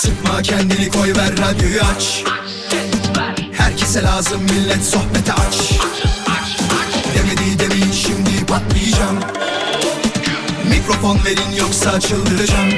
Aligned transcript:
Sıkma 0.00 0.42
kendini 0.42 0.90
koy 0.90 1.14
ver 1.16 1.32
radyoyu 1.38 1.80
aç. 1.96 2.24
Herkese 3.52 4.02
lazım 4.02 4.42
millet 4.42 4.84
sohbete 4.84 5.32
aç. 5.32 5.56
Demedi 7.14 7.58
demeyin 7.58 7.92
şimdi 7.92 8.46
patlayacağım. 8.46 9.18
Mikrofon 10.68 11.18
verin 11.24 11.56
yoksa 11.58 12.00
çıldıracağım. 12.00 12.70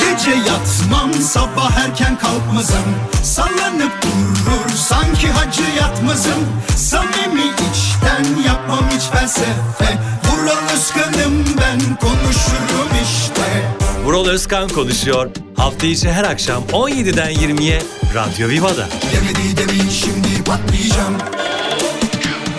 Gece 0.00 0.30
yatmam 0.30 1.14
sabah 1.14 1.76
erken 1.76 2.18
kalkmazım. 2.18 2.84
Sallanıp 3.22 4.02
durur 4.02 4.76
sanki 4.76 5.30
hacı 5.30 5.62
yatmazım. 5.80 6.46
Samimi 6.76 7.44
içten 7.70 8.42
yapmam 8.46 8.84
hiç 8.90 9.02
felsefe 9.02 9.98
Vural 10.46 10.74
Özkan'ım 10.74 11.44
ben 11.60 11.96
konuşurum 11.96 12.88
işte 13.02 13.68
Vural 14.04 14.26
Özkan 14.26 14.68
konuşuyor. 14.68 15.30
Hafta 15.56 15.86
içi 15.86 16.12
her 16.12 16.24
akşam 16.24 16.62
17'den 16.72 17.32
20'ye 17.32 17.82
Radyo 18.14 18.48
Viva'da. 18.48 18.88
Demedi 19.12 19.56
demeyin 19.56 19.88
şimdi 19.88 20.44
patlayacağım 20.44 21.14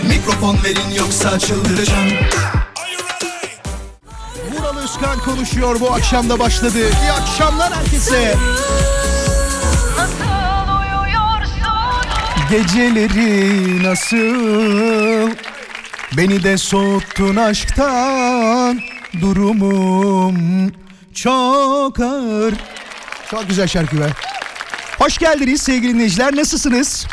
Mikrofon 0.07 0.57
verin 0.63 0.95
yoksa 0.97 1.39
çıldıracağım 1.39 2.07
Vural 4.51 4.77
Özkan 4.77 5.19
konuşuyor 5.19 5.79
bu 5.79 5.91
akşam 5.91 6.29
da 6.29 6.39
başladı. 6.39 6.79
İyi 6.79 7.11
akşamlar 7.11 7.73
herkese. 7.73 8.35
Nasıl 9.97 10.23
uyuyorsun? 10.79 11.61
Geceleri 12.51 13.83
nasıl 13.83 15.46
Beni 16.13 16.43
de 16.43 16.57
soğuttun 16.57 17.35
aşktan 17.35 18.81
Durumum 19.21 20.71
çok 21.13 21.99
ağır 21.99 22.53
Çok 23.31 23.49
güzel 23.49 23.67
şarkı 23.67 23.99
be 23.99 24.07
Hoş 24.97 25.17
geldiniz 25.17 25.61
sevgili 25.61 25.93
dinleyiciler 25.93 26.35
nasılsınız? 26.35 27.07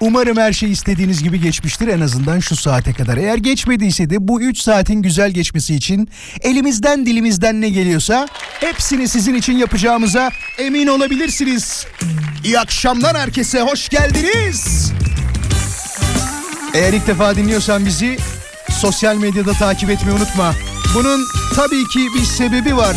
Umarım 0.00 0.36
her 0.36 0.52
şey 0.52 0.72
istediğiniz 0.72 1.22
gibi 1.22 1.40
geçmiştir 1.40 1.88
en 1.88 2.00
azından 2.00 2.40
şu 2.40 2.56
saate 2.56 2.92
kadar. 2.92 3.16
Eğer 3.16 3.36
geçmediyse 3.36 4.10
de 4.10 4.28
bu 4.28 4.40
3 4.40 4.58
saatin 4.58 5.02
güzel 5.02 5.30
geçmesi 5.30 5.74
için 5.74 6.08
elimizden 6.42 7.06
dilimizden 7.06 7.60
ne 7.60 7.68
geliyorsa 7.68 8.28
hepsini 8.60 9.08
sizin 9.08 9.34
için 9.34 9.58
yapacağımıza 9.58 10.30
emin 10.58 10.86
olabilirsiniz. 10.86 11.86
İyi 12.44 12.58
akşamlar 12.58 13.16
herkese 13.16 13.60
hoş 13.60 13.88
geldiniz. 13.88 14.92
Eğer 16.74 16.92
ilk 16.92 17.06
defa 17.06 17.36
dinliyorsan 17.36 17.86
bizi 17.86 18.18
sosyal 18.84 19.16
medyada 19.16 19.52
takip 19.52 19.90
etmeyi 19.90 20.16
unutma. 20.16 20.54
Bunun 20.94 21.20
tabii 21.54 21.88
ki 21.88 22.14
bir 22.14 22.24
sebebi 22.24 22.76
var. 22.76 22.96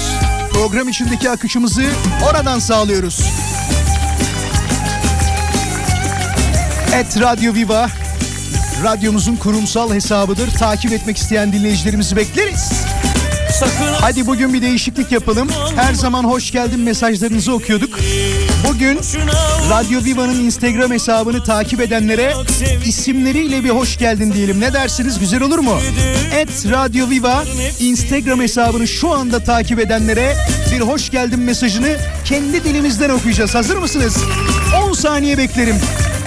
Program 0.54 0.90
içindeki 0.90 1.30
akışımızı 1.30 1.84
oradan 2.30 2.60
sağlıyoruz. 2.60 3.22
Et 6.94 7.22
Radio 7.22 7.54
Viva 7.54 7.90
radyomuzun 8.84 9.36
kurumsal 9.36 9.94
hesabıdır. 9.94 10.52
Takip 10.52 10.92
etmek 10.92 11.18
isteyen 11.18 11.54
dinleyicilerimizi 11.54 12.16
bekleriz. 12.16 12.72
Hadi 14.02 14.28
bugün 14.28 14.54
bir 14.54 14.62
değişiklik 14.62 15.12
yapalım. 15.12 15.50
Her 15.76 15.94
zaman 15.94 16.24
hoş 16.24 16.52
geldin 16.52 16.80
mesajlarınızı 16.80 17.54
okuyorduk. 17.54 18.00
Bugün 18.64 19.00
Radyo 19.70 20.04
Viva'nın 20.04 20.40
Instagram 20.46 20.92
hesabını 20.92 21.44
takip 21.44 21.82
edenlere 21.82 22.34
isimleriyle 22.86 23.64
bir 23.64 23.70
hoş 23.70 23.98
geldin 23.98 24.34
diyelim. 24.34 24.60
Ne 24.60 24.74
dersiniz? 24.74 25.20
Güzel 25.20 25.42
olur 25.42 25.60
mu? 25.60 25.80
Et 26.36 26.50
Radyo 26.72 27.10
Viva 27.10 27.44
Instagram 27.80 28.42
hesabını 28.42 28.88
şu 28.88 29.12
anda 29.12 29.40
takip 29.44 29.80
edenlere 29.80 30.36
bir 30.72 30.80
hoş 30.82 31.10
geldin 31.10 31.40
mesajını 31.40 31.98
kendi 32.26 32.64
dilimizden 32.64 33.10
okuyacağız. 33.10 33.56
Hazır 33.56 33.78
mısınız? 33.78 34.18
10 34.90 34.94
saniye 34.94 35.38
beklerim. 35.38 35.76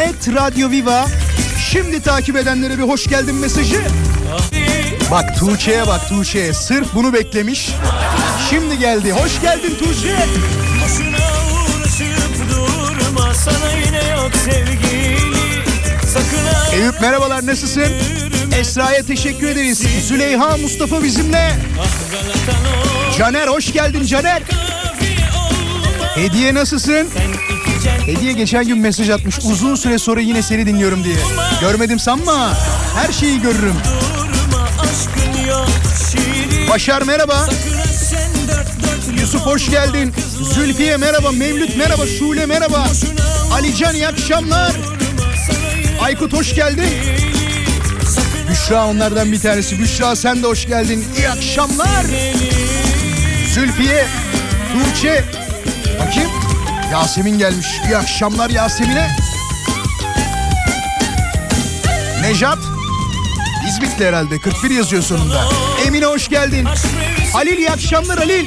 Et 0.01 0.35
Radyo 0.35 0.71
Viva 0.71 1.07
şimdi 1.71 2.03
takip 2.03 2.37
edenlere 2.37 2.79
bir 2.79 2.83
hoş 2.83 3.07
geldin 3.07 3.35
mesajı. 3.35 3.81
Bak 5.11 5.39
Tuğçe'ye 5.39 5.87
bak 5.87 6.09
Tuğçe'ye. 6.09 6.53
Sırf 6.55 6.95
bunu 6.95 7.13
beklemiş. 7.13 7.71
Şimdi 8.51 8.79
geldi. 8.79 9.13
Hoş 9.13 9.41
geldin 9.41 9.75
Tuğçe. 9.79 10.17
Eyüp 16.73 17.01
merhabalar 17.01 17.47
nasılsın? 17.47 17.85
Esra'ya 18.59 19.03
teşekkür 19.03 19.49
ederiz. 19.49 19.79
Züleyha 20.09 20.57
Mustafa 20.57 21.03
bizimle. 21.03 21.53
O 21.79 23.19
Caner 23.19 23.49
hoş 23.49 23.73
geldin 23.73 24.07
Caner. 24.07 24.43
Hediye 26.15 26.55
nasılsın? 26.55 27.09
Hediye 28.07 28.33
geçen 28.33 28.67
gün 28.67 28.79
mesaj 28.79 29.11
atmış. 29.11 29.39
Uzun 29.39 29.75
süre 29.75 29.99
sonra 29.99 30.21
yine 30.21 30.43
seni 30.43 30.67
dinliyorum 30.67 31.05
diye. 31.05 31.17
Görmedim 31.61 31.99
sanma. 31.99 32.55
Her 32.97 33.13
şeyi 33.13 33.41
görürüm. 33.41 33.77
Başar 36.71 37.03
merhaba. 37.03 37.47
Yusuf 39.21 39.41
hoş 39.41 39.71
geldin. 39.71 40.15
Zülfiye 40.55 40.97
merhaba. 40.97 41.33
Mevlüt 41.33 41.77
merhaba. 41.77 42.07
Şule 42.07 42.47
merhaba. 42.47 42.87
Alican 43.53 43.95
iyi 43.95 44.09
akşamlar. 44.09 44.73
Aykut 46.01 46.33
hoş 46.33 46.55
geldin. 46.55 46.89
Büşra 48.51 48.87
onlardan 48.87 49.33
bir 49.33 49.41
tanesi. 49.41 49.79
Büşra 49.79 50.17
sen 50.17 50.43
de 50.43 50.47
hoş 50.47 50.67
geldin. 50.67 51.05
İyi 51.17 51.29
akşamlar. 51.29 52.05
Zülfiye, 53.55 54.07
Tuğçe. 54.73 55.25
Bakayım. 56.01 56.31
Yasemin 56.93 57.39
gelmiş. 57.39 57.67
İyi 57.87 57.97
akşamlar 57.97 58.51
Yasemin'e. 58.51 59.09
Nejat. 62.21 62.59
İzmitli 63.69 64.07
herhalde. 64.07 64.39
41 64.39 64.71
yazıyor 64.71 65.03
sonunda. 65.03 65.45
Emine 65.87 66.07
hoş 66.07 66.29
geldin. 66.29 66.69
Halil 67.33 67.59
iyi 67.59 67.71
akşamlar 67.71 68.19
Halil. 68.19 68.47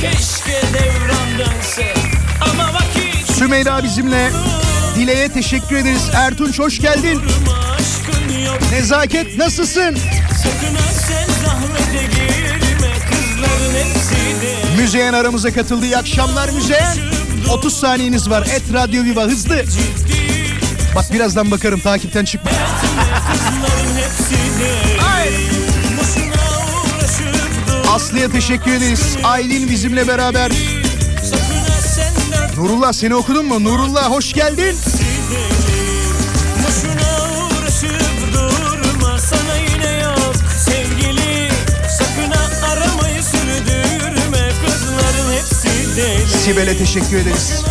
Keşke 0.00 0.62
devran 0.74 1.17
Sümeyra 3.38 3.84
bizimle. 3.84 4.30
Dile'ye 4.96 5.28
teşekkür 5.28 5.76
ederiz. 5.76 6.02
Ertunç 6.14 6.58
hoş 6.58 6.80
geldin. 6.80 7.20
Nezaket 8.72 9.38
nasılsın? 9.38 9.98
Müzeyen 14.78 15.12
aramıza 15.12 15.52
katıldı. 15.52 15.86
İyi 15.86 15.96
akşamlar 15.96 16.48
Müzeyen. 16.48 16.96
30 17.50 17.80
saniyeniz 17.80 18.30
var. 18.30 18.42
Et 18.42 18.62
Radyo 18.72 19.04
Viva 19.04 19.22
hızlı. 19.22 19.64
Bak 20.94 21.12
birazdan 21.12 21.50
bakarım 21.50 21.80
takipten 21.80 22.24
çıkma. 22.24 22.50
Aslı'ya 27.94 28.30
teşekkür 28.30 28.72
ederiz. 28.72 29.16
Aylin 29.24 29.70
bizimle 29.70 30.08
beraber. 30.08 30.52
Nurullah 32.58 32.92
seni 32.92 33.14
okudun 33.14 33.46
mu? 33.46 33.64
Nurullah 33.64 34.10
hoş 34.10 34.32
geldin. 34.32 34.76
Sibel'e 46.44 46.78
teşekkür 46.78 47.16
ederiz. 47.16 47.62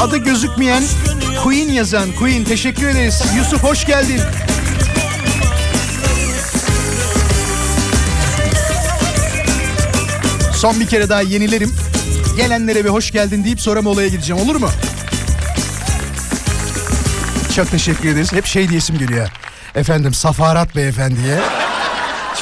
Adı 0.00 0.16
gözükmeyen 0.16 0.82
Queen 1.42 1.68
yazan 1.68 2.12
Queen 2.12 2.44
teşekkür 2.44 2.88
ederiz. 2.88 3.22
Yusuf 3.36 3.62
hoş 3.62 3.86
geldin. 3.86 4.20
Son 10.54 10.80
bir 10.80 10.86
kere 10.86 11.08
daha 11.08 11.22
yenilerim. 11.22 11.81
Gelenlere 12.36 12.84
bir 12.84 12.88
hoş 12.90 13.10
geldin 13.10 13.44
deyip 13.44 13.60
sonra 13.60 13.82
molaya 13.82 14.08
gideceğim 14.08 14.42
olur 14.42 14.56
mu? 14.56 14.68
Çok 17.56 17.70
teşekkür 17.70 18.08
ederiz. 18.08 18.32
Hep 18.32 18.46
şey 18.46 18.68
diyesim 18.68 18.98
geliyor. 18.98 19.28
Efendim 19.74 20.14
Safarat 20.14 20.76
Beyefendi'ye. 20.76 21.38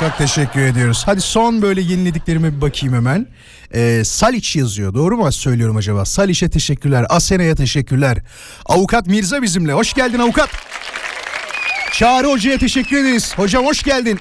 Çok 0.01 0.19
teşekkür 0.19 0.61
ediyoruz. 0.61 1.03
Hadi 1.07 1.21
son 1.21 1.63
böyle 1.63 1.81
yenilediklerime 1.81 2.57
bir 2.57 2.61
bakayım 2.61 2.95
hemen. 2.95 3.27
Ee, 3.75 4.03
Saliç 4.05 4.57
yazıyor. 4.57 4.95
Doğru 4.95 5.17
mu 5.17 5.33
söylüyorum 5.33 5.77
acaba? 5.77 6.05
Saliç'e 6.05 6.51
teşekkürler. 6.51 7.07
Asena'ya 7.09 7.55
teşekkürler. 7.55 8.19
Avukat 8.67 9.07
Mirza 9.07 9.43
bizimle. 9.43 9.73
Hoş 9.73 9.95
geldin 9.95 10.19
avukat. 10.19 10.51
Çağrı 11.93 12.27
Hoca'ya 12.27 12.59
teşekkür 12.59 12.97
ederiz. 12.97 13.33
Hocam 13.37 13.67
hoş 13.67 13.83
geldin. 13.83 14.21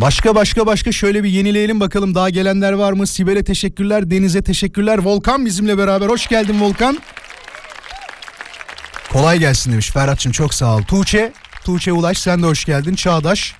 Başka 0.00 0.34
başka 0.34 0.66
başka 0.66 0.92
şöyle 0.92 1.24
bir 1.24 1.28
yenileyelim 1.28 1.80
bakalım 1.80 2.14
daha 2.14 2.30
gelenler 2.30 2.72
var 2.72 2.92
mı? 2.92 3.06
Sibel'e 3.06 3.44
teşekkürler, 3.44 4.10
Deniz'e 4.10 4.42
teşekkürler. 4.42 4.98
Volkan 4.98 5.46
bizimle 5.46 5.78
beraber. 5.78 6.08
Hoş 6.08 6.26
geldin 6.26 6.60
Volkan. 6.60 6.98
Kolay 9.12 9.38
gelsin 9.38 9.72
demiş 9.72 9.90
Ferhat'cığım 9.90 10.32
çok 10.32 10.54
sağ 10.54 10.76
ol. 10.76 10.82
Tuğçe, 10.82 11.32
Tuğçe 11.64 11.92
Ulaş 11.92 12.18
sen 12.18 12.42
de 12.42 12.46
hoş 12.46 12.64
geldin. 12.64 12.94
Çağdaş. 12.94 13.54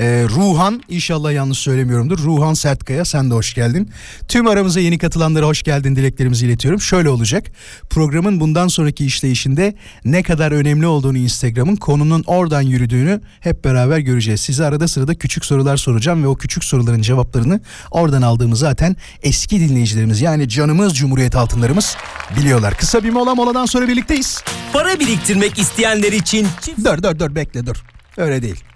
Ee, 0.00 0.26
Ruhan 0.30 0.82
inşallah 0.88 1.32
yanlış 1.32 1.58
söylemiyorumdur. 1.58 2.18
Ruhan 2.18 2.54
Sertkaya 2.54 3.04
sen 3.04 3.30
de 3.30 3.34
hoş 3.34 3.54
geldin. 3.54 3.90
Tüm 4.28 4.46
aramıza 4.46 4.80
yeni 4.80 4.98
katılanlara 4.98 5.46
hoş 5.46 5.62
geldin 5.62 5.96
dileklerimizi 5.96 6.46
iletiyorum. 6.46 6.80
Şöyle 6.80 7.08
olacak. 7.08 7.46
Programın 7.90 8.40
bundan 8.40 8.68
sonraki 8.68 9.06
işleyişinde 9.06 9.74
ne 10.04 10.22
kadar 10.22 10.52
önemli 10.52 10.86
olduğunu 10.86 11.18
Instagram'ın 11.18 11.76
konunun 11.76 12.24
oradan 12.26 12.62
yürüdüğünü 12.62 13.20
hep 13.40 13.64
beraber 13.64 13.98
göreceğiz. 13.98 14.40
Size 14.40 14.64
arada 14.64 14.88
sırada 14.88 15.14
küçük 15.14 15.44
sorular 15.44 15.76
soracağım 15.76 16.22
ve 16.22 16.26
o 16.26 16.36
küçük 16.36 16.64
soruların 16.64 17.02
cevaplarını 17.02 17.60
oradan 17.90 18.22
aldığımız 18.22 18.58
zaten 18.58 18.96
eski 19.22 19.60
dinleyicilerimiz 19.60 20.20
yani 20.20 20.48
canımız 20.48 20.94
Cumhuriyet 20.94 21.36
altınlarımız 21.36 21.96
biliyorlar. 22.38 22.74
Kısa 22.74 23.04
bir 23.04 23.10
mola 23.10 23.34
moladan 23.34 23.66
sonra 23.66 23.88
birlikteyiz. 23.88 24.42
Para 24.72 25.00
biriktirmek 25.00 25.58
isteyenler 25.58 26.12
için 26.12 26.46
Dur 26.84 27.02
dur 27.02 27.18
dur 27.18 27.34
bekle 27.34 27.66
dur. 27.66 27.76
Öyle 28.16 28.42
değil. 28.42 28.73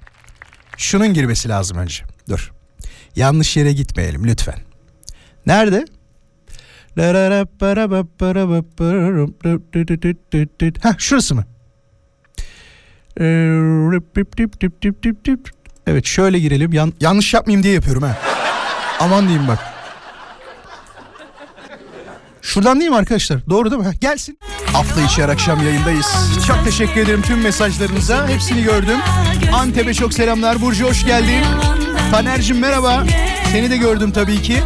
Şunun 0.78 1.14
girmesi 1.14 1.48
lazım 1.48 1.78
önce. 1.78 2.04
Dur. 2.28 2.52
Yanlış 3.16 3.56
yere 3.56 3.72
gitmeyelim 3.72 4.26
lütfen. 4.26 4.58
Nerede? 5.46 5.84
Ha 10.82 10.94
şurası 10.98 11.34
mı? 11.34 11.44
Evet 15.86 16.06
şöyle 16.06 16.38
girelim. 16.38 16.72
Yan- 16.72 16.92
yanlış 17.00 17.34
yapmayayım 17.34 17.62
diye 17.62 17.74
yapıyorum 17.74 18.02
ha. 18.02 18.16
Aman 19.00 19.28
diyeyim 19.28 19.48
bak. 19.48 19.58
Şuradan 22.48 22.80
değil 22.80 22.90
mi 22.90 22.96
arkadaşlar? 22.96 23.50
Doğru 23.50 23.70
değil 23.70 23.82
mi? 23.82 23.94
Gelsin. 24.00 24.38
Hafta 24.72 25.00
içi 25.00 25.22
her 25.22 25.28
akşam 25.28 25.64
yayındayız. 25.64 26.06
Çok 26.46 26.64
teşekkür 26.64 27.00
ederim 27.00 27.22
tüm 27.22 27.40
mesajlarınıza. 27.40 28.28
Hepsini 28.28 28.62
gördüm. 28.62 28.98
Antep'e 29.52 29.94
çok 29.94 30.14
selamlar. 30.14 30.60
Burcu 30.60 30.88
hoş 30.88 31.04
geldin. 31.06 31.44
Taner'cim 32.10 32.58
merhaba. 32.58 33.04
Seni 33.52 33.70
de 33.70 33.76
gördüm 33.76 34.10
tabii 34.10 34.42
ki. 34.42 34.62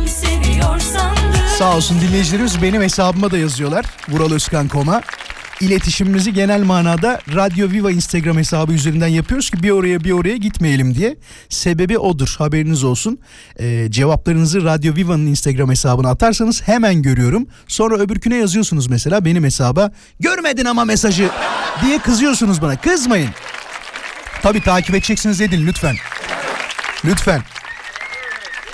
Sağ 1.59 1.77
olsun 1.77 2.01
dinleyicilerimiz 2.01 2.63
benim 2.63 2.83
hesabıma 2.83 3.31
da 3.31 3.39
yazıyorlar. 3.39 3.85
Vural 4.09 4.33
Özkan 4.33 4.69
Koma. 4.69 5.03
İletişimimizi 5.63 6.33
genel 6.33 6.63
manada 6.63 7.21
Radyo 7.35 7.71
Viva 7.71 7.91
Instagram 7.91 8.37
hesabı 8.39 8.73
üzerinden 8.73 9.09
yapıyoruz 9.09 9.51
ki 9.51 9.63
bir 9.63 9.71
oraya 9.71 10.05
bir 10.05 10.11
oraya 10.11 10.37
gitmeyelim 10.37 10.95
diye. 10.95 11.17
Sebebi 11.49 11.99
odur 11.99 12.35
haberiniz 12.39 12.85
olsun. 12.85 13.19
Ee, 13.61 13.87
cevaplarınızı 13.91 14.65
Radyo 14.65 14.95
Viva'nın 14.95 15.27
Instagram 15.27 15.71
hesabına 15.71 16.11
atarsanız 16.11 16.63
hemen 16.63 17.03
görüyorum. 17.03 17.47
Sonra 17.69 17.97
öbürküne 17.97 18.37
yazıyorsunuz 18.37 18.87
mesela 18.87 19.25
benim 19.25 19.45
hesaba. 19.45 19.93
Görmedin 20.21 20.65
ama 20.65 20.85
mesajı 20.85 21.31
diye 21.85 21.99
kızıyorsunuz 21.99 22.63
bana. 22.63 22.77
Kızmayın. 22.77 23.31
Tabii 24.43 24.61
takip 24.61 24.95
edeceksiniz 24.95 25.41
edin 25.41 25.67
lütfen. 25.67 25.97
Lütfen. 27.05 27.43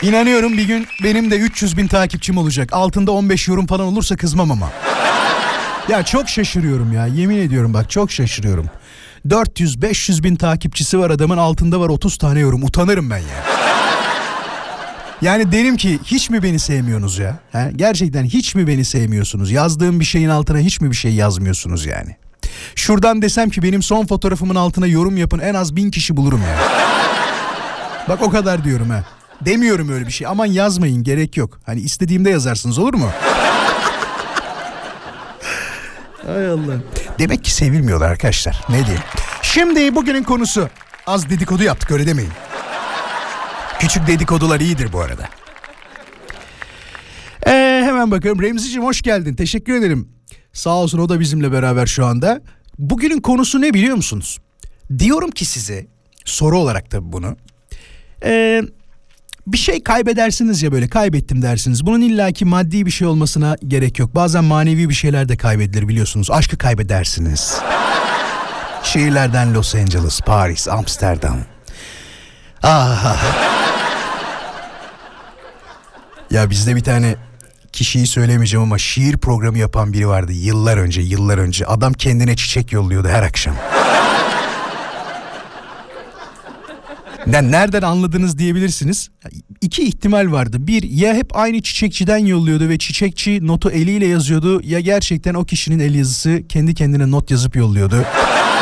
İnanıyorum 0.03 0.59
bir 0.59 0.67
gün 0.67 0.87
benim 1.05 1.31
de 1.31 1.37
300 1.37 1.77
bin 1.77 1.87
takipçim 1.87 2.39
olacak. 2.39 2.73
Altında 2.73 3.13
15 3.13 3.49
yorum 3.49 3.67
falan 3.67 3.87
olursa 3.87 4.17
kızmam 4.17 4.51
ama. 4.51 4.71
Ya 5.89 6.03
çok 6.05 6.29
şaşırıyorum 6.29 6.93
ya 6.93 7.07
yemin 7.07 7.39
ediyorum 7.39 7.75
bak 7.75 7.91
çok 7.91 8.13
şaşırıyorum. 8.13 8.67
400-500 9.29 10.23
bin 10.23 10.37
takipçisi 10.37 10.99
var 10.99 11.11
adamın 11.11 11.39
altında 11.39 11.81
var 11.81 11.89
30 11.89 12.17
tane 12.19 12.41
yorum 12.41 12.65
utanırım 12.65 13.11
ben 13.11 13.19
ya. 13.19 13.45
Yani 15.23 15.53
derim 15.53 15.77
ki 15.77 15.99
hiç 16.05 16.31
mi 16.31 16.43
beni 16.43 16.59
sevmiyorsunuz 16.59 17.19
ya? 17.19 17.39
He? 17.53 17.73
Gerçekten 17.77 18.25
hiç 18.25 18.55
mi 18.55 18.67
beni 18.67 18.85
sevmiyorsunuz? 18.85 19.51
Yazdığım 19.51 20.01
bir 20.01 20.05
şeyin 20.05 20.29
altına 20.29 20.59
hiç 20.59 20.81
mi 20.81 20.91
bir 20.91 20.97
şey 20.97 21.15
yazmıyorsunuz 21.15 21.87
yani? 21.87 22.17
Şuradan 22.75 23.23
desem 23.23 23.51
ki 23.51 23.63
benim 23.63 23.83
son 23.83 24.07
fotoğrafımın 24.07 24.55
altına 24.55 24.87
yorum 24.87 25.17
yapın 25.17 25.39
en 25.39 25.55
az 25.55 25.77
bin 25.77 25.91
kişi 25.91 26.17
bulurum 26.17 26.41
ya. 26.43 26.59
Bak 28.09 28.23
o 28.23 28.31
kadar 28.31 28.65
diyorum 28.65 28.91
ha. 28.91 29.05
Demiyorum 29.41 29.89
öyle 29.89 30.07
bir 30.07 30.13
şey. 30.13 30.27
Aman 30.27 30.47
yazmayın 30.47 31.03
gerek 31.05 31.37
yok. 31.37 31.61
Hani 31.67 31.81
istediğimde 31.81 32.31
yazarsınız 32.31 32.79
olur 32.79 32.95
mu? 32.95 33.11
Hay 36.29 36.47
Allah. 36.47 36.77
Demek 37.19 37.45
ki 37.45 37.55
sevilmiyorlar 37.55 38.11
arkadaşlar. 38.11 38.65
Ne 38.69 38.87
diyeyim? 38.87 39.03
Şimdi 39.43 39.95
bugünün 39.95 40.23
konusu. 40.23 40.69
Az 41.07 41.31
dedikodu 41.31 41.63
yaptık 41.63 41.91
öyle 41.91 42.07
demeyin. 42.07 42.31
Küçük 43.79 44.07
dedikodular 44.07 44.61
iyidir 44.61 44.93
bu 44.93 45.01
arada. 45.01 45.29
Ee, 47.47 47.83
hemen 47.85 48.11
bakalım. 48.11 48.43
Remzi'cim 48.43 48.85
hoş 48.85 49.03
geldin. 49.03 49.35
Teşekkür 49.35 49.75
ederim. 49.75 50.09
Sağ 50.53 50.71
olsun 50.71 50.99
o 50.99 51.09
da 51.09 51.21
bizimle 51.21 51.53
beraber 51.53 51.87
şu 51.87 52.07
anda. 52.07 52.41
Bugünün 52.79 53.21
konusu 53.21 53.61
ne 53.61 53.75
biliyor 53.75 53.97
musunuz? 53.97 54.39
Diyorum 54.99 55.31
ki 55.31 55.45
size 55.45 55.87
soru 56.25 56.59
olarak 56.59 56.91
tabii 56.91 57.13
bunu. 57.13 57.37
Ee, 58.25 58.63
bir 59.53 59.59
şey 59.59 59.83
kaybedersiniz 59.83 60.63
ya 60.63 60.73
böyle 60.73 60.89
kaybettim 60.89 61.43
dersiniz. 61.43 61.87
Bunun 61.87 62.01
illaki 62.01 62.45
maddi 62.45 62.87
bir 62.87 62.91
şey 62.91 63.07
olmasına 63.07 63.57
gerek 63.67 63.99
yok. 63.99 64.15
Bazen 64.15 64.45
manevi 64.45 64.89
bir 64.89 64.95
şeyler 64.95 65.29
de 65.29 65.37
kaybedilir 65.37 65.89
biliyorsunuz. 65.89 66.31
Aşkı 66.31 66.59
kaybedersiniz. 66.59 67.59
Şehirlerden 68.83 69.55
Los 69.55 69.75
Angeles, 69.75 70.21
Paris, 70.21 70.69
Amsterdam. 70.69 71.39
Ah. 72.63 73.25
Ya 76.31 76.51
bizde 76.51 76.77
bir 76.77 76.85
tane 76.85 77.15
kişiyi 77.73 78.07
söylemeyeceğim 78.07 78.63
ama 78.63 78.79
şiir 78.79 79.17
programı 79.17 79.59
yapan 79.59 79.93
biri 79.93 80.09
vardı 80.09 80.33
yıllar 80.33 80.77
önce, 80.77 81.01
yıllar 81.01 81.39
önce. 81.39 81.67
Adam 81.67 81.93
kendine 81.93 82.37
çiçek 82.37 82.73
yolluyordu 82.73 83.09
her 83.09 83.23
akşam. 83.23 83.55
Ne- 87.29 87.51
Nereden 87.51 87.83
anladınız 87.83 88.39
diyebilirsiniz. 88.39 89.09
İki 89.61 89.83
ihtimal 89.83 90.33
vardı. 90.33 90.57
Bir 90.67 90.83
ya 90.83 91.15
hep 91.15 91.37
aynı 91.37 91.63
çiçekçiden 91.63 92.19
yolluyordu 92.19 92.69
ve 92.69 92.79
çiçekçi 92.79 93.47
notu 93.47 93.71
eliyle 93.71 94.07
yazıyordu 94.07 94.61
ya 94.65 94.81
gerçekten 94.81 95.35
o 95.35 95.45
kişinin 95.45 95.79
el 95.79 95.95
yazısı 95.95 96.43
kendi 96.49 96.75
kendine 96.75 97.11
not 97.11 97.31
yazıp 97.31 97.57
yolluyordu. 97.57 98.05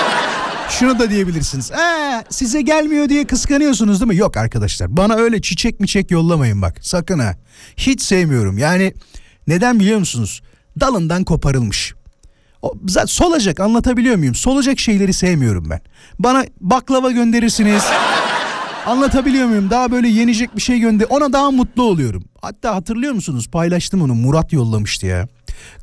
Şunu 0.71 0.99
da 0.99 1.11
diyebilirsiniz. 1.11 1.71
Ee, 1.71 2.25
size 2.31 2.63
gelmiyor 2.63 3.09
diye 3.09 3.27
kıskanıyorsunuz 3.27 4.01
değil 4.01 4.09
mi? 4.09 4.17
Yok 4.17 4.37
arkadaşlar. 4.37 4.97
Bana 4.97 5.15
öyle 5.15 5.41
çiçek 5.41 5.81
mi 5.81 5.89
çek 5.89 6.11
yollamayın 6.11 6.63
bak. 6.63 6.79
Sakın 6.83 7.19
ha. 7.19 7.35
Hiç 7.77 8.03
sevmiyorum. 8.03 8.59
Yani 8.59 8.95
neden 9.47 9.81
biliyor 9.81 9.99
musunuz? 9.99 10.43
Dalından 10.81 11.25
koparılmış. 11.25 11.95
O, 12.63 12.75
solacak 13.07 13.61
anlatabiliyor 13.61 14.17
muyum? 14.17 14.35
Solacak 14.35 14.79
şeyleri 14.79 15.13
sevmiyorum 15.13 15.71
ben. 15.71 15.81
Bana 16.19 16.45
baklava 16.61 17.11
gönderirsiniz. 17.11 17.83
Anlatabiliyor 18.87 19.47
muyum? 19.47 19.71
Daha 19.71 19.91
böyle 19.91 20.09
yenecek 20.09 20.57
bir 20.57 20.61
şey 20.61 20.79
gönder. 20.79 21.07
Ona 21.11 21.33
daha 21.33 21.51
mutlu 21.51 21.83
oluyorum. 21.83 22.25
Hatta 22.43 22.75
hatırlıyor 22.75 23.13
musunuz? 23.13 23.49
Paylaştım 23.53 24.03
onu. 24.03 24.15
Murat 24.15 24.53
yollamıştı 24.53 25.07
ya. 25.07 25.29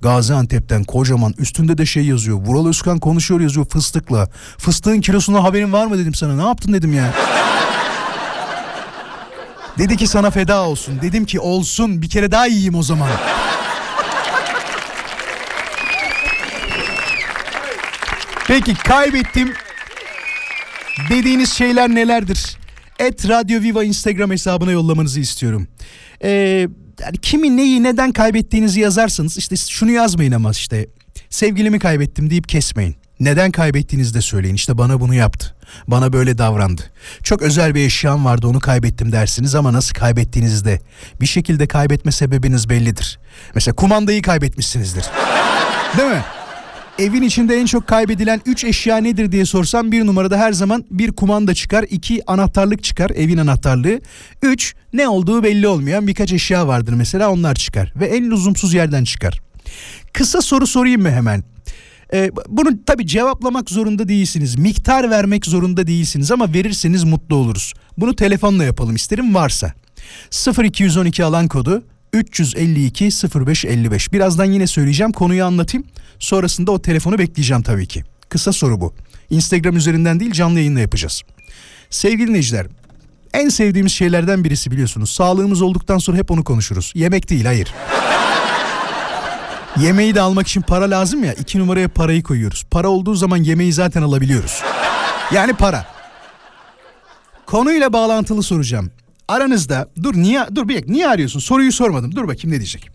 Gaziantep'ten 0.01 0.83
kocaman 0.83 1.33
üstünde 1.37 1.77
de 1.77 1.85
şey 1.85 2.05
yazıyor. 2.05 2.37
Vural 2.37 2.67
Özkan 2.67 2.99
konuşuyor 2.99 3.41
yazıyor 3.41 3.65
fıstıkla. 3.65 4.29
Fıstığın 4.57 5.01
kilosuna 5.01 5.43
haberin 5.43 5.73
var 5.73 5.85
mı 5.85 5.97
dedim 5.97 6.13
sana. 6.13 6.35
Ne 6.35 6.47
yaptın 6.47 6.73
dedim 6.73 6.93
ya. 6.93 7.13
Dedi 9.77 9.97
ki 9.97 10.07
sana 10.07 10.31
feda 10.31 10.61
olsun. 10.61 10.99
Dedim 11.01 11.25
ki 11.25 11.39
olsun 11.39 12.01
bir 12.01 12.09
kere 12.09 12.31
daha 12.31 12.45
yiyeyim 12.45 12.75
o 12.75 12.83
zaman. 12.83 13.09
Peki 18.47 18.75
kaybettim 18.75 19.53
dediğiniz 21.09 21.53
şeyler 21.53 21.89
nelerdir? 21.89 22.62
Et 22.99 23.29
Radyo 23.29 23.61
Viva 23.61 23.83
Instagram 23.83 24.31
hesabına 24.31 24.71
yollamanızı 24.71 25.19
istiyorum. 25.19 25.67
Ee, 26.23 26.29
yani 27.01 27.17
kimi 27.21 27.57
neyi 27.57 27.83
neden 27.83 28.11
kaybettiğinizi 28.11 28.79
yazarsanız 28.79 29.37
işte 29.37 29.55
şunu 29.57 29.91
yazmayın 29.91 30.31
ama 30.31 30.51
işte 30.51 30.87
sevgilimi 31.29 31.79
kaybettim 31.79 32.29
deyip 32.29 32.49
kesmeyin. 32.49 32.95
Neden 33.19 33.51
kaybettiğinizi 33.51 34.13
de 34.13 34.21
söyleyin. 34.21 34.55
İşte 34.55 34.77
bana 34.77 34.99
bunu 34.99 35.13
yaptı. 35.13 35.55
Bana 35.87 36.13
böyle 36.13 36.37
davrandı. 36.37 36.81
Çok 37.23 37.41
özel 37.41 37.75
bir 37.75 37.85
eşyam 37.85 38.25
vardı 38.25 38.47
onu 38.47 38.59
kaybettim 38.59 39.11
dersiniz 39.11 39.55
ama 39.55 39.73
nasıl 39.73 39.93
kaybettiğinizi 39.93 40.65
de 40.65 40.79
bir 41.21 41.25
şekilde 41.25 41.67
kaybetme 41.67 42.11
sebebiniz 42.11 42.69
bellidir. 42.69 43.19
Mesela 43.55 43.75
kumandayı 43.75 44.21
kaybetmişsinizdir. 44.21 45.05
Değil 45.97 46.09
mi? 46.09 46.23
Evin 46.99 47.21
içinde 47.21 47.55
en 47.55 47.65
çok 47.65 47.87
kaybedilen 47.87 48.41
3 48.45 48.63
eşya 48.63 48.97
nedir 48.97 49.31
diye 49.31 49.45
sorsam 49.45 49.91
bir 49.91 50.05
numarada 50.05 50.37
her 50.37 50.53
zaman 50.53 50.85
bir 50.91 51.11
kumanda 51.11 51.53
çıkar, 51.53 51.85
iki 51.89 52.21
anahtarlık 52.31 52.83
çıkar, 52.83 53.09
evin 53.09 53.37
anahtarlığı. 53.37 53.99
Üç 54.41 54.75
ne 54.93 55.07
olduğu 55.07 55.43
belli 55.43 55.67
olmayan 55.67 56.07
birkaç 56.07 56.33
eşya 56.33 56.67
vardır 56.67 56.93
mesela 56.93 57.31
onlar 57.31 57.55
çıkar 57.55 57.93
ve 57.95 58.05
en 58.05 58.31
lüzumsuz 58.31 58.73
yerden 58.73 59.03
çıkar. 59.03 59.41
Kısa 60.13 60.41
soru 60.41 60.67
sorayım 60.67 61.01
mı 61.01 61.11
hemen? 61.11 61.43
Ee, 62.13 62.31
bunu 62.47 62.85
tabii 62.85 63.07
cevaplamak 63.07 63.69
zorunda 63.69 64.07
değilsiniz. 64.07 64.55
Miktar 64.55 65.09
vermek 65.09 65.45
zorunda 65.45 65.87
değilsiniz 65.87 66.31
ama 66.31 66.53
verirseniz 66.53 67.03
mutlu 67.03 67.35
oluruz. 67.35 67.73
Bunu 67.97 68.15
telefonla 68.15 68.63
yapalım 68.63 68.95
isterim 68.95 69.35
varsa. 69.35 69.73
0212 70.63 71.23
alan 71.23 71.47
kodu 71.47 71.83
352 72.13 73.09
0555. 73.45 74.13
Birazdan 74.13 74.45
yine 74.45 74.67
söyleyeceğim 74.67 75.11
konuyu 75.11 75.45
anlatayım. 75.45 75.87
Sonrasında 76.19 76.71
o 76.71 76.81
telefonu 76.81 77.17
bekleyeceğim 77.17 77.63
tabii 77.63 77.87
ki. 77.87 78.03
Kısa 78.29 78.53
soru 78.53 78.81
bu. 78.81 78.93
Instagram 79.29 79.75
üzerinden 79.75 80.19
değil 80.19 80.31
canlı 80.31 80.59
yayınla 80.59 80.79
yapacağız. 80.79 81.21
Sevgili 81.89 82.27
dinleyiciler 82.27 82.67
en 83.33 83.49
sevdiğimiz 83.49 83.91
şeylerden 83.91 84.43
birisi 84.43 84.71
biliyorsunuz. 84.71 85.09
Sağlığımız 85.09 85.61
olduktan 85.61 85.97
sonra 85.97 86.17
hep 86.17 86.31
onu 86.31 86.43
konuşuruz. 86.43 86.91
Yemek 86.95 87.29
değil 87.29 87.45
hayır. 87.45 87.73
Yemeği 89.79 90.15
de 90.15 90.21
almak 90.21 90.47
için 90.47 90.61
para 90.61 90.89
lazım 90.89 91.23
ya. 91.23 91.33
iki 91.33 91.59
numaraya 91.59 91.87
parayı 91.87 92.23
koyuyoruz. 92.23 92.63
Para 92.71 92.89
olduğu 92.89 93.15
zaman 93.15 93.37
yemeği 93.37 93.73
zaten 93.73 94.01
alabiliyoruz. 94.01 94.61
Yani 95.33 95.53
para. 95.53 95.85
Konuyla 97.45 97.93
bağlantılı 97.93 98.43
soracağım. 98.43 98.91
Aranızda 99.27 99.89
dur 100.03 100.13
niye 100.15 100.41
dur 100.55 100.67
bir 100.67 100.91
niye 100.91 101.07
arıyorsun? 101.07 101.39
Soruyu 101.39 101.71
sormadım. 101.71 102.15
Dur 102.15 102.27
bakayım 102.27 102.55
ne 102.55 102.59
diyecek. 102.59 102.89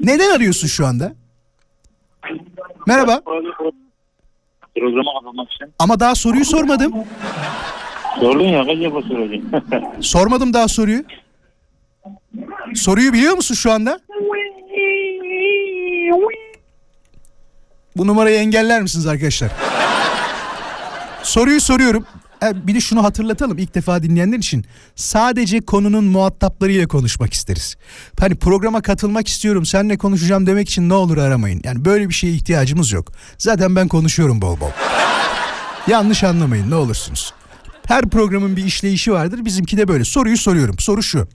Neden 0.00 0.30
arıyorsun 0.36 0.68
şu 0.68 0.86
anda? 0.86 1.12
Merhaba. 2.86 3.20
Programa 4.78 5.10
katılmak 5.20 5.52
için. 5.52 5.66
Ama 5.78 6.00
daha 6.00 6.14
soruyu 6.14 6.44
sormadım. 6.44 6.92
Sordun 8.20 8.44
ya 8.44 8.66
kaç 8.66 8.78
defa 8.78 9.02
soracağım. 9.02 9.42
Sormadım 10.00 10.54
daha 10.54 10.68
soruyu. 10.68 11.04
Soruyu 12.74 13.12
biliyor 13.12 13.34
musun 13.34 13.54
şu 13.54 13.72
anda? 13.72 14.00
Bu 17.96 18.06
numarayı 18.06 18.38
engeller 18.38 18.82
misiniz 18.82 19.06
arkadaşlar? 19.06 19.50
Soruyu 21.22 21.60
soruyorum. 21.60 22.06
E, 22.42 22.66
Bir 22.66 22.74
de 22.74 22.80
şunu 22.80 23.04
hatırlatalım 23.04 23.58
ilk 23.58 23.74
defa 23.74 24.02
dinleyenler 24.02 24.38
için. 24.38 24.64
Sadece 24.94 25.60
konunun 25.60 26.04
muhataplarıyla 26.04 26.88
konuşmak 26.88 27.32
isteriz. 27.34 27.76
Hani 28.20 28.34
programa 28.34 28.82
katılmak 28.82 29.28
istiyorum, 29.28 29.66
seninle 29.66 29.98
konuşacağım 29.98 30.46
demek 30.46 30.68
için 30.68 30.88
ne 30.88 30.94
olur 30.94 31.16
aramayın. 31.18 31.60
Yani 31.64 31.84
böyle 31.84 32.08
bir 32.08 32.14
şeye 32.14 32.32
ihtiyacımız 32.32 32.92
yok. 32.92 33.12
Zaten 33.38 33.76
ben 33.76 33.88
konuşuyorum 33.88 34.42
bol 34.42 34.60
bol. 34.60 34.70
Yanlış 35.86 36.24
anlamayın 36.24 36.70
ne 36.70 36.74
olursunuz. 36.74 37.32
Her 37.86 38.08
programın 38.10 38.56
bir 38.56 38.64
işleyişi 38.64 39.12
vardır. 39.12 39.44
Bizimki 39.44 39.76
de 39.76 39.88
böyle. 39.88 40.04
Soruyu 40.04 40.36
soruyorum. 40.36 40.78
Soru 40.78 41.02
şu. 41.02 41.28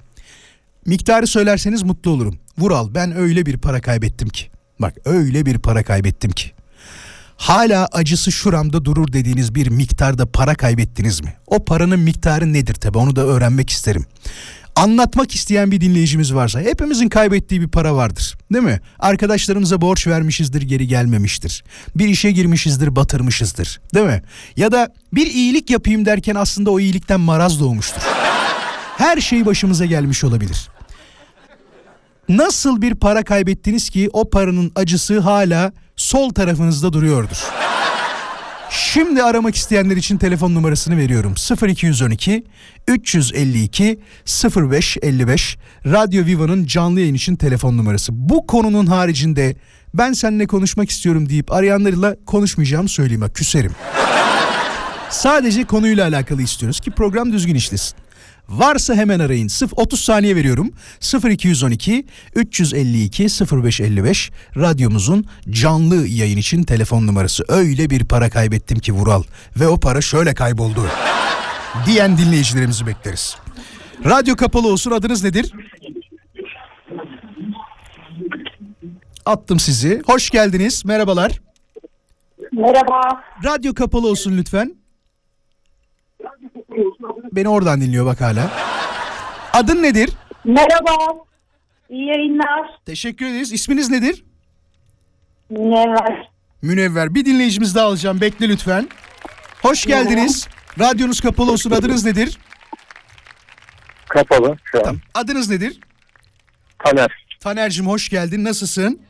Miktarı 0.85 1.27
söylerseniz 1.27 1.83
mutlu 1.83 2.11
olurum. 2.11 2.39
Vural 2.57 2.93
ben 2.95 3.15
öyle 3.17 3.45
bir 3.45 3.57
para 3.57 3.81
kaybettim 3.81 4.29
ki. 4.29 4.45
Bak 4.79 4.93
öyle 5.05 5.45
bir 5.45 5.57
para 5.59 5.83
kaybettim 5.83 6.31
ki. 6.31 6.51
Hala 7.37 7.87
acısı 7.91 8.31
şuramda 8.31 8.85
durur 8.85 9.13
dediğiniz 9.13 9.55
bir 9.55 9.67
miktarda 9.67 10.25
para 10.25 10.55
kaybettiniz 10.55 11.21
mi? 11.21 11.33
O 11.47 11.65
paranın 11.65 11.99
miktarı 11.99 12.53
nedir 12.53 12.73
tabi 12.73 12.97
onu 12.97 13.15
da 13.15 13.21
öğrenmek 13.21 13.69
isterim. 13.69 14.05
Anlatmak 14.75 15.35
isteyen 15.35 15.71
bir 15.71 15.81
dinleyicimiz 15.81 16.33
varsa 16.33 16.59
hepimizin 16.59 17.09
kaybettiği 17.09 17.61
bir 17.61 17.67
para 17.67 17.95
vardır. 17.95 18.37
Değil 18.53 18.65
mi? 18.65 18.79
Arkadaşlarımıza 18.99 19.81
borç 19.81 20.07
vermişizdir 20.07 20.61
geri 20.61 20.87
gelmemiştir. 20.87 21.63
Bir 21.95 22.07
işe 22.07 22.31
girmişizdir 22.31 22.95
batırmışızdır. 22.95 23.81
Değil 23.93 24.05
mi? 24.05 24.21
Ya 24.57 24.71
da 24.71 24.93
bir 25.13 25.27
iyilik 25.27 25.69
yapayım 25.69 26.05
derken 26.05 26.35
aslında 26.35 26.71
o 26.71 26.79
iyilikten 26.79 27.19
maraz 27.19 27.59
doğmuştur. 27.59 28.01
Her 28.97 29.21
şey 29.21 29.45
başımıza 29.45 29.85
gelmiş 29.85 30.23
olabilir. 30.23 30.69
Nasıl 32.29 32.81
bir 32.81 32.95
para 32.95 33.23
kaybettiniz 33.23 33.89
ki 33.89 34.09
o 34.13 34.29
paranın 34.29 34.71
acısı 34.75 35.19
hala 35.19 35.71
sol 35.95 36.29
tarafınızda 36.29 36.93
duruyordur. 36.93 37.37
Şimdi 38.69 39.23
aramak 39.23 39.55
isteyenler 39.55 39.97
için 39.97 40.17
telefon 40.17 40.55
numarasını 40.55 40.97
veriyorum. 40.97 41.33
0212 41.67 42.43
352 42.87 43.99
0555 44.45 45.57
Radyo 45.85 46.25
Viva'nın 46.25 46.65
canlı 46.65 46.99
yayın 46.99 47.13
için 47.13 47.35
telefon 47.35 47.77
numarası. 47.77 48.11
Bu 48.15 48.47
konunun 48.47 48.85
haricinde 48.85 49.55
ben 49.93 50.13
seninle 50.13 50.47
konuşmak 50.47 50.89
istiyorum 50.89 51.29
deyip 51.29 51.51
arayanlarla 51.51 52.15
konuşmayacağımı 52.25 52.89
söyleyeyim. 52.89 53.29
Küserim. 53.33 53.71
Sadece 55.09 55.63
konuyla 55.63 56.07
alakalı 56.07 56.41
istiyoruz 56.41 56.79
ki 56.79 56.91
program 56.91 57.33
düzgün 57.33 57.55
işlesin. 57.55 58.04
Varsa 58.49 58.95
hemen 58.95 59.19
arayın. 59.19 59.47
Sıf 59.47 59.71
30 59.75 59.99
saniye 59.99 60.35
veriyorum. 60.35 60.71
0212 61.29 62.05
352 62.35 63.23
0555 63.23 64.31
radyomuzun 64.57 65.25
canlı 65.49 66.07
yayın 66.07 66.37
için 66.37 66.63
telefon 66.63 67.07
numarası. 67.07 67.43
Öyle 67.47 67.89
bir 67.89 68.05
para 68.05 68.29
kaybettim 68.29 68.79
ki 68.79 68.93
Vural 68.93 69.23
ve 69.59 69.67
o 69.67 69.79
para 69.79 70.01
şöyle 70.01 70.33
kayboldu. 70.33 70.81
diyen 71.85 72.17
dinleyicilerimizi 72.17 72.87
bekleriz. 72.87 73.37
Radyo 74.05 74.35
kapalı 74.35 74.67
olsun 74.67 74.91
adınız 74.91 75.23
nedir? 75.23 75.51
Attım 79.25 79.59
sizi. 79.59 80.01
Hoş 80.07 80.29
geldiniz. 80.29 80.85
Merhabalar. 80.85 81.39
Merhaba. 82.51 83.23
Radyo 83.43 83.73
kapalı 83.73 84.07
olsun 84.09 84.37
lütfen. 84.37 84.75
Beni 87.35 87.49
oradan 87.49 87.81
dinliyor 87.81 88.05
bak 88.05 88.21
hala. 88.21 88.51
Adın 89.53 89.83
nedir? 89.83 90.09
Merhaba. 90.45 91.13
İyi 91.89 92.07
yayınlar. 92.07 92.69
Teşekkür 92.85 93.25
ederiz. 93.25 93.53
İsminiz 93.53 93.89
nedir? 93.89 94.23
Ne 95.49 95.85
var? 95.89 96.29
Münevver. 96.61 97.15
Bir 97.15 97.25
dinleyicimiz 97.25 97.75
daha 97.75 97.85
alacağım. 97.85 98.21
Bekle 98.21 98.49
lütfen. 98.49 98.89
Hoş 99.61 99.85
geldiniz. 99.85 100.47
Radyonuz 100.79 101.21
kapalı 101.21 101.51
olsun. 101.51 101.71
Adınız 101.71 102.05
nedir? 102.05 102.39
Kapalı 104.09 104.57
şu 104.63 104.77
an. 104.77 104.83
Tamam. 104.83 105.01
Adınız 105.13 105.49
nedir? 105.49 105.79
Taner. 106.85 107.25
Taner'cim 107.39 107.87
hoş 107.87 108.09
geldin. 108.09 108.43
Nasılsın? 108.43 109.01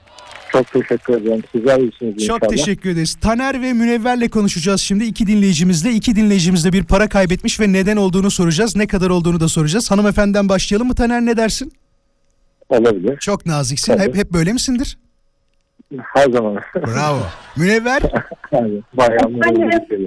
Çok 0.56 0.72
teşekkür 0.72 1.14
ederim. 1.14 1.44
Sizler 1.52 1.80
iyisiniz 1.80 2.28
Çok 2.28 2.36
inşallah. 2.44 2.50
teşekkür 2.50 2.90
ederiz. 2.90 3.16
Taner 3.16 3.62
ve 3.62 3.74
Münevver'le 3.74 4.28
konuşacağız 4.30 4.82
şimdi. 4.82 5.04
iki 5.04 5.28
dinleyicimizle. 5.28 5.92
İki 5.92 6.16
dinleyicimiz 6.16 6.66
de 6.66 6.74
bir 6.74 6.84
para 6.84 7.10
kaybetmiş 7.10 7.60
ve 7.60 7.74
neden 7.74 7.98
olduğunu 7.98 8.32
soracağız. 8.32 8.76
Ne 8.76 8.88
kadar 8.88 9.10
olduğunu 9.10 9.40
da 9.40 9.48
soracağız. 9.48 9.92
Hanımefendiden 9.92 10.50
başlayalım 10.50 10.88
mı 10.88 10.96
Taner 10.96 11.22
ne 11.22 11.38
dersin? 11.38 11.72
Olabilir. 12.70 13.18
Çok 13.20 13.46
naziksin. 13.46 13.94
Tabii. 13.94 14.04
Hep 14.04 14.16
hep 14.16 14.34
böyle 14.34 14.54
misindir? 14.54 14.98
Her 16.14 16.32
zaman. 16.32 16.56
Bravo. 16.76 17.20
Münevver 17.58 18.02
bayağı 18.94 19.34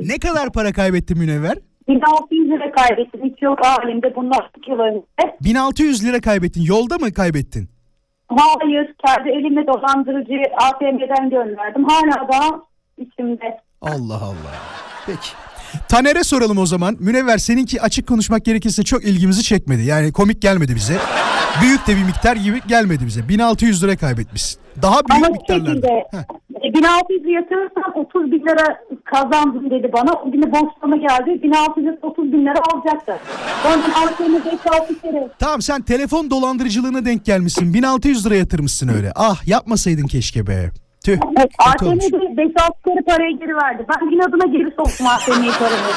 ne 0.08 0.18
kadar 0.18 0.52
para 0.52 0.72
kaybettin 0.72 1.18
Münevver? 1.18 1.58
1600 1.88 2.48
lira 2.48 2.72
kaybettim. 2.72 3.20
Hiç 3.24 3.42
yok 3.42 3.58
halimde 3.62 4.16
bundan 4.16 4.40
2 4.58 4.70
yıl 4.70 4.78
önce. 4.78 5.00
1600 5.44 6.04
lira 6.04 6.20
kaybettin. 6.20 6.62
Yolda 6.62 6.98
mı 6.98 7.12
kaybettin? 7.12 7.68
Hayır. 8.28 8.94
Kendi 9.06 9.28
elimle 9.28 9.66
dolandırıcı 9.66 10.32
ATM'den 10.56 11.30
gönderdim. 11.30 11.84
Hala 11.84 12.28
daha 12.32 12.60
içimde. 12.98 13.60
Allah 13.82 14.16
Allah. 14.22 14.54
Peki. 15.06 15.28
Taner'e 15.88 16.24
soralım 16.24 16.58
o 16.58 16.66
zaman. 16.66 16.96
Münevver 17.00 17.38
seninki 17.38 17.82
açık 17.82 18.08
konuşmak 18.08 18.44
gerekirse 18.44 18.82
çok 18.82 19.04
ilgimizi 19.04 19.42
çekmedi. 19.42 19.82
Yani 19.82 20.12
komik 20.12 20.42
gelmedi 20.42 20.74
bize. 20.74 20.98
Büyük 21.62 21.86
de 21.86 21.96
bir 21.96 22.02
miktar 22.04 22.36
gibi 22.36 22.60
gelmedi 22.68 23.06
bize. 23.06 23.28
1600 23.28 23.82
lira 23.84 23.96
kaybetmişsin. 23.96 24.60
Daha 24.82 25.00
büyük 25.08 25.24
Ama 25.24 25.28
miktarlarda. 25.36 25.86
e, 25.88 26.74
1600 26.74 27.22
yatırırsam 27.26 27.92
30 27.94 28.32
bin 28.32 28.40
lira 28.40 28.78
kazandım 29.04 29.70
dedi 29.70 29.90
bana. 29.92 30.12
O 30.12 30.32
gün 30.32 30.42
de 30.42 30.52
borçlama 30.52 30.96
geldi. 30.96 31.42
1630 31.42 32.32
bin 32.32 32.42
lira 32.46 32.58
alacaktı. 32.72 33.18
Ondan 33.66 33.90
ATM'de 33.90 34.38
5-6 34.48 35.00
kere. 35.02 35.28
Tamam 35.38 35.62
sen 35.62 35.82
telefon 35.82 36.30
dolandırıcılığına 36.30 37.04
denk 37.04 37.24
gelmişsin. 37.24 37.74
1600 37.74 38.26
lira 38.26 38.34
yatırmışsın 38.36 38.88
öyle. 38.88 39.12
Ah 39.16 39.48
yapmasaydın 39.48 40.06
keşke 40.06 40.46
be. 40.46 40.70
Tüh. 41.04 41.18
Evet. 41.38 41.50
ATM'de 41.58 42.06
5-6 42.06 42.52
kere 42.86 43.02
parayı 43.06 43.38
geri 43.38 43.56
verdi. 43.56 43.86
Ben 43.88 44.06
inadına 44.16 44.46
geri 44.58 44.70
soktum 44.76 45.06
ATM'yi 45.06 45.50
parayı. 45.58 45.94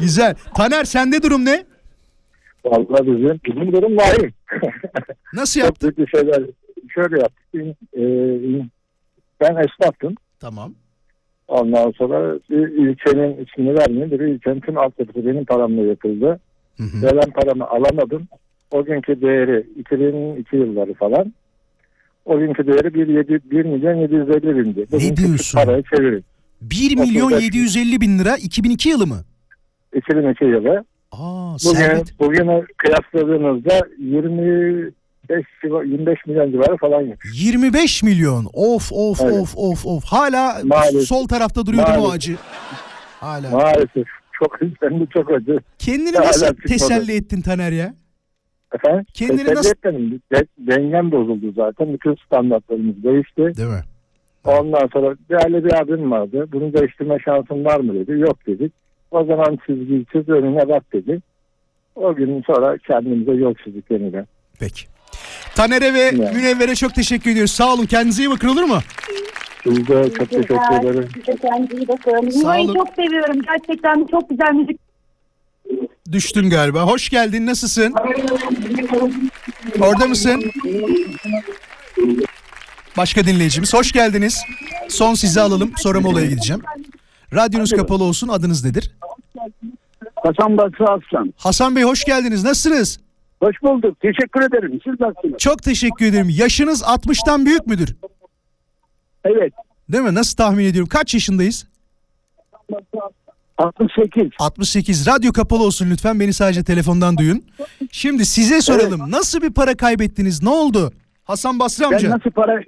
Güzel. 0.00 0.34
Taner 0.54 0.84
sende 0.84 1.22
durum 1.22 1.44
ne? 1.44 1.64
Vallahi 2.66 3.06
bizim, 3.06 3.40
bizim 3.44 3.72
durum 3.72 3.96
vahim. 3.96 4.32
Nasıl 5.34 5.60
Çok 5.60 5.66
yaptın? 5.68 5.94
bir 5.98 6.06
şeyler. 6.06 6.42
Şöyle 6.94 7.18
yaptık. 7.18 7.76
Ee, 7.96 8.66
ben 9.40 9.56
esnaftım. 9.56 10.14
Tamam. 10.40 10.74
Ondan 11.48 11.90
sonra 11.90 12.38
bir 12.50 12.68
ilçenin 12.68 13.44
ismini 13.44 13.78
vermeyeyim. 13.78 14.10
Bir 14.10 14.20
ilçenin 14.20 14.60
tüm 14.60 14.78
altyapısı 14.78 15.26
benim 15.26 15.44
paramla 15.44 15.82
yapıldı. 15.82 16.40
Hı 16.76 16.82
hı. 16.82 17.02
Ve 17.02 17.10
ben 17.16 17.30
paramı 17.30 17.68
alamadım. 17.68 18.28
O 18.70 18.84
günkü 18.84 19.20
değeri 19.20 19.66
2002 19.78 20.56
yılları 20.56 20.94
falan. 20.94 21.32
O 22.24 22.38
günkü 22.38 22.66
değeri 22.66 22.94
1, 22.94 23.08
7, 23.08 23.50
1 23.50 23.64
milyon 23.64 23.94
750 23.94 24.56
bindi. 24.56 24.86
Bugünkü 24.92 25.16
diyorsun? 25.16 25.58
Parayı 25.58 25.82
çevirin. 25.96 26.24
1 26.60 26.96
milyon 26.96 27.26
35 27.26 27.44
750 27.44 28.00
bin 28.00 28.18
lira 28.18 28.36
2002 28.36 28.88
yılı 28.88 29.06
mı? 29.06 29.20
2002 29.94 30.44
yılı. 30.44 30.84
Aa 31.20 31.52
Bugün, 31.64 31.78
servet. 31.80 32.20
bugüne 32.20 32.62
kıyasladığımızda 32.76 33.80
25 33.98 34.94
civa- 35.64 35.84
25 35.88 36.26
milyon 36.26 36.50
civarı 36.52 36.76
falan 36.76 37.00
yapıyor. 37.00 37.34
25 37.34 38.02
milyon. 38.02 38.46
Of 38.52 38.92
of 38.92 39.20
Evet. 39.20 39.32
of 39.32 39.54
of 39.56 39.86
of. 39.86 40.04
Hala 40.04 40.58
Maalesef. 40.64 41.02
sol 41.02 41.28
tarafta 41.28 41.66
duruyordu 41.66 41.90
o 42.00 42.10
acı. 42.10 42.36
Hala. 43.20 43.50
Maalesef 43.50 44.06
çok 44.32 44.60
de 44.60 45.06
çok 45.14 45.30
acı. 45.32 45.58
Kendini 45.78 46.16
Hala 46.16 46.26
nasıl 46.26 46.54
teselli 46.68 47.16
ettin 47.16 47.40
Taner 47.42 47.72
ya? 47.72 47.94
Efendim? 48.74 49.04
Kendini 49.14 49.36
Teselli 49.38 49.54
nasıl- 49.56 49.70
etmedim. 49.70 50.20
De- 50.34 50.46
dengem 50.58 51.12
bozuldu 51.12 51.52
zaten. 51.56 51.92
Bütün 51.94 52.14
standartlarımız 52.26 53.02
değişti. 53.04 53.42
Değil 53.56 53.68
mi? 53.68 53.82
Ondan 54.44 54.88
sonra 54.92 55.16
değerli 55.30 55.64
bir 55.64 55.74
abim 55.82 56.10
vardı. 56.10 56.46
Bunu 56.52 56.72
değiştirme 56.72 57.16
şansın 57.24 57.64
var 57.64 57.80
mı 57.80 57.94
dedi. 57.94 58.12
Yok 58.20 58.46
dedik. 58.46 58.72
O 59.10 59.24
zaman 59.24 59.58
çizgiyi 59.66 60.06
çiz 60.12 60.28
önüne 60.28 60.68
bak 60.68 60.92
dedi. 60.92 61.20
O 61.94 62.14
gün 62.14 62.42
sonra 62.46 62.78
kendimize 62.78 63.32
yol 63.32 63.54
çizdik 63.64 63.90
yeniden. 63.90 64.26
Peki. 64.60 64.84
Taner'e 65.54 65.94
ve 65.94 65.98
Yani. 66.00 66.30
Münevver'e 66.36 66.74
çok 66.74 66.94
teşekkür 66.94 67.30
ediyoruz. 67.30 67.50
Sağ 67.52 67.74
olun. 67.74 67.86
Kendinize 67.86 68.22
iyi 68.22 68.30
bakın 68.30 68.48
olur 68.48 68.62
mu? 68.64 68.78
Biz 69.66 69.88
de 69.88 70.10
çok 70.18 70.30
teşekkür 70.30 70.54
ederim. 70.80 71.08
Siz 71.14 71.26
de 71.26 71.36
kendinize 71.36 71.76
iyi 71.76 71.88
bakın. 71.88 72.30
Sağ 72.30 72.38
Yuvayı 72.38 72.64
olun. 72.64 72.74
çok 72.74 72.88
seviyorum. 72.96 73.36
Gerçekten 73.42 74.06
çok 74.10 74.30
güzel 74.30 74.52
müzik. 74.54 74.80
Düştün 76.12 76.50
galiba. 76.50 76.82
Hoş 76.82 77.08
geldin. 77.08 77.46
Nasılsın? 77.46 77.94
Orada 79.80 80.06
mısın? 80.06 80.44
Başka 82.96 83.26
dinleyicimiz. 83.26 83.74
Hoş 83.74 83.92
geldiniz. 83.92 84.42
Son 84.88 85.14
sizi 85.14 85.40
alalım. 85.40 85.72
Sonra 85.76 86.00
molaya 86.00 86.26
gideceğim. 86.26 86.62
Radyonuz 87.36 87.72
kapalı 87.72 88.04
olsun. 88.04 88.28
Adınız 88.28 88.64
nedir? 88.64 88.90
Hasan 90.16 90.58
Basri 90.58 90.84
Aslan. 90.84 91.34
Hasan 91.36 91.76
Bey 91.76 91.82
hoş 91.82 92.04
geldiniz. 92.04 92.44
Nasılsınız? 92.44 93.00
Hoş 93.42 93.62
bulduk. 93.62 94.00
Teşekkür 94.00 94.40
ederim. 94.42 94.80
Siz 94.84 95.00
nasılsınız? 95.00 95.38
Çok 95.38 95.62
teşekkür 95.62 96.06
ederim. 96.06 96.28
Yaşınız 96.30 96.82
60'tan 96.82 97.46
büyük 97.46 97.66
müdür? 97.66 97.96
Evet. 99.24 99.52
Değil 99.88 100.04
mi? 100.04 100.14
Nasıl 100.14 100.36
tahmin 100.36 100.64
ediyorum? 100.64 100.88
Kaç 100.88 101.14
yaşındayız? 101.14 101.66
68. 103.58 104.30
68. 104.38 105.06
Radyo 105.08 105.32
kapalı 105.32 105.62
olsun 105.62 105.90
lütfen. 105.90 106.20
Beni 106.20 106.32
sadece 106.32 106.64
telefondan 106.64 107.16
duyun. 107.16 107.44
Şimdi 107.90 108.26
size 108.26 108.60
soralım. 108.60 109.10
Nasıl 109.10 109.42
bir 109.42 109.50
para 109.50 109.76
kaybettiniz? 109.76 110.42
Ne 110.42 110.48
oldu? 110.48 110.92
Hasan 111.24 111.58
Basri 111.58 111.82
Ben 111.84 111.92
amca. 111.92 112.10
nasıl 112.10 112.30
para... 112.30 112.60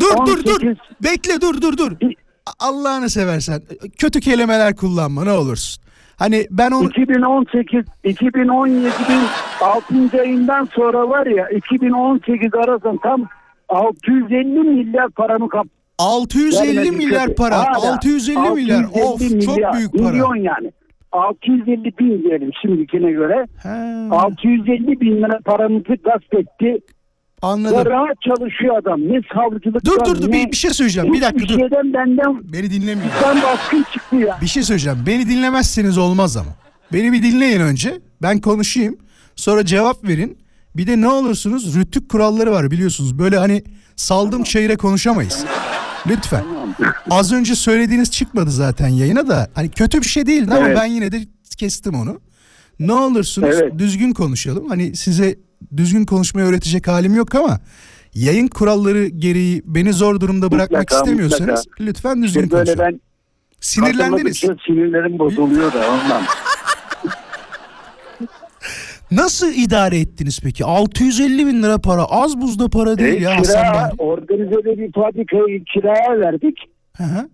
Dur 0.00 0.26
dur 0.26 0.44
dur. 0.44 0.56
18 0.62 0.76
Bekle 1.02 1.40
dur 1.40 1.60
dur 1.62 1.76
dur. 1.76 1.92
Allah'ını 2.58 3.10
seversen. 3.10 3.62
Kötü 3.98 4.20
kelimeler 4.20 4.76
kullanma 4.76 5.24
ne 5.24 5.32
olursun. 5.32 5.82
Hani 6.16 6.46
ben 6.50 6.70
onu 6.70 6.88
2018 6.88 7.84
2017'in 8.04 9.22
6. 10.10 10.20
ayından 10.20 10.68
sonra 10.74 11.08
var 11.08 11.26
ya 11.26 11.48
2018 11.48 12.54
arasında 12.54 12.96
tam 13.02 13.28
650 13.68 14.44
milyar 14.44 15.10
paramı 15.10 15.48
kap. 15.48 15.66
650 15.98 16.76
vermedim 16.76 16.96
milyar 16.96 17.22
kötü. 17.26 17.34
para. 17.34 17.58
Hala 17.58 17.92
650 17.92 18.38
milyar. 18.54 18.84
650 18.84 19.04
Of 19.04 19.20
çok 19.46 19.56
milyar. 19.56 19.72
büyük 19.74 19.92
para. 19.98 20.10
Milyon 20.10 20.36
yani. 20.36 20.72
650 21.12 21.98
bin 21.98 22.22
diyelim 22.22 22.50
şimdikine 22.62 23.10
göre. 23.12 23.46
He, 23.62 23.68
650 24.14 25.00
bin 25.00 25.16
lira 25.16 25.38
paramızı 25.44 25.94
gasp 26.04 26.34
etti. 26.34 26.78
Anladım. 27.42 27.86
rahat 27.86 28.16
çalışıyor 28.28 28.78
adam. 28.78 29.00
Ne 29.00 29.20
savcılıktan 29.34 29.80
Dur 29.84 30.04
dur 30.04 30.22
dur 30.22 30.28
ne... 30.28 30.32
bir, 30.32 30.52
bir 30.52 30.56
şey 30.56 30.70
söyleyeceğim. 30.70 31.12
Bir 31.12 31.20
dakika 31.20 31.48
dur. 31.48 31.60
şeyden 31.60 31.92
benden 31.94 32.52
Beni 32.52 32.70
dinlemiyor. 32.70 33.08
ben 33.24 33.42
baskın 33.42 33.84
çıktı 33.92 34.16
ya. 34.16 34.38
Bir 34.42 34.46
şey 34.46 34.62
söyleyeceğim. 34.62 34.98
Beni 35.06 35.28
dinlemezseniz 35.28 35.98
olmaz 35.98 36.36
ama. 36.36 36.50
Beni 36.92 37.12
bir 37.12 37.22
dinleyin 37.22 37.60
önce. 37.60 38.00
Ben 38.22 38.40
konuşayım. 38.40 38.96
Sonra 39.36 39.64
cevap 39.66 40.04
verin. 40.04 40.38
Bir 40.76 40.86
de 40.86 41.00
ne 41.00 41.08
olursunuz 41.08 41.76
rütük 41.76 42.08
kuralları 42.08 42.52
var 42.52 42.70
biliyorsunuz. 42.70 43.18
Böyle 43.18 43.38
hani 43.38 43.62
saldım 43.96 44.42
çayıra 44.42 44.76
konuşamayız. 44.76 45.44
Lütfen. 46.06 46.44
Az 47.10 47.32
önce 47.32 47.54
söylediğiniz 47.54 48.10
çıkmadı 48.10 48.50
zaten 48.50 48.88
yayına 48.88 49.28
da. 49.28 49.50
Hani 49.54 49.70
kötü 49.70 50.00
bir 50.00 50.06
şey 50.06 50.26
değil 50.26 50.42
ama 50.52 50.66
Evet. 50.66 50.76
ben 50.80 50.84
yine 50.86 51.12
de 51.12 51.20
kestim 51.58 51.94
onu. 51.94 52.20
Ne 52.80 52.92
olursunuz 52.92 53.48
Evet. 53.62 53.78
düzgün 53.78 54.12
konuşalım. 54.12 54.68
Hani 54.68 54.96
size 54.96 55.36
düzgün 55.76 56.04
konuşmayı 56.04 56.46
öğretecek 56.46 56.88
halim 56.88 57.14
yok 57.14 57.34
ama 57.34 57.60
yayın 58.14 58.48
kuralları 58.48 59.06
gereği 59.06 59.62
beni 59.64 59.92
zor 59.92 60.20
durumda 60.20 60.50
bırakmak 60.52 60.80
Mutlaka, 60.80 60.96
istemiyorsanız 60.96 61.66
lütfen 61.80 62.22
düzgün 62.22 62.42
İşte 62.42 62.56
konuşalım. 62.56 62.78
ben 62.78 63.00
Sinirlendiniz. 63.60 64.36
sinirlerim 64.66 65.18
bozuluyor 65.18 65.72
da 65.72 65.78
ondan. 65.78 66.22
Nasıl 69.10 69.52
idare 69.54 69.98
ettiniz 70.00 70.40
peki? 70.44 70.64
650 70.64 71.46
bin 71.46 71.62
lira 71.62 71.78
para 71.78 72.04
az 72.04 72.40
buzda 72.40 72.68
para 72.68 72.98
değil 72.98 73.20
E, 73.20 73.24
ya 73.24 73.36
Hasan 73.38 73.62
kira, 73.72 73.72
Bey. 73.74 74.06
organize 74.06 74.64
bir 74.64 74.92
fabrikayı 74.92 75.64
kiraya 75.64 76.20
verdik. 76.20 76.58
Hı 76.96 77.04
hı. 77.04 77.28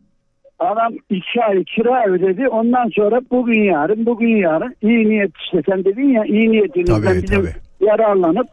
Adam 0.59 0.93
iki 1.11 1.45
ay 1.49 1.65
kira 1.65 2.07
ödedi. 2.13 2.49
Ondan 2.49 2.89
sonra 2.97 3.21
bugün 3.31 3.63
yarın, 3.63 4.07
bugün 4.07 4.37
yarın 4.37 4.77
iyi 4.83 5.09
niyet 5.09 5.31
işte 5.45 5.63
sen 5.69 5.85
dedin 5.85 6.09
ya 6.09 6.25
iyi 6.25 6.51
niyetinizden 6.53 7.03
Tabii, 7.03 7.23
bizim 7.23 7.37
tabii. 7.37 7.55
Yararlanıp 7.83 8.47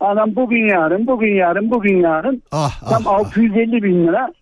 adam 0.00 0.36
bugün 0.36 0.68
yarın, 0.68 1.06
bugün 1.06 1.34
yarın, 1.34 1.70
bugün 1.70 1.96
yarın 1.96 2.42
Ah, 2.52 2.80
ah, 2.86 2.90
tam 2.90 3.02
ah. 3.06 3.18
650 3.18 3.82
bin 3.82 4.06
lira 4.06 4.32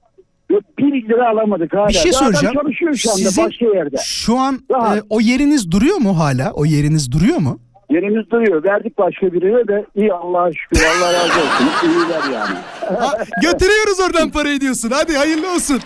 bir 0.78 1.08
lira 1.08 1.28
alamadık 1.28 1.74
hala. 1.74 1.88
Bir 1.88 1.92
şey 1.92 2.10
adam 2.10 2.24
soracağım. 2.24 2.54
çalışıyor 2.54 2.94
şu 2.94 3.10
anda 3.10 3.18
Sizin 3.18 3.44
başka 3.46 3.66
yerde. 3.66 3.96
şu 4.04 4.38
an 4.38 4.54
e, 4.70 5.02
o 5.10 5.20
yeriniz 5.20 5.70
duruyor 5.70 5.96
mu 5.96 6.18
hala? 6.18 6.52
O 6.52 6.64
yeriniz 6.64 7.12
duruyor 7.12 7.38
mu? 7.38 7.58
Yerimiz 7.90 8.30
duruyor. 8.30 8.64
Verdik 8.64 8.98
başka 8.98 9.32
birine 9.32 9.68
de 9.68 9.86
iyi 9.96 10.12
Allah'a 10.12 10.52
şükür. 10.52 10.82
Allah 10.98 11.12
razı 11.12 11.40
olsun. 11.40 11.66
İyiler 11.88 12.32
yani. 12.34 12.56
Ha, 13.00 13.12
götürüyoruz 13.42 14.00
oradan 14.00 14.30
parayı 14.30 14.60
diyorsun. 14.60 14.90
Hadi 14.94 15.16
hayırlı 15.16 15.54
olsun. 15.54 15.80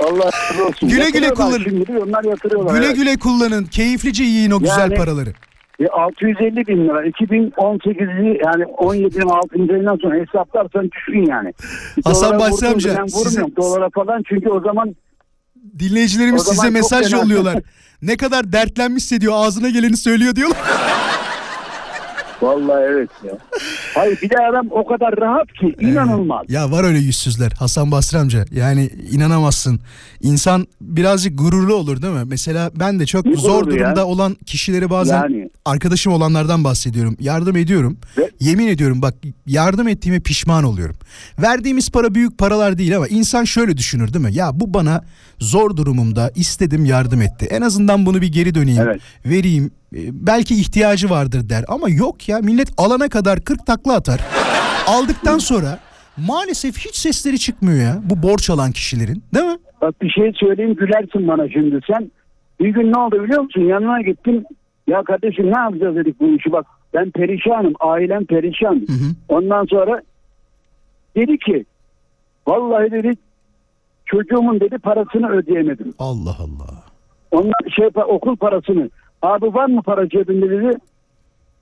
Allah 0.00 0.24
razı 0.50 0.66
olsun. 0.66 0.88
Güle 0.88 1.10
güle 1.10 1.30
kullanın. 1.34 1.58
Şimdi 1.64 1.98
onlar 1.98 2.24
yatırıyorlar. 2.24 2.74
Güle 2.74 2.86
evet. 2.86 2.96
güle 2.96 3.16
kullanın. 3.16 3.64
Keyiflice 3.64 4.24
yiyin 4.24 4.50
o 4.50 4.58
güzel 4.58 4.78
Yani- 4.80 4.94
paraları. 4.94 5.32
E, 5.80 5.86
650 5.86 6.66
bin 6.66 6.84
lira. 6.84 7.06
2018'i 7.06 8.40
yani 8.44 8.64
17'nin 8.64 9.28
6. 9.28 9.72
ayından 9.74 9.96
sonra 9.96 10.14
hesaplarsan 10.14 10.90
düşün 10.90 11.26
yani. 11.26 11.52
Hasan 12.04 12.30
Dolara 12.30 12.38
Basri 12.50 12.68
amca, 12.68 12.96
Ben 12.98 13.06
size- 13.06 13.56
dolara 13.56 13.90
falan 13.90 14.22
çünkü 14.28 14.48
o 14.48 14.60
zaman 14.60 14.94
Dinleyicilerimiz 15.78 16.40
O 16.40 16.44
zaman 16.44 16.56
size 16.56 16.66
çok 16.66 16.72
mesaj 16.74 17.12
yolluyorlar. 17.12 17.58
ne 18.02 18.16
kadar 18.16 18.52
dertlenmişse 18.52 19.20
diyor 19.20 19.32
ağzına 19.36 19.68
geleni 19.70 19.96
söylüyor 19.96 20.36
diyorlar. 20.36 20.58
vallahi 22.42 22.84
evet 22.84 23.10
ya. 23.24 23.32
Hayır 23.94 24.18
bir 24.22 24.30
de 24.30 24.34
adam 24.50 24.66
o 24.70 24.86
kadar 24.86 25.14
rahat 25.20 25.52
ki 25.52 25.74
inanılmaz. 25.80 26.46
Ya 26.48 26.70
var 26.70 26.84
öyle 26.84 26.98
yüzsüzler 26.98 27.50
Hasan 27.52 27.90
Basri 27.90 28.18
amca. 28.18 28.44
Yani 28.50 28.90
inanamazsın. 29.12 29.80
İnsan 30.22 30.66
birazcık 30.80 31.38
gururlu 31.38 31.74
olur 31.74 32.02
değil 32.02 32.14
mi? 32.14 32.22
Mesela 32.26 32.70
ben 32.76 33.00
de 33.00 33.06
çok 33.06 33.26
Ne 33.26 33.36
zor 33.36 33.62
gururu 33.62 33.76
ya? 33.78 33.84
durumda 33.84 34.06
olan 34.06 34.36
kişileri 34.46 34.90
bazen 34.90 35.22
Yani. 35.22 35.50
arkadaşım 35.64 36.12
olanlardan 36.12 36.64
bahsediyorum. 36.64 37.16
Yardım 37.20 37.56
ediyorum. 37.56 37.96
Ve- 38.18 38.30
Yemin 38.40 38.66
ediyorum 38.66 39.02
bak 39.02 39.14
yardım 39.46 39.88
ettiğime 39.88 40.20
pişman 40.20 40.64
oluyorum. 40.64 40.96
Verdiğimiz 41.38 41.90
para 41.90 42.14
büyük 42.14 42.38
paralar 42.38 42.78
değil 42.78 42.96
ama 42.96 43.08
insan 43.08 43.44
şöyle 43.44 43.76
düşünür 43.76 44.14
değil 44.14 44.24
mi? 44.24 44.34
Ya 44.34 44.60
bu 44.60 44.74
bana 44.74 45.04
zor 45.38 45.76
durumumda 45.76 46.30
istedim 46.34 46.84
yardım 46.84 47.22
etti. 47.22 47.46
En 47.50 47.60
azından 47.62 48.06
bunu 48.06 48.20
bir 48.22 48.32
geri 48.32 48.54
döneyim, 48.54 48.82
Evet. 48.82 49.00
vereyim. 49.26 49.70
E, 49.96 50.26
Belki 50.26 50.54
ihtiyacı 50.60 51.10
vardır 51.10 51.48
der. 51.48 51.64
Ama 51.68 51.88
yok 51.88 52.28
ya 52.28 52.38
millet 52.38 52.68
alana 52.76 53.08
kadar 53.08 53.40
40 53.40 53.66
takla 53.82 53.94
atar. 53.96 54.20
Aldıktan 54.86 55.38
sonra 55.38 55.78
maalesef 56.28 56.78
hiç 56.78 56.96
sesleri 56.96 57.38
çıkmıyor 57.38 57.78
ya 57.78 58.00
bu 58.02 58.28
borç 58.28 58.50
alan 58.50 58.72
kişilerin 58.72 59.22
değil 59.34 59.46
mi? 59.46 59.58
Bak 59.80 60.02
bir 60.02 60.10
şey 60.10 60.32
söyleyeyim 60.32 60.74
gülersin 60.74 61.28
bana 61.28 61.48
şimdi 61.48 61.80
sen. 61.86 62.10
Bir 62.60 62.68
gün 62.68 62.92
ne 62.92 62.98
oldu 62.98 63.24
biliyor 63.24 63.42
musun? 63.42 63.60
Yanına 63.60 64.00
gittim. 64.00 64.44
Ya 64.86 65.02
kardeşim 65.02 65.46
ne 65.52 65.58
yapacağız 65.58 65.96
dedik 65.96 66.20
bu 66.20 66.26
işi 66.36 66.52
bak. 66.52 66.66
Ben 66.94 67.10
perişanım. 67.10 67.72
Ailem 67.80 68.24
perişan. 68.24 68.74
Hı 68.74 68.92
hı. 68.92 69.14
Ondan 69.28 69.64
sonra 69.64 70.02
dedi 71.16 71.38
ki 71.38 71.64
vallahi 72.46 72.90
dedi 72.90 73.12
çocuğumun 74.06 74.60
dedi 74.60 74.78
parasını 74.78 75.30
ödeyemedim. 75.30 75.94
Allah 75.98 76.36
Allah. 76.38 76.84
Ondan 77.30 77.68
şey 77.76 77.88
okul 78.06 78.36
parasını. 78.36 78.90
Abi 79.22 79.54
var 79.54 79.66
mı 79.66 79.82
para 79.82 80.08
cebinde 80.08 80.50
dedi. 80.50 80.78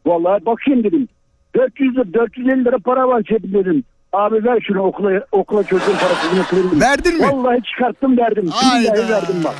Vallahi 0.07 0.47
bakayım 0.47 0.85
dedim. 0.85 1.09
400 1.57 1.95
lira, 1.97 2.15
450 2.15 2.65
lira 2.65 2.79
para 2.79 3.09
var 3.09 3.23
cebimde 3.23 3.59
dedim. 3.65 3.85
Abi 4.13 4.45
ver 4.45 4.61
şunu 4.67 4.83
okula 4.83 5.25
okula 5.33 5.63
çocuğun 5.63 5.93
parasını 6.01 6.59
dedim. 6.65 6.81
Verdin 6.81 7.17
mi? 7.17 7.29
Vallahi 7.33 7.63
çıkarttım 7.63 8.19
verdim. 8.19 8.49
Hayda. 8.49 8.95
Billahi 8.95 9.11
verdim 9.11 9.37
bak. 9.45 9.55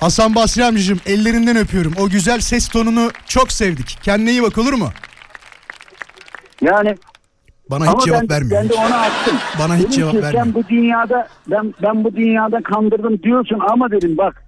Hasan 0.00 0.34
Basri 0.34 0.64
amcacığım 0.64 1.00
ellerinden 1.06 1.56
öpüyorum. 1.56 1.92
O 2.00 2.08
güzel 2.08 2.40
ses 2.40 2.68
tonunu 2.68 3.10
çok 3.26 3.52
sevdik. 3.52 3.98
Kendine 4.02 4.30
iyi 4.30 4.42
bak 4.42 4.58
olur 4.58 4.72
mu? 4.72 4.88
Yani 6.60 6.94
Bana 7.70 7.94
hiç 7.94 8.04
cevap 8.04 8.22
ben, 8.22 8.30
vermiyor. 8.30 8.62
ben 8.62 8.68
de 8.68 8.74
ona 8.74 9.00
attım. 9.00 9.36
Bana 9.58 9.74
hiç 9.76 9.82
Dedim 9.82 9.90
cevap 9.90 10.12
ki, 10.12 10.22
vermiyor. 10.22 10.44
Sen 10.44 10.54
bu 10.54 10.68
dünyada 10.68 11.28
ben 11.46 11.74
ben 11.82 12.04
bu 12.04 12.14
dünyada 12.16 12.62
kandırdım 12.62 13.22
diyorsun 13.22 13.58
ama 13.68 13.90
dedim 13.90 14.16
bak 14.18 14.43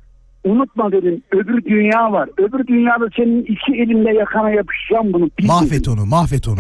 unutma 0.51 0.93
dedim 0.93 1.23
öbür 1.33 1.65
dünya 1.65 2.13
var. 2.13 2.29
Öbür 2.39 2.67
dünyada 2.67 3.05
senin 3.17 3.43
iki 3.43 3.73
elimle 3.83 4.15
yakana 4.19 4.51
yapışacağım 4.51 5.13
bunu. 5.13 5.31
Bil 5.39 5.47
Mahvet 5.47 5.89
onu, 5.89 6.07
mahvet 6.07 6.49
onu. 6.49 6.57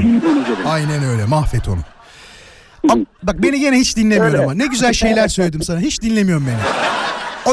Aynen 0.66 1.04
öyle, 1.04 1.24
mahvet 1.24 1.68
onu. 1.68 1.80
Am- 2.88 3.06
bak 3.22 3.42
beni 3.42 3.60
gene 3.60 3.76
hiç 3.78 3.96
dinlemiyor 3.96 4.26
Öyle. 4.32 4.42
ama. 4.42 4.54
Ne 4.54 4.66
güzel 4.66 4.92
şeyler 4.92 5.28
söyledim 5.28 5.62
sana. 5.62 5.80
Hiç 5.80 6.02
dinlemiyorum 6.02 6.46
beni. 6.46 6.56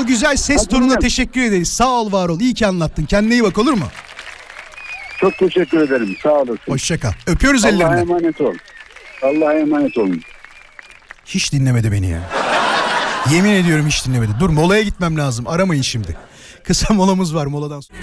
O 0.01 0.05
güzel 0.05 0.35
ses 0.35 0.67
tonuna 0.67 0.95
teşekkür 0.99 1.41
ederiz. 1.41 1.73
Sağ 1.73 1.89
ol, 1.91 2.11
var 2.11 2.29
ol. 2.29 2.39
İyi 2.39 2.53
ki 2.53 2.67
anlattın. 2.67 3.05
Kendine 3.05 3.33
iyi 3.33 3.43
bak 3.43 3.57
olur 3.57 3.73
mu? 3.73 3.85
Çok 5.17 5.37
teşekkür 5.37 5.81
ederim. 5.81 6.15
Sağ 6.23 6.33
olasın. 6.33 6.57
Hoşça 6.67 6.99
kal. 6.99 7.11
Öpüyoruz 7.27 7.65
Allah'a 7.65 7.75
ellerinden. 7.75 7.97
emanet 8.01 8.41
ol. 8.41 8.53
Allah'a 9.23 9.53
emanet 9.53 9.97
olun. 9.97 10.21
Hiç 11.25 11.53
dinlemedi 11.53 11.91
beni 11.91 12.09
ya. 12.09 12.19
Yemin 13.31 13.51
ediyorum 13.51 13.87
hiç 13.87 14.05
dinlemedi. 14.05 14.31
Dur 14.39 14.49
molaya 14.49 14.81
gitmem 14.81 15.17
lazım. 15.17 15.47
Aramayın 15.47 15.81
şimdi. 15.81 16.17
Kısa 16.63 16.93
molamız 16.93 17.35
var 17.35 17.45
moladan 17.45 17.79
sonra. 17.81 17.99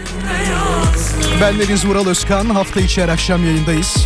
Ben 1.41 1.59
Deniz 1.59 1.87
Vural 1.87 2.07
Özkan. 2.07 2.47
Hafta 2.51 2.81
içi 2.81 3.03
her 3.03 3.09
akşam 3.09 3.45
yayındayız. 3.45 3.97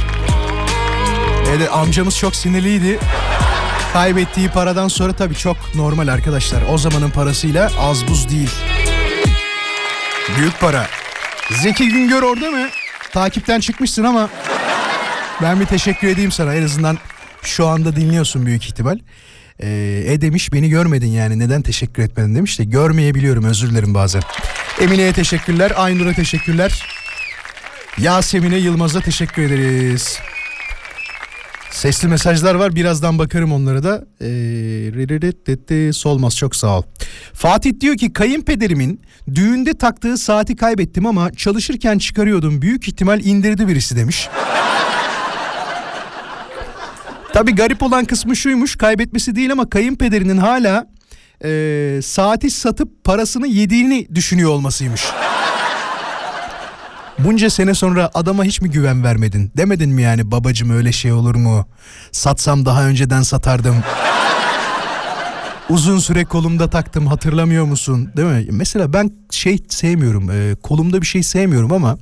Evet 1.56 1.68
amcamız 1.72 2.18
çok 2.18 2.36
sinirliydi. 2.36 2.98
Kaybettiği 3.92 4.48
paradan 4.48 4.88
sonra 4.88 5.12
tabii 5.12 5.34
çok 5.34 5.56
normal 5.74 6.08
arkadaşlar. 6.08 6.62
O 6.72 6.78
zamanın 6.78 7.10
parasıyla 7.10 7.70
az 7.80 8.08
buz 8.08 8.28
değil. 8.28 8.50
Büyük 10.38 10.60
para. 10.60 10.86
Zeki 11.62 11.88
Güngör 11.88 12.22
orada 12.22 12.50
mı? 12.50 12.68
Takipten 13.12 13.60
çıkmışsın 13.60 14.04
ama 14.04 14.28
ben 15.42 15.60
bir 15.60 15.66
teşekkür 15.66 16.08
edeyim 16.08 16.32
sana. 16.32 16.54
En 16.54 16.62
azından 16.62 16.98
şu 17.42 17.66
anda 17.66 17.96
dinliyorsun 17.96 18.46
büyük 18.46 18.64
ihtimal. 18.64 18.98
Ee, 19.62 20.02
e 20.06 20.20
demiş 20.20 20.52
beni 20.52 20.68
görmedin 20.68 21.10
yani 21.10 21.38
neden 21.38 21.62
teşekkür 21.62 22.02
etmedin 22.02 22.34
demiş 22.34 22.58
de 22.58 22.64
görmeyebiliyorum 22.64 23.44
özür 23.44 23.70
dilerim 23.70 23.94
bazen. 23.94 24.22
Emine'ye 24.80 25.12
teşekkürler, 25.12 25.72
Aynur'a 25.76 26.12
teşekkürler. 26.12 26.86
Yasemin'e 27.98 28.56
Yılmaz'a 28.56 29.00
teşekkür 29.00 29.42
ederiz. 29.42 30.18
Sesli 31.70 32.08
mesajlar 32.08 32.54
var 32.54 32.74
birazdan 32.74 33.18
bakarım 33.18 33.52
onlara 33.52 33.82
da. 33.84 34.04
Ee, 34.20 35.92
solmaz 35.92 36.36
çok 36.36 36.56
sağ 36.56 36.78
ol. 36.78 36.82
Fatih 37.32 37.80
diyor 37.80 37.96
ki 37.96 38.12
kayınpederimin 38.12 39.00
düğünde 39.34 39.74
taktığı 39.74 40.18
saati 40.18 40.56
kaybettim 40.56 41.06
ama 41.06 41.32
çalışırken 41.32 41.98
çıkarıyordum. 41.98 42.62
Büyük 42.62 42.88
ihtimal 42.88 43.24
indirdi 43.24 43.68
birisi 43.68 43.96
demiş. 43.96 44.28
Tabi 47.34 47.54
garip 47.54 47.82
olan 47.82 48.04
kısmı 48.04 48.36
şuymuş 48.36 48.76
kaybetmesi 48.76 49.36
değil 49.36 49.52
ama 49.52 49.70
kayınpederinin 49.70 50.36
hala 50.38 50.86
e, 51.44 52.00
saati 52.02 52.50
satıp 52.50 53.04
parasını 53.04 53.46
yediğini 53.46 54.08
düşünüyor 54.14 54.50
olmasıymış. 54.50 55.04
Bunca 57.18 57.50
sene 57.50 57.74
sonra 57.74 58.10
adama 58.14 58.44
hiç 58.44 58.60
mi 58.60 58.70
güven 58.70 59.04
vermedin? 59.04 59.52
Demedin 59.56 59.90
mi 59.90 60.02
yani 60.02 60.30
babacım 60.30 60.70
öyle 60.70 60.92
şey 60.92 61.12
olur 61.12 61.34
mu? 61.34 61.66
Satsam 62.12 62.66
daha 62.66 62.86
önceden 62.86 63.22
satardım. 63.22 63.76
Uzun 65.68 65.98
süre 65.98 66.24
kolumda 66.24 66.70
taktım 66.70 67.06
hatırlamıyor 67.06 67.64
musun? 67.64 68.10
Değil 68.16 68.28
mi? 68.28 68.46
Mesela 68.50 68.92
ben 68.92 69.10
şey 69.30 69.58
sevmiyorum. 69.68 70.30
E, 70.30 70.54
kolumda 70.62 71.00
bir 71.00 71.06
şey 71.06 71.22
sevmiyorum 71.22 71.72
ama 71.72 71.98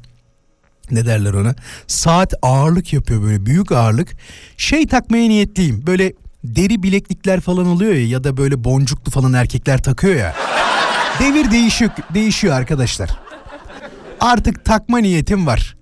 ne 0.90 1.06
derler 1.06 1.32
ona? 1.32 1.54
Saat 1.86 2.34
ağırlık 2.42 2.92
yapıyor 2.92 3.22
böyle 3.22 3.46
büyük 3.46 3.72
ağırlık. 3.72 4.08
Şey 4.56 4.86
takmaya 4.86 5.28
niyetliyim. 5.28 5.86
Böyle 5.86 6.12
deri 6.44 6.82
bileklikler 6.82 7.40
falan 7.40 7.66
oluyor 7.66 7.94
ya 7.94 8.06
ya 8.06 8.24
da 8.24 8.36
böyle 8.36 8.64
boncuklu 8.64 9.10
falan 9.10 9.32
erkekler 9.32 9.82
takıyor 9.82 10.14
ya. 10.14 10.36
Devir 11.20 11.50
değişiyor, 11.50 11.90
değişiyor 12.14 12.54
arkadaşlar. 12.54 13.10
Artık 14.20 14.64
takma 14.64 14.98
niyetim 14.98 15.46
var. 15.46 15.76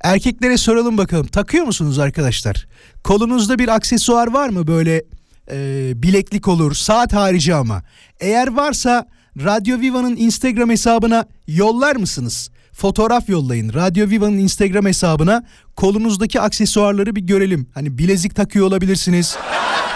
Erkeklere 0.00 0.56
soralım 0.56 0.98
bakalım 0.98 1.26
takıyor 1.26 1.64
musunuz 1.64 1.98
arkadaşlar? 1.98 2.66
Kolunuzda 3.04 3.58
bir 3.58 3.68
aksesuar 3.68 4.32
var 4.32 4.48
mı 4.48 4.66
böyle 4.66 5.02
e, 5.50 5.92
bileklik 6.02 6.48
olur 6.48 6.74
saat 6.74 7.12
harici 7.12 7.54
ama. 7.54 7.82
Eğer 8.20 8.48
varsa 8.48 9.06
Radyo 9.44 9.80
Viva'nın 9.80 10.16
Instagram 10.16 10.70
hesabına 10.70 11.26
yollar 11.46 11.96
mısınız? 11.96 12.50
Fotoğraf 12.76 13.28
yollayın. 13.28 13.72
Radyo 13.74 14.08
Viva'nın 14.08 14.38
Instagram 14.38 14.86
hesabına 14.86 15.44
kolunuzdaki 15.76 16.40
aksesuarları 16.40 17.16
bir 17.16 17.20
görelim. 17.20 17.66
Hani 17.74 17.98
bilezik 17.98 18.34
takıyor 18.34 18.66
olabilirsiniz. 18.66 19.36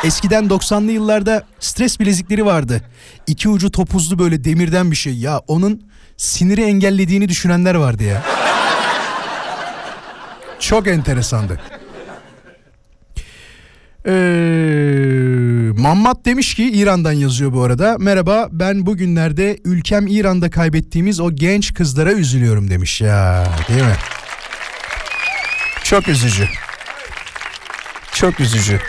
Eskiden 0.05 0.45
90'lı 0.45 0.93
yıllarda 0.93 1.43
stres 1.59 2.01
bilezikleri 2.01 2.47
vardı. 2.47 2.83
İki 3.27 3.49
ucu 3.49 3.71
topuzlu 3.71 4.19
böyle 4.19 4.45
demirden 4.45 4.91
bir 4.91 4.97
şey. 4.97 5.15
Ya 5.15 5.39
onun 5.39 5.83
siniri 6.17 6.63
engellediğini 6.63 7.29
düşünenler 7.29 7.75
vardı 7.75 8.03
ya. 8.05 8.23
Çok 10.61 10.87
enteresandı. 10.87 11.61
Ee, 14.07 14.13
Mammat 15.77 16.25
demiş 16.25 16.55
ki 16.55 16.71
İran'dan 16.71 17.13
yazıyor 17.13 17.53
bu 17.53 17.63
arada. 17.63 17.97
Merhaba 17.99 18.49
ben 18.53 18.87
bugünlerde 18.87 19.59
ülkem 19.65 20.07
İran'da 20.07 20.51
kaybettiğimiz 20.51 21.21
o 21.21 21.33
genç 21.33 21.75
kızlara 21.75 22.13
üzülüyorum 22.13 22.71
demiş 22.71 23.01
ya 23.01 23.47
değil 23.69 23.83
mi? 23.83 23.97
Çok 25.85 26.09
üzücü. 26.09 26.49
Çok 28.13 28.41
üzücü. 28.41 28.81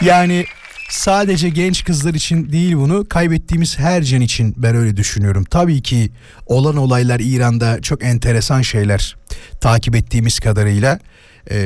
Yani 0.00 0.44
sadece 0.90 1.48
genç 1.48 1.84
kızlar 1.84 2.14
için 2.14 2.52
değil 2.52 2.76
bunu 2.76 3.08
kaybettiğimiz 3.08 3.78
her 3.78 4.02
can 4.02 4.20
için 4.20 4.54
ben 4.56 4.76
öyle 4.76 4.96
düşünüyorum. 4.96 5.44
Tabii 5.44 5.82
ki 5.82 6.10
olan 6.46 6.76
olaylar 6.76 7.20
İran'da 7.20 7.82
çok 7.82 8.04
enteresan 8.04 8.62
şeyler 8.62 9.16
takip 9.60 9.96
ettiğimiz 9.96 10.40
kadarıyla 10.40 10.98
e, 11.50 11.56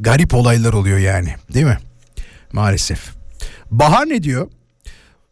garip 0.00 0.34
olaylar 0.34 0.72
oluyor 0.72 0.98
yani 0.98 1.34
değil 1.54 1.66
mi? 1.66 1.78
Maalesef. 2.52 3.10
Bahar 3.70 4.08
ne 4.08 4.22
diyor? 4.22 4.48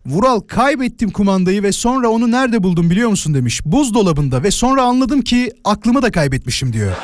Vural 0.07 0.40
kaybettim 0.40 1.11
kumandayı 1.11 1.62
ve 1.62 1.72
sonra 1.72 2.09
onu 2.09 2.31
nerede 2.31 2.62
buldum 2.62 2.90
biliyor 2.90 3.09
musun 3.09 3.35
demiş. 3.35 3.61
Buzdolabında 3.64 4.42
ve 4.42 4.50
sonra 4.50 4.83
anladım 4.83 5.22
ki 5.22 5.53
aklımı 5.64 6.03
da 6.03 6.11
kaybetmişim 6.11 6.72
diyor. 6.72 6.92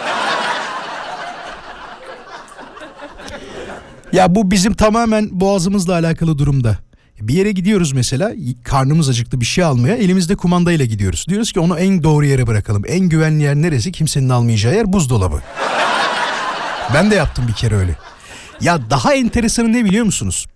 ya 4.12 4.35
bu 4.35 4.51
bizim 4.51 4.75
tamamen 4.75 5.29
boğazımızla 5.33 5.92
alakalı 5.92 6.38
durumda. 6.38 6.79
Bir 7.20 7.35
yere 7.35 7.53
gidiyoruz 7.53 7.92
mesela 7.92 8.33
karnımız 8.64 9.09
acıktı 9.09 9.40
bir 9.40 9.46
şey 9.46 9.64
almaya 9.64 9.96
elimizde 9.96 10.37
kumandayla 10.37 10.85
gidiyoruz. 10.85 11.27
Diyoruz 11.29 11.53
ki 11.53 11.61
onu 11.61 11.79
en 11.79 12.03
doğru 12.03 12.27
yere 12.27 12.46
bırakalım. 12.46 12.83
En 12.87 13.01
güvenli 13.01 13.42
yer 13.42 13.55
neresi 13.55 13.92
kimsenin 13.92 14.29
almayacağı 14.29 14.75
yer 14.75 14.92
buzdolabı. 14.92 15.42
Ben 16.94 17.11
de 17.11 17.14
yaptım 17.14 17.44
bir 17.49 17.53
kere 17.53 17.77
öyle. 17.77 17.96
Ya 18.61 18.90
daha 18.90 19.14
enteresanı 19.14 19.73
ne 19.73 19.85
biliyor 19.85 20.05
musunuz? 20.05 20.46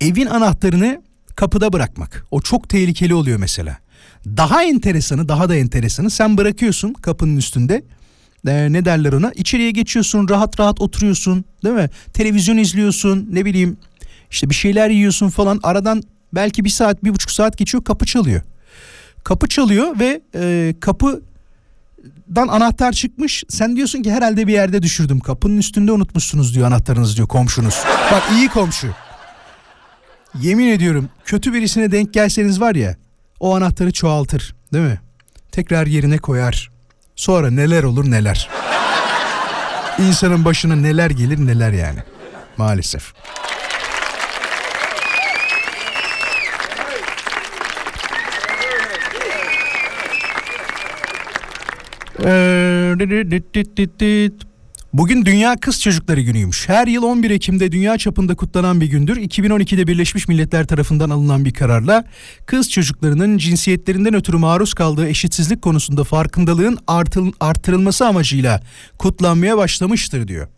Evin 0.00 0.26
anahtarını 0.26 1.02
kapıda 1.36 1.72
bırakmak. 1.72 2.26
O 2.30 2.40
çok 2.40 2.68
tehlikeli 2.68 3.14
oluyor 3.14 3.38
mesela. 3.38 3.78
Daha 4.26 4.62
enteresanı, 4.62 5.28
daha 5.28 5.48
da 5.48 5.56
enteresanı 5.56 6.10
sen 6.10 6.38
bırakıyorsun 6.38 6.92
kapının 6.92 7.36
üstünde. 7.36 7.84
Ee, 8.48 8.72
ne 8.72 8.84
derler 8.84 9.12
ona? 9.12 9.32
İçeriye 9.34 9.70
geçiyorsun, 9.70 10.28
rahat 10.28 10.60
rahat 10.60 10.80
oturuyorsun, 10.80 11.44
değil 11.64 11.74
mi? 11.74 11.90
Televizyon 12.12 12.56
izliyorsun, 12.56 13.28
ne 13.32 13.44
bileyim 13.44 13.76
işte 14.30 14.50
bir 14.50 14.54
şeyler 14.54 14.90
yiyorsun 14.90 15.28
falan. 15.28 15.60
Aradan 15.62 16.02
belki 16.32 16.64
bir 16.64 16.70
saat, 16.70 17.04
bir 17.04 17.14
buçuk 17.14 17.30
saat 17.30 17.58
geçiyor, 17.58 17.84
kapı 17.84 18.06
çalıyor. 18.06 18.42
Kapı 19.24 19.48
çalıyor 19.48 19.98
ve 20.00 20.20
e, 20.34 20.74
kapı 20.80 21.22
dan 22.36 22.48
anahtar 22.48 22.92
çıkmış. 22.92 23.44
Sen 23.48 23.76
diyorsun 23.76 24.02
ki 24.02 24.12
herhalde 24.12 24.46
bir 24.46 24.52
yerde 24.52 24.82
düşürdüm. 24.82 25.20
Kapının 25.20 25.56
üstünde 25.56 25.92
unutmuşsunuz 25.92 26.54
diyor 26.54 26.66
anahtarınız 26.66 27.16
diyor 27.16 27.28
komşunuz. 27.28 27.74
Bak 28.12 28.22
iyi 28.32 28.48
komşu. 28.48 28.88
Yemin 30.40 30.66
ediyorum 30.68 31.08
kötü 31.24 31.52
birisine 31.52 31.92
denk 31.92 32.14
gelseniz 32.14 32.60
var 32.60 32.74
ya 32.74 32.96
o 33.40 33.56
anahtarı 33.56 33.92
çoğaltır 33.92 34.54
değil 34.72 34.84
mi? 34.84 35.00
Tekrar 35.52 35.86
yerine 35.86 36.18
koyar. 36.18 36.70
Sonra 37.16 37.50
neler 37.50 37.82
olur 37.82 38.10
neler. 38.10 38.48
İnsanın 39.98 40.44
başına 40.44 40.76
neler 40.76 41.10
gelir 41.10 41.46
neler 41.46 41.72
yani. 41.72 41.98
Maalesef. 42.56 43.12
Bugün 54.92 55.24
Dünya 55.24 55.56
Kız 55.56 55.80
Çocukları 55.80 56.20
Günü'ymüş. 56.20 56.68
Her 56.68 56.86
yıl 56.86 57.02
11 57.02 57.30
Ekim'de 57.30 57.72
dünya 57.72 57.98
çapında 57.98 58.34
kutlanan 58.34 58.80
bir 58.80 58.86
gündür. 58.86 59.16
2012'de 59.16 59.86
Birleşmiş 59.86 60.28
Milletler 60.28 60.66
tarafından 60.66 61.10
alınan 61.10 61.44
bir 61.44 61.54
kararla 61.54 62.04
kız 62.46 62.70
çocuklarının 62.70 63.38
cinsiyetlerinden 63.38 64.14
ötürü 64.14 64.36
maruz 64.36 64.74
kaldığı 64.74 65.08
eşitsizlik 65.08 65.62
konusunda 65.62 66.04
farkındalığın 66.04 66.78
artırılması 67.40 68.06
amacıyla 68.06 68.62
kutlanmaya 68.98 69.56
başlamıştır 69.56 70.28
diyor. 70.28 70.48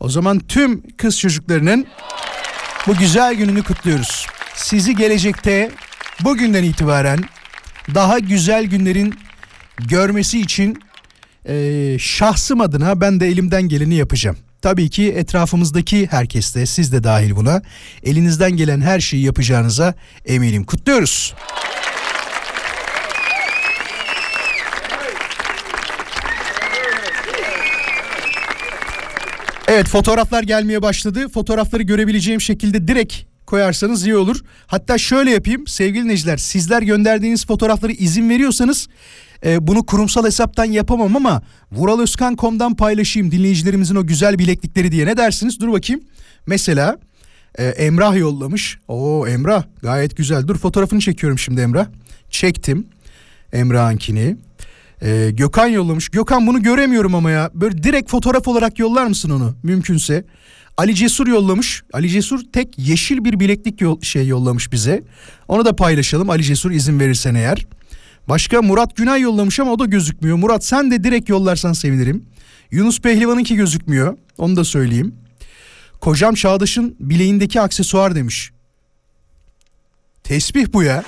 O 0.00 0.08
zaman 0.08 0.38
tüm 0.38 0.82
kız 0.96 1.18
çocuklarının 1.18 1.86
bu 2.86 2.96
güzel 2.96 3.34
gününü 3.34 3.62
kutluyoruz. 3.62 4.26
Sizi 4.54 4.96
gelecekte 4.96 5.70
bugünden 6.24 6.64
itibaren 6.64 7.18
daha 7.94 8.18
güzel 8.18 8.64
günlerin 8.64 9.14
görmesi 9.78 10.40
için 10.40 10.85
e, 11.48 11.96
şahsım 11.98 12.60
adına 12.60 13.00
ben 13.00 13.20
de 13.20 13.28
elimden 13.28 13.62
geleni 13.62 13.94
yapacağım. 13.94 14.36
Tabii 14.62 14.90
ki 14.90 15.12
etrafımızdaki 15.12 16.06
herkes 16.06 16.54
de 16.54 16.66
siz 16.66 16.92
de 16.92 17.04
dahil 17.04 17.36
buna 17.36 17.62
elinizden 18.02 18.50
gelen 18.50 18.80
her 18.80 19.00
şeyi 19.00 19.24
yapacağınıza 19.24 19.94
eminim. 20.26 20.64
Kutluyoruz. 20.64 21.34
Evet 29.68 29.88
fotoğraflar 29.88 30.42
gelmeye 30.42 30.82
başladı. 30.82 31.28
Fotoğrafları 31.28 31.82
görebileceğim 31.82 32.40
şekilde 32.40 32.88
direkt 32.88 33.14
koyarsanız 33.46 34.06
iyi 34.06 34.16
olur. 34.16 34.40
Hatta 34.66 34.98
şöyle 34.98 35.30
yapayım 35.30 35.66
sevgili 35.66 36.04
dinleyiciler 36.04 36.36
sizler 36.36 36.82
gönderdiğiniz 36.82 37.46
fotoğrafları 37.46 37.92
izin 37.92 38.30
veriyorsanız 38.30 38.88
e, 39.44 39.66
bunu 39.66 39.86
kurumsal 39.86 40.24
hesaptan 40.24 40.64
yapamam 40.64 41.16
ama 41.16 41.42
vuraloskan.com'dan 41.72 42.74
paylaşayım 42.74 43.30
dinleyicilerimizin 43.30 43.94
o 43.94 44.06
güzel 44.06 44.38
bileklikleri 44.38 44.92
diye 44.92 45.06
ne 45.06 45.16
dersiniz? 45.16 45.60
Dur 45.60 45.72
bakayım. 45.72 46.02
Mesela 46.46 46.98
e, 47.58 47.64
Emrah 47.64 48.16
yollamış. 48.16 48.78
Oo 48.88 49.26
Emrah 49.26 49.64
gayet 49.82 50.16
güzel. 50.16 50.48
Dur 50.48 50.58
fotoğrafını 50.58 51.00
çekiyorum 51.00 51.38
şimdi 51.38 51.60
Emrah. 51.60 51.86
Çektim 52.30 52.86
Emrah'ınkini. 53.52 54.36
E, 55.02 55.30
Gökhan 55.30 55.66
yollamış. 55.66 56.08
Gökhan 56.08 56.46
bunu 56.46 56.62
göremiyorum 56.62 57.14
ama 57.14 57.30
ya. 57.30 57.50
Böyle 57.54 57.82
direkt 57.82 58.10
fotoğraf 58.10 58.48
olarak 58.48 58.78
yollar 58.78 59.06
mısın 59.06 59.30
onu 59.30 59.56
mümkünse? 59.62 60.24
Ali 60.76 60.94
Cesur 60.94 61.26
yollamış. 61.26 61.82
Ali 61.92 62.08
Cesur 62.08 62.40
tek 62.52 62.78
yeşil 62.78 63.24
bir 63.24 63.40
bileklik 63.40 63.80
yol, 63.80 64.00
şey 64.00 64.26
yollamış 64.26 64.72
bize. 64.72 65.02
Onu 65.48 65.64
da 65.64 65.76
paylaşalım 65.76 66.30
Ali 66.30 66.42
Cesur 66.42 66.70
izin 66.70 67.00
verirsen 67.00 67.34
eğer. 67.34 67.66
Başka 68.28 68.62
Murat 68.62 68.96
Günay 68.96 69.20
yollamış 69.20 69.60
ama 69.60 69.72
o 69.72 69.78
da 69.78 69.84
gözükmüyor. 69.84 70.36
Murat 70.36 70.64
sen 70.64 70.90
de 70.90 71.04
direkt 71.04 71.28
yollarsan 71.28 71.72
sevinirim. 71.72 72.26
Yunus 72.70 73.00
Pehlivan'ınki 73.00 73.56
gözükmüyor. 73.56 74.16
Onu 74.38 74.56
da 74.56 74.64
söyleyeyim. 74.64 75.14
Kocam 76.00 76.34
Çağdaş'ın 76.34 76.96
bileğindeki 77.00 77.60
aksesuar 77.60 78.14
demiş. 78.14 78.50
Tesbih 80.24 80.66
bu 80.72 80.82
ya. 80.82 81.04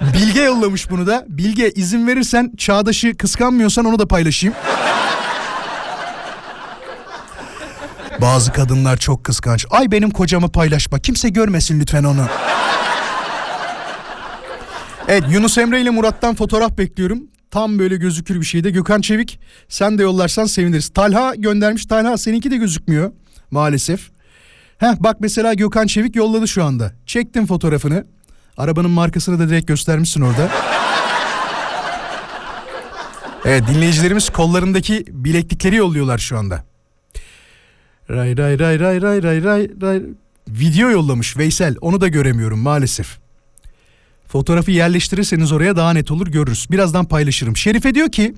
Bilge 0.14 0.40
yollamış 0.40 0.90
bunu 0.90 1.06
da. 1.06 1.24
Bilge 1.28 1.70
izin 1.70 2.06
verirsen 2.06 2.52
Çağdaş'ı 2.56 3.16
kıskanmıyorsan 3.16 3.84
onu 3.84 3.98
da 3.98 4.08
paylaşayım. 4.08 4.56
Bazı 8.20 8.52
kadınlar 8.52 8.96
çok 8.96 9.24
kıskanç. 9.24 9.66
Ay 9.70 9.90
benim 9.90 10.10
kocamı 10.10 10.52
paylaşma. 10.52 10.98
Kimse 10.98 11.28
görmesin 11.28 11.80
lütfen 11.80 12.04
onu. 12.04 12.26
Evet 15.08 15.24
Yunus 15.30 15.58
Emre 15.58 15.80
ile 15.80 15.90
Murat'tan 15.90 16.34
fotoğraf 16.34 16.78
bekliyorum. 16.78 17.22
Tam 17.50 17.78
böyle 17.78 17.96
gözükür 17.96 18.40
bir 18.40 18.44
şeyde. 18.46 18.70
Gökhan 18.70 19.00
Çevik 19.00 19.40
sen 19.68 19.98
de 19.98 20.02
yollarsan 20.02 20.44
seviniriz. 20.44 20.88
Talha 20.88 21.34
göndermiş. 21.34 21.86
Talha 21.86 22.18
seninki 22.18 22.50
de 22.50 22.56
gözükmüyor 22.56 23.12
maalesef. 23.50 24.10
Heh 24.78 24.94
bak 25.00 25.16
mesela 25.20 25.54
Gökhan 25.54 25.86
Çevik 25.86 26.16
yolladı 26.16 26.48
şu 26.48 26.64
anda. 26.64 26.92
Çektim 27.06 27.46
fotoğrafını. 27.46 28.06
Arabanın 28.56 28.90
markasını 28.90 29.38
da 29.38 29.48
direkt 29.48 29.68
göstermişsin 29.68 30.20
orada. 30.20 30.50
Evet 33.44 33.62
dinleyicilerimiz 33.68 34.30
kollarındaki 34.30 35.04
bileklikleri 35.08 35.76
yolluyorlar 35.76 36.18
şu 36.18 36.38
anda. 36.38 36.64
Ray 38.10 38.36
ray 38.36 38.58
ray 38.58 38.80
ray 38.80 39.02
ray 39.02 39.22
ray 39.22 39.42
ray 39.42 39.70
ray. 39.80 40.02
Video 40.48 40.90
yollamış 40.90 41.36
Veysel. 41.36 41.76
Onu 41.80 42.00
da 42.00 42.08
göremiyorum 42.08 42.58
maalesef. 42.58 43.27
Fotoğrafı 44.28 44.70
yerleştirirseniz 44.70 45.52
oraya 45.52 45.76
daha 45.76 45.92
net 45.92 46.10
olur 46.10 46.26
görürüz. 46.26 46.66
Birazdan 46.70 47.04
paylaşırım. 47.04 47.56
Şerife 47.56 47.94
diyor 47.94 48.12
ki 48.12 48.34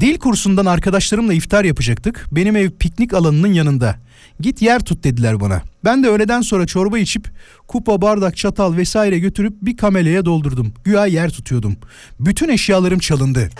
dil 0.00 0.18
kursundan 0.18 0.66
arkadaşlarımla 0.66 1.34
iftar 1.34 1.64
yapacaktık. 1.64 2.26
Benim 2.32 2.56
ev 2.56 2.70
piknik 2.70 3.14
alanının 3.14 3.52
yanında. 3.52 3.96
Git 4.40 4.62
yer 4.62 4.80
tut 4.80 5.04
dediler 5.04 5.40
bana. 5.40 5.62
Ben 5.84 6.04
de 6.04 6.08
öğleden 6.08 6.40
sonra 6.40 6.66
çorba 6.66 6.98
içip 6.98 7.28
kupa, 7.68 8.02
bardak, 8.02 8.36
çatal 8.36 8.76
vesaire 8.76 9.18
götürüp 9.18 9.52
bir 9.62 9.76
kameleye 9.76 10.24
doldurdum. 10.24 10.72
Güya 10.84 11.06
yer 11.06 11.30
tutuyordum. 11.30 11.76
Bütün 12.20 12.48
eşyalarım 12.48 12.98
çalındı. 12.98 13.50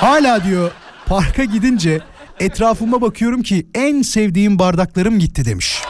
Hala 0.00 0.44
diyor 0.44 0.70
parka 1.06 1.44
gidince 1.44 2.00
etrafıma 2.40 3.00
bakıyorum 3.00 3.42
ki 3.42 3.66
en 3.74 4.02
sevdiğim 4.02 4.58
bardaklarım 4.58 5.18
gitti 5.18 5.44
demiş. 5.44 5.82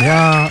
Ya 0.00 0.48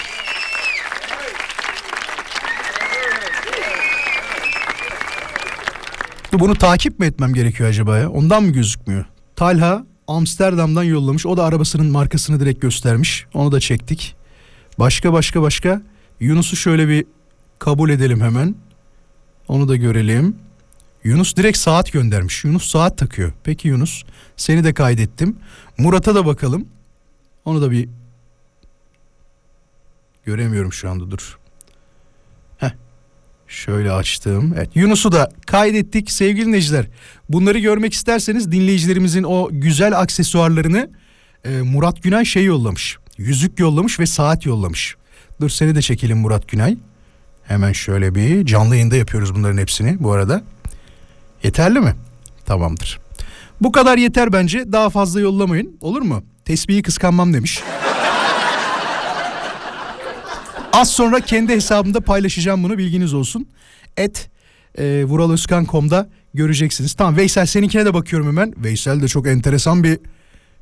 Bunu 6.40 6.56
takip 6.56 7.00
mi 7.00 7.06
etmem 7.06 7.34
gerekiyor 7.34 7.70
acaba 7.70 7.98
ya? 7.98 8.10
Ondan 8.10 8.44
mı 8.44 8.52
gözükmüyor? 8.52 9.06
Talha 9.36 9.86
Amsterdam'dan 10.08 10.84
yollamış. 10.84 11.26
O 11.26 11.38
da 11.38 11.44
arabasının 11.44 11.92
markasını 11.92 12.40
direkt 12.40 12.62
göstermiş. 12.62 13.26
Onu 13.34 13.52
da 13.52 13.60
çektik. 13.60 14.16
Başka 14.80 15.14
başka 15.14 15.42
başka. 15.42 15.82
Yunus'u 16.20 16.56
şöyle 16.56 16.88
bir 16.88 17.06
kabul 17.60 17.90
edelim 17.90 18.22
hemen. 18.22 18.56
Onu 19.48 19.68
da 19.68 19.76
görelim. 19.76 20.36
Yunus 21.04 21.36
direkt 21.36 21.58
saat 21.58 21.92
göndermiş. 21.92 22.44
Yunus 22.44 22.70
saat 22.70 22.98
takıyor. 22.98 23.34
Peki 23.44 23.68
Yunus 23.68 24.04
seni 24.38 24.64
de 24.64 24.74
kaydettim. 24.74 25.38
Murat'a 25.78 26.16
da 26.16 26.26
bakalım. 26.26 26.68
Onu 27.46 27.62
da 27.62 27.72
bir 27.72 27.90
göremiyorum 30.26 30.74
şu 30.74 30.90
anda 30.90 31.12
dur. 31.12 31.38
Şöyle 33.56 33.92
açtım. 33.92 34.54
Evet 34.58 34.70
Yunus'u 34.76 35.12
da 35.12 35.30
kaydettik 35.48 36.12
sevgili 36.12 36.46
dinleyiciler. 36.46 36.86
Bunları 37.30 37.60
görmek 37.60 37.94
isterseniz 37.94 38.52
dinleyicilerimizin 38.52 39.24
o 39.24 39.50
güzel 39.52 40.00
aksesuarlarını 40.00 40.90
e, 41.46 41.50
Murat 41.50 42.04
Günay 42.04 42.26
şey 42.26 42.46
yollamış. 42.46 42.98
Yüzük 43.18 43.60
yollamış 43.60 44.00
ve 44.00 44.06
saat 44.06 44.46
yollamış. 44.46 44.96
Dur 45.42 45.50
seni 45.50 45.76
de 45.76 45.82
çekelim 45.82 46.18
Murat 46.18 46.48
Günay. 46.48 46.78
Hemen 47.44 47.72
şöyle 47.72 48.16
bir 48.16 48.46
canlı 48.46 48.76
yayında 48.76 48.96
yapıyoruz 48.96 49.36
bunların 49.36 49.58
hepsini 49.58 50.04
bu 50.04 50.12
arada. 50.12 50.44
Yeterli 51.44 51.80
mi? 51.80 51.96
Tamamdır. 52.46 53.00
Bu 53.62 53.72
kadar 53.72 53.98
yeter 53.98 54.34
bence. 54.34 54.72
Daha 54.72 54.90
fazla 54.90 55.20
yollamayın. 55.20 55.78
Olur 55.82 56.02
mu? 56.02 56.24
Tesbihi 56.46 56.82
kıskanmam 56.82 57.34
demiş. 57.34 57.64
Az 60.76 60.92
sonra 60.92 61.20
kendi 61.20 61.54
hesabımda 61.54 62.02
paylaşacağım 62.02 62.64
bunu 62.64 62.78
bilginiz 62.78 63.14
olsun. 63.14 63.48
Et 63.98 64.30
e, 64.78 65.04
vuraloskan.com'da 65.06 66.10
göreceksiniz. 66.34 66.94
Tamam 66.94 67.18
Veysel 67.18 67.46
seninkine 67.46 67.86
de 67.86 67.94
bakıyorum 67.94 68.28
hemen. 68.28 68.54
Veysel 68.58 69.02
de 69.02 69.08
çok 69.08 69.28
enteresan 69.28 69.84
bir 69.84 70.00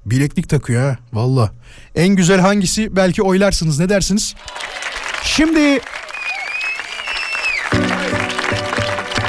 bileklik 0.06 0.50
takıyor 0.50 0.90
ha. 0.90 0.98
Valla. 1.14 1.52
En 1.96 2.08
güzel 2.08 2.40
hangisi 2.40 2.96
belki 2.96 3.24
oylarsınız 3.24 3.80
ne 3.80 3.90
dersiniz? 3.90 4.36
Şimdi 5.24 5.80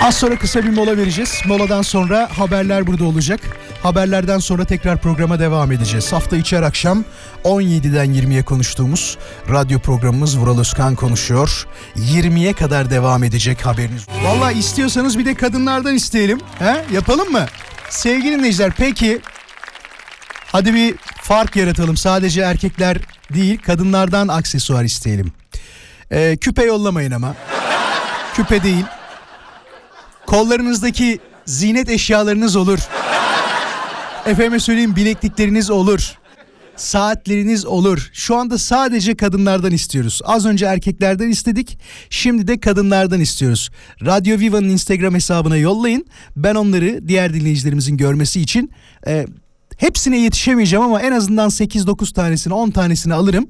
Az 0.05 0.17
sonra 0.17 0.39
kısa 0.39 0.63
bir 0.65 0.71
mola 0.71 0.97
vereceğiz. 0.97 1.43
Moladan 1.47 1.83
sonra 1.83 2.29
haberler 2.39 2.87
burada 2.87 3.05
olacak. 3.05 3.41
Haberlerden 3.83 4.39
sonra 4.39 4.65
tekrar 4.65 4.99
programa 4.99 5.39
devam 5.39 5.73
edeceğiz. 5.73 6.13
Hafta 6.13 6.37
içi 6.37 6.57
her 6.57 6.63
akşam 6.63 7.05
17'den 7.45 8.07
20'ye 8.07 8.43
konuştuğumuz 8.43 9.19
radyo 9.51 9.79
programımız 9.79 10.39
Vural 10.39 10.59
Özkan 10.59 10.95
konuşuyor. 10.95 11.67
20'ye 11.97 12.53
kadar 12.53 12.91
devam 12.91 13.25
edecek 13.25 13.67
haberiniz. 13.67 14.07
Valla 14.25 14.53
istiyorsanız 14.53 15.19
bir 15.19 15.25
de 15.25 15.35
kadınlardan 15.35 15.95
isteyelim. 15.95 16.41
He? 16.59 16.85
Yapalım 16.93 17.33
mı? 17.33 17.47
Sevgili 17.91 18.39
dinleyiciler 18.39 18.73
peki 18.77 19.21
hadi 20.47 20.75
bir 20.75 20.95
fark 21.23 21.57
yaratalım. 21.57 21.97
Sadece 21.97 22.41
erkekler 22.41 22.97
değil 23.35 23.59
kadınlardan 23.59 24.29
aksesuar 24.29 24.85
isteyelim. 24.85 25.33
Ee, 26.11 26.37
küpe 26.41 26.65
yollamayın 26.65 27.11
ama. 27.11 27.35
Küpe 28.35 28.63
değil. 28.63 28.85
Kollarınızdaki 30.27 31.19
zinet 31.47 31.91
eşyalarınız 31.91 32.57
olur. 32.57 32.79
Efendime 34.27 34.61
söyleyeyim 34.61 34.97
bileklikleriniz 34.97 35.71
olur. 35.71 36.19
Saatleriniz 36.77 37.67
olur. 37.67 38.11
Şu 38.13 38.37
anda 38.37 38.59
sadece 38.59 39.17
kadınlardan 39.17 39.73
istiyoruz. 39.73 40.21
Az 40.25 40.47
önce 40.47 40.67
erkeklerden 40.67 41.29
istedik. 41.29 41.79
Şimdi 42.11 42.49
de 42.49 42.61
kadınlardan 42.61 43.21
istiyoruz. 43.21 43.71
Radyo 44.07 44.39
Viva'nın 44.39 44.69
Instagram 44.69 45.15
hesabına 45.15 45.57
yollayın. 45.57 46.07
Ben 46.37 46.55
onları 46.55 47.09
diğer 47.09 47.35
dinleyicilerimizin 47.35 47.97
görmesi 47.97 48.41
için 48.41 48.71
e, 49.07 49.27
hepsine 49.77 50.19
yetişemeyeceğim 50.19 50.85
ama 50.85 51.01
en 51.01 51.13
azından 51.13 51.49
8-9 51.49 52.13
tanesini 52.13 52.55
10 52.55 52.71
tanesini 52.71 53.15
alırım. 53.15 53.47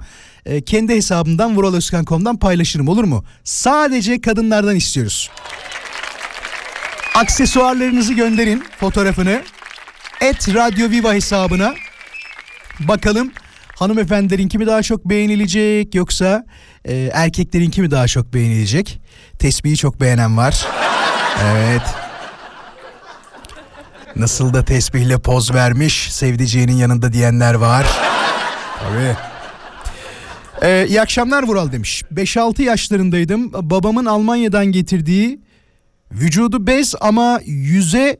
E, 0.46 0.60
kendi 0.62 0.94
hesabımdan 0.94 1.56
vuraloskan.com'dan 1.56 2.36
paylaşırım 2.36 2.88
olur 2.88 3.04
mu? 3.04 3.24
Sadece 3.44 4.20
kadınlardan 4.20 4.76
istiyoruz. 4.76 5.30
Aksesuarlarınızı 7.14 8.14
gönderin 8.14 8.64
fotoğrafını. 8.80 9.42
Et 10.20 10.54
Radyo 10.54 10.90
Viva 10.90 11.14
hesabına. 11.14 11.74
Bakalım 12.80 13.32
hanımefendilerinki 13.76 14.58
mi 14.58 14.66
daha 14.66 14.82
çok 14.82 15.04
beğenilecek 15.04 15.94
yoksa 15.94 16.44
e, 16.84 17.10
erkeklerinki 17.12 17.80
mi 17.82 17.90
daha 17.90 18.06
çok 18.06 18.34
beğenilecek? 18.34 19.00
Tesbihi 19.38 19.76
çok 19.76 20.00
beğenen 20.00 20.36
var. 20.36 20.66
Evet. 21.44 21.82
Nasıl 24.16 24.54
da 24.54 24.64
tesbihle 24.64 25.18
poz 25.18 25.54
vermiş 25.54 26.12
sevdiceğinin 26.12 26.76
yanında 26.76 27.12
diyenler 27.12 27.54
var. 27.54 27.86
Tabii. 28.80 29.16
Ee, 30.62 30.86
iyi 30.88 31.00
akşamlar 31.00 31.42
Vural 31.42 31.72
demiş. 31.72 32.02
5-6 32.14 32.62
yaşlarındaydım. 32.62 33.52
Babamın 33.52 34.04
Almanya'dan 34.04 34.66
getirdiği 34.66 35.40
Vücudu 36.14 36.66
bez 36.66 36.94
ama 37.00 37.40
yüze 37.44 38.18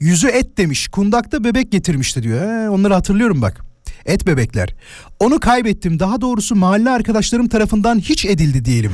yüzü 0.00 0.28
et 0.28 0.58
demiş. 0.58 0.88
Kundakta 0.88 1.44
bebek 1.44 1.72
getirmişti 1.72 2.22
diyor. 2.22 2.40
He, 2.40 2.70
onları 2.70 2.94
hatırlıyorum 2.94 3.42
bak. 3.42 3.60
Et 4.06 4.26
bebekler. 4.26 4.74
Onu 5.20 5.40
kaybettim. 5.40 6.00
Daha 6.00 6.20
doğrusu 6.20 6.56
mahalle 6.56 6.90
arkadaşlarım 6.90 7.48
tarafından 7.48 7.98
hiç 7.98 8.24
edildi 8.24 8.64
diyelim. 8.64 8.92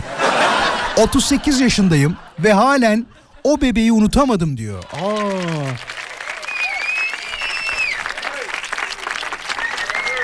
38 0.97 1.61
yaşındayım 1.61 2.17
ve 2.39 2.53
halen 2.53 3.07
o 3.45 3.61
bebeği 3.61 3.93
unutamadım 3.93 4.57
diyor. 4.57 4.85
Aa. 4.93 5.97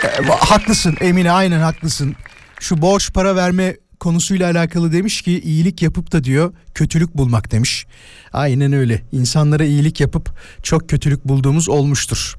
E, 0.05 0.27
haklısın 0.27 0.97
Emine 1.01 1.31
aynen 1.31 1.61
haklısın. 1.61 2.17
Şu 2.61 2.83
borç 2.83 3.13
para 3.13 3.37
verme 3.37 3.77
konusuyla 4.03 4.51
alakalı 4.51 4.93
demiş 4.93 5.23
ki 5.23 5.41
iyilik 5.41 5.83
yapıp 5.83 6.13
da 6.13 6.25
diyor 6.25 6.53
kötülük 6.75 7.17
bulmak 7.17 7.53
demiş. 7.53 7.87
Aynen 8.33 8.73
öyle. 8.73 9.03
İnsanlara 9.13 9.65
iyilik 9.65 10.01
yapıp 10.01 10.31
çok 10.63 10.89
kötülük 10.89 11.29
bulduğumuz 11.29 11.69
olmuştur. 11.69 12.37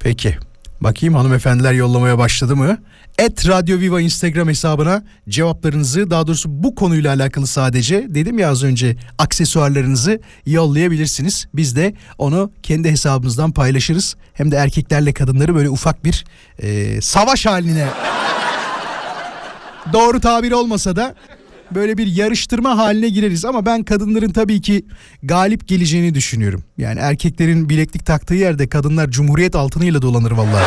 Peki. 0.00 0.36
Bakayım 0.80 1.14
hanımefendiler 1.14 1.72
yollamaya 1.72 2.18
başladı 2.18 2.56
mı? 2.56 2.78
Et 3.18 3.48
Radyo 3.48 3.78
Viva 3.78 4.00
Instagram 4.00 4.48
hesabına 4.48 5.04
cevaplarınızı 5.28 6.10
daha 6.10 6.26
doğrusu 6.26 6.48
bu 6.62 6.74
konuyla 6.74 7.14
alakalı 7.14 7.46
sadece 7.46 8.06
dedim 8.08 8.38
ya 8.38 8.50
az 8.50 8.64
önce 8.64 8.96
aksesuarlarınızı 9.18 10.20
yollayabilirsiniz. 10.46 11.46
Biz 11.54 11.76
de 11.76 11.94
onu 12.18 12.50
kendi 12.62 12.90
hesabımızdan 12.90 13.52
paylaşırız. 13.52 14.16
Hem 14.32 14.50
de 14.50 14.56
erkeklerle 14.56 15.12
kadınları 15.12 15.54
böyle 15.54 15.70
ufak 15.70 16.04
bir 16.04 16.24
e, 16.58 17.00
savaş 17.00 17.46
haline 17.46 17.88
doğru 19.92 20.20
tabir 20.20 20.52
olmasa 20.52 20.96
da 20.96 21.14
böyle 21.70 21.98
bir 21.98 22.06
yarıştırma 22.06 22.78
haline 22.78 23.08
gireriz 23.08 23.44
ama 23.44 23.66
ben 23.66 23.82
kadınların 23.82 24.30
tabii 24.30 24.60
ki 24.60 24.86
galip 25.22 25.68
geleceğini 25.68 26.14
düşünüyorum. 26.14 26.64
Yani 26.78 27.00
erkeklerin 27.00 27.68
bileklik 27.68 28.06
taktığı 28.06 28.34
yerde 28.34 28.68
kadınlar 28.68 29.10
cumhuriyet 29.10 29.54
altınıyla 29.54 30.02
dolanır 30.02 30.30
vallahi. 30.30 30.66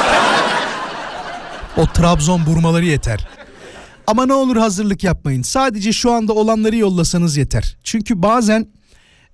O 1.77 1.86
Trabzon 1.86 2.45
burmaları 2.45 2.86
yeter. 2.86 3.27
Ama 4.08 4.25
ne 4.25 4.34
olur 4.34 4.58
hazırlık 4.58 5.03
yapmayın. 5.03 5.41
Sadece 5.41 5.93
şu 5.93 6.12
anda 6.12 6.34
olanları 6.34 6.75
yollasanız 6.75 7.38
yeter. 7.38 7.77
Çünkü 7.84 8.21
bazen 8.21 8.67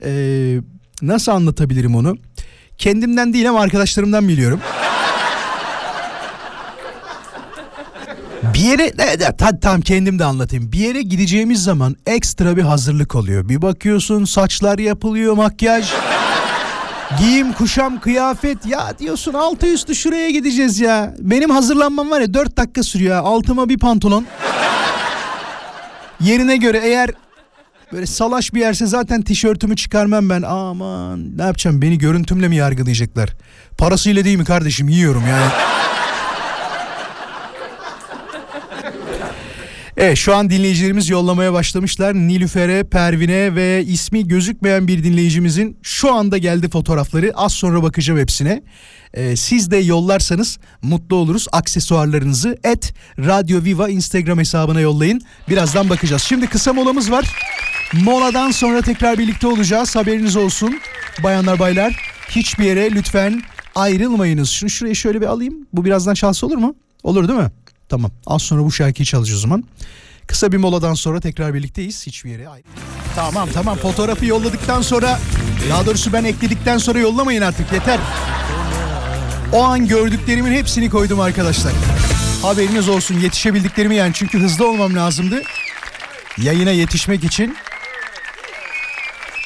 ee, 0.04 0.60
nasıl 1.02 1.32
anlatabilirim 1.32 1.96
onu? 1.96 2.18
Kendimden 2.78 3.34
değil 3.34 3.50
ama 3.50 3.62
arkadaşlarımdan 3.62 4.28
biliyorum. 4.28 4.60
Bir 8.54 8.60
yere 8.60 8.92
ne, 8.98 9.06
ne, 9.08 9.18
ta- 9.38 9.60
tamam 9.60 9.82
kendim 9.82 10.20
de 10.20 10.26
anlatayım. 10.26 10.72
Bir 10.72 10.78
yere 10.80 11.02
gideceğimiz 11.02 11.64
zaman 11.64 11.96
ekstra 12.06 12.58
bir 12.58 12.62
hazırlık 12.62 13.16
oluyor. 13.16 13.50
Bir 13.50 13.62
bakıyorsun 13.62 14.26
saçlar 14.26 14.80
yapılıyor, 14.80 15.34
makyaj. 15.34 15.90
Giyim, 17.20 17.54
kuşam, 17.54 18.00
kıyafet 18.00 18.66
ya 18.66 19.00
diyorsun 19.00 19.34
altı 19.34 19.68
üstü 19.74 19.96
şuraya 19.96 20.30
gideceğiz 20.30 20.80
ya. 20.80 21.14
Benim 21.20 21.50
hazırlanmam 21.50 22.12
var 22.12 22.22
ya 22.22 22.34
4 22.34 22.58
dakika 22.58 22.84
sürüyor. 22.84 23.16
Altıma 23.24 23.70
bir 23.70 23.78
pantolon. 23.80 24.26
Yerine 26.22 26.58
göre 26.58 26.82
eğer 26.84 27.10
böyle 27.94 28.06
salaş 28.06 28.54
bir 28.54 28.60
yerse 28.60 28.86
zaten 28.86 29.22
tişörtümü 29.22 29.76
çıkarmam 29.76 30.30
ben. 30.30 30.42
Aman 30.42 31.38
ne 31.38 31.44
yapacağım 31.44 31.82
beni 31.82 31.98
görüntümle 31.98 32.48
mi 32.48 32.56
yargılayacaklar? 32.56 33.30
Parasıyla 33.78 34.26
değil 34.26 34.38
mi 34.38 34.46
kardeşim 34.46 34.90
yiyorum 34.90 35.24
yani. 35.30 35.52
Evet 40.06 40.18
şu 40.18 40.36
an 40.36 40.50
dinleyicilerimiz 40.50 41.10
yollamaya 41.10 41.54
başlamışlar. 41.54 42.16
Nilüfer'e, 42.16 42.84
Pervin'e 42.84 43.56
ve 43.56 43.84
ismi 43.88 44.28
gözükmeyen 44.28 44.88
bir 44.88 45.04
dinleyicimizin 45.04 45.78
şu 45.82 46.14
anda 46.14 46.38
geldi 46.38 46.70
fotoğrafları. 46.70 47.32
Az 47.36 47.54
sonra 47.54 47.84
bakacağım 47.84 48.20
hepsine. 48.20 48.64
Ee, 49.14 49.36
siz 49.36 49.72
de 49.72 49.78
yollarsanız 49.78 50.58
mutlu 50.82 51.16
oluruz. 51.16 51.48
Aksesuarlarınızı 51.52 52.58
et 52.64 52.94
Radyo 53.20 53.64
Viva 53.64 53.90
Instagram 53.90 54.40
hesabına 54.40 54.80
yollayın. 54.80 55.22
Birazdan 55.50 55.90
bakacağız. 55.90 56.22
Şimdi 56.22 56.48
kısa 56.48 56.74
molamız 56.74 57.12
var. 57.12 57.26
Moladan 57.94 58.52
sonra 58.52 58.82
tekrar 58.82 59.18
birlikte 59.18 59.48
olacağız. 59.48 59.96
Haberiniz 59.96 60.36
olsun. 60.36 60.80
Bayanlar 61.24 61.60
baylar 61.60 62.00
hiçbir 62.30 62.64
yere 62.64 62.92
lütfen 62.92 63.42
ayrılmayınız. 63.76 64.50
Şunu 64.50 64.70
şuraya 64.70 64.96
şöyle 64.96 65.22
bir 65.22 65.28
alayım. 65.28 65.68
Bu 65.74 65.86
birazdan 65.86 66.14
çalsa 66.14 66.48
olur 66.48 66.58
mu? 66.58 66.76
Olur 67.04 67.28
değil 67.28 67.40
mi? 67.40 67.52
Tamam. 67.90 68.12
Az 68.28 68.42
sonra 68.42 68.64
bu 68.64 68.72
şarkıyı 68.72 69.06
çalacağız 69.06 69.40
o 69.40 69.42
zaman. 69.42 69.64
Kısa 70.28 70.52
bir 70.52 70.58
moladan 70.58 70.94
sonra 70.94 71.20
tekrar 71.20 71.54
birlikteyiz. 71.54 72.08
Hiçbir 72.08 72.30
yere 72.30 72.50
ayrı. 72.50 72.64
Tamam 73.16 73.50
tamam 73.54 73.78
fotoğrafı 73.78 74.26
yolladıktan 74.26 74.82
sonra 74.82 75.20
daha 75.70 75.86
doğrusu 75.86 76.14
ben 76.14 76.24
ekledikten 76.24 76.78
sonra 76.78 77.00
yollamayın 77.00 77.42
artık 77.42 77.72
yeter. 77.74 78.00
O 79.54 79.64
an 79.64 79.88
gördüklerimin 79.88 80.52
hepsini 80.52 80.90
koydum 80.90 81.20
arkadaşlar. 81.20 81.74
Haberiniz 82.42 82.90
olsun 82.90 83.20
yetişebildiklerimi 83.20 83.96
yani 83.96 84.14
çünkü 84.14 84.40
hızlı 84.40 84.70
olmam 84.70 84.96
lazımdı. 84.96 85.42
Yayına 86.38 86.72
yetişmek 86.72 87.24
için 87.24 87.58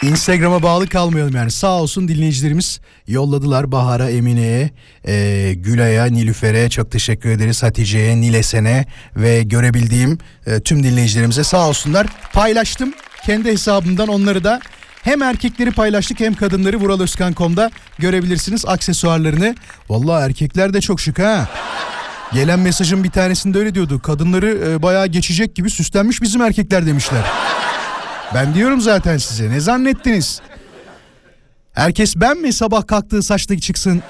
Instagram'a 0.03 0.63
bağlı 0.63 0.87
kalmayalım 0.87 1.35
yani. 1.35 1.51
Sağ 1.51 1.81
olsun 1.81 2.07
dinleyicilerimiz 2.07 2.79
yolladılar 3.07 3.71
Bahar'a, 3.71 4.09
Emine'ye, 4.09 4.71
e, 5.07 5.53
Gülay'a, 5.53 6.05
Nilüfer'e 6.05 6.69
çok 6.69 6.91
teşekkür 6.91 7.29
ederiz. 7.29 7.63
Hatice'ye, 7.63 8.21
Nilesen'e 8.21 8.85
ve 9.15 9.43
görebildiğim 9.43 10.17
e, 10.45 10.59
tüm 10.59 10.83
dinleyicilerimize 10.83 11.43
sağ 11.43 11.69
olsunlar. 11.69 12.07
Paylaştım 12.33 12.93
kendi 13.25 13.51
hesabımdan 13.51 14.07
onları 14.07 14.43
da 14.43 14.59
hem 15.03 15.21
erkekleri 15.21 15.71
paylaştık 15.71 16.19
hem 16.19 16.33
kadınları 16.33 16.77
vuraloskan.com'da 16.77 17.71
görebilirsiniz 17.97 18.65
aksesuarlarını. 18.65 19.55
Vallahi 19.89 20.25
erkekler 20.25 20.73
de 20.73 20.81
çok 20.81 20.99
şık 21.01 21.19
ha. 21.19 21.49
Gelen 22.33 22.59
mesajın 22.59 23.03
bir 23.03 23.11
tanesinde 23.11 23.59
öyle 23.59 23.75
diyordu. 23.75 23.99
Kadınları 23.99 24.57
e, 24.69 24.81
bayağı 24.81 25.07
geçecek 25.07 25.55
gibi 25.55 25.69
süslenmiş 25.69 26.21
bizim 26.21 26.41
erkekler 26.41 26.85
demişler. 26.85 27.23
Ben 28.33 28.53
diyorum 28.53 28.81
zaten 28.81 29.17
size 29.17 29.49
ne 29.49 29.59
zannettiniz? 29.59 30.41
Herkes 31.73 32.15
ben 32.15 32.37
mi 32.37 32.53
sabah 32.53 32.87
kalktığı 32.87 33.23
saçta 33.23 33.59
çıksın? 33.59 34.03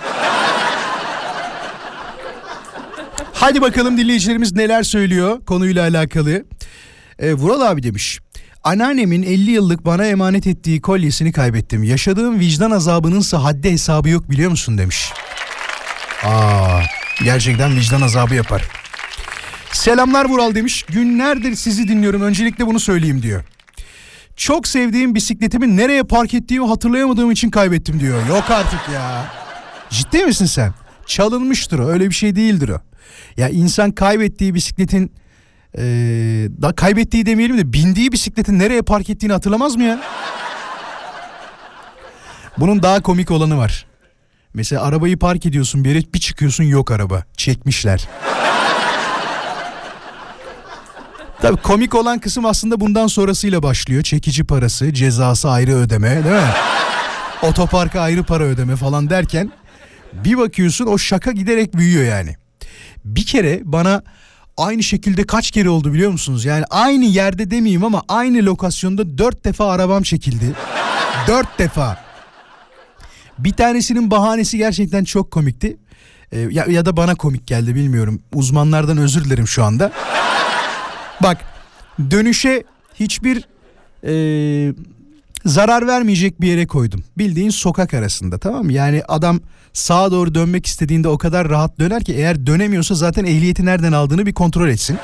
Hadi 3.34 3.62
bakalım 3.62 3.98
dinleyicilerimiz 3.98 4.52
neler 4.56 4.84
söylüyor 4.84 5.46
konuyla 5.46 5.84
alakalı. 5.84 6.46
Ee, 7.20 7.34
Vural 7.34 7.62
abi 7.62 7.84
demiş. 7.84 8.20
Anneannemin 8.64 9.24
50 9.24 9.52
yıllık 9.52 9.86
bana 9.86 10.06
emanet 10.06 10.48
ettiği 10.48 10.82
kolyesini 10.82 11.32
kaybettim. 11.32 11.84
Yaşadığım 11.84 12.40
vicdan 12.40 12.72
azabınınsa 12.72 13.44
haddi 13.44 13.72
hesabı 13.72 14.10
yok 14.10 14.30
biliyor 14.30 14.52
musun 14.52 14.78
demiş. 14.78 15.12
Aa, 16.26 16.80
gerçekten 17.24 17.76
vicdan 17.76 18.02
azabı 18.02 18.36
yapar. 18.36 18.64
Selamlar 19.72 20.26
Vural 20.26 20.56
demiş. 20.56 20.84
Günlerdir 20.90 21.56
sizi 21.56 21.88
dinliyorum. 21.88 22.22
Öncelikle 22.22 22.68
bunu 22.68 22.80
söyleyeyim 22.80 23.22
diyor. 23.22 23.44
Çok 24.40 24.68
sevdiğim 24.68 25.16
bisikletimi 25.16 25.78
nereye 25.78 26.04
park 26.04 26.34
ettiğimi 26.34 26.68
hatırlayamadığım 26.68 27.32
için 27.32 27.50
kaybettim 27.50 28.00
diyor. 28.00 28.28
Yok 28.28 28.50
artık 28.50 28.80
ya. 28.94 29.26
Ciddi 29.90 30.26
misin 30.26 30.46
sen? 30.46 30.74
Çalınmıştır 31.06 31.80
o. 31.80 31.88
Öyle 31.88 32.10
bir 32.10 32.14
şey 32.14 32.36
değildir 32.36 32.70
o. 32.70 32.82
Ya 33.38 33.50
insan 33.50 33.92
kaybettiği 33.92 34.54
bisikletin 34.54 35.12
ee, 35.78 35.82
da 36.62 36.76
kaybettiği 36.76 37.26
demeyelim 37.26 37.58
de 37.58 37.74
bindiği 37.74 38.12
bisikletin 38.12 38.60
nereye 38.60 38.82
park 38.82 39.10
ettiğini 39.10 39.34
hatırlamaz 39.34 39.76
mı 39.76 39.84
ya? 39.84 40.00
Bunun 42.58 42.84
daha 42.84 43.02
komik 43.02 43.32
olanı 43.32 43.58
var. 43.58 43.86
Mesela 44.54 44.82
arabayı 44.82 45.20
park 45.20 45.46
ediyorsun 45.46 45.84
bir 45.84 45.90
yere 45.90 46.14
bir 46.14 46.20
çıkıyorsun 46.20 46.64
yok 46.64 46.92
araba. 46.92 47.24
Çekmişler. 47.38 48.08
Tabii 51.42 51.58
komik 51.62 51.96
olan 51.96 52.20
kısım 52.20 52.46
aslında 52.46 52.80
bundan 52.80 53.08
sonrasıyla 53.08 53.64
başlıyor. 53.64 54.04
Çekici 54.04 54.44
parası, 54.44 54.94
cezası 54.94 55.50
ayrı 55.50 55.76
ödeme 55.76 56.10
değil 56.10 56.36
mi? 56.36 56.54
Otoparka 57.42 58.02
ayrı 58.02 58.24
para 58.24 58.44
ödeme 58.44 58.76
falan 58.76 59.10
derken 59.10 59.52
bir 60.14 60.38
bakıyorsun 60.38 60.86
o 60.86 60.98
şaka 60.98 61.32
giderek 61.32 61.74
büyüyor 61.74 62.04
yani. 62.04 62.36
Bir 63.06 63.26
kere 63.26 63.62
bana 63.64 64.04
aynı 64.58 64.84
şekilde 64.84 65.24
kaç 65.24 65.52
kere 65.52 65.70
oldu 65.70 65.94
biliyor 65.94 66.12
musunuz? 66.12 66.46
Yani 66.46 66.66
aynı 66.70 67.06
yerde 67.06 67.52
demeyeyim 67.52 67.84
ama 67.84 68.04
aynı 68.08 68.46
lokasyonda 68.46 69.18
dört 69.18 69.46
defa 69.46 69.72
arabam 69.72 70.04
çekildi. 70.04 70.56
dört 71.28 71.60
defa. 71.60 71.98
Bir 73.38 73.52
tanesinin 73.54 74.12
bahanesi 74.12 74.58
gerçekten 74.58 75.04
çok 75.04 75.32
komikti. 75.32 75.78
Ee, 76.32 76.40
ya, 76.40 76.66
ya 76.70 76.86
da 76.86 76.98
bana 76.98 77.16
komik 77.16 77.48
geldi 77.48 77.76
bilmiyorum. 77.76 78.22
Uzmanlardan 78.34 78.98
özür 78.98 79.26
dilerim 79.26 79.48
şu 79.48 79.64
anda. 79.64 79.92
Bak 81.24 81.38
dönüşe 82.12 82.64
hiçbir 82.96 83.48
e, 84.04 84.14
zarar 85.46 85.88
vermeyecek 85.88 86.42
bir 86.42 86.48
yere 86.48 86.68
koydum. 86.68 87.04
Bildiğin 87.18 87.50
sokak 87.50 87.94
arasında 87.94 88.38
tamam 88.38 88.66
mı? 88.66 88.74
Yani 88.74 89.04
adam 89.08 89.40
sağa 89.74 90.12
doğru 90.12 90.36
dönmek 90.36 90.66
istediğinde 90.66 91.08
o 91.08 91.18
kadar 91.18 91.50
rahat 91.50 91.80
döner 91.80 92.04
ki 92.04 92.14
eğer 92.14 92.48
dönemiyorsa 92.48 92.96
zaten 92.96 93.26
ehliyeti 93.26 93.66
nereden 93.66 93.92
aldığını 93.92 94.26
bir 94.26 94.34
kontrol 94.34 94.68
etsin. 94.68 94.98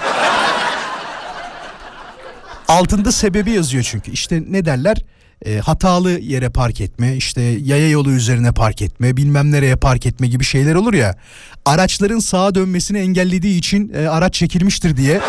Altında 2.68 3.12
sebebi 3.12 3.52
yazıyor 3.52 3.84
çünkü. 3.84 4.12
İşte 4.12 4.44
ne 4.50 4.66
derler? 4.66 4.98
e, 5.46 5.58
hatalı 5.60 6.20
yere 6.20 6.50
park 6.50 6.82
etme, 6.82 7.16
işte 7.16 7.42
yaya 7.42 7.90
yolu 7.90 8.12
üzerine 8.12 8.52
park 8.52 8.82
etme, 8.82 9.18
bilmem 9.18 9.52
nereye 9.52 9.76
park 9.76 10.06
etme 10.06 10.28
gibi 10.28 10.44
şeyler 10.44 10.76
olur 10.76 10.94
ya. 10.94 11.16
Araçların 11.66 12.20
sağa 12.20 12.56
dönmesini 12.56 12.98
engellediği 12.98 13.58
için 13.58 13.92
e, 13.96 14.08
araç 14.08 14.34
çekilmiştir 14.34 14.98
diye 14.98 15.22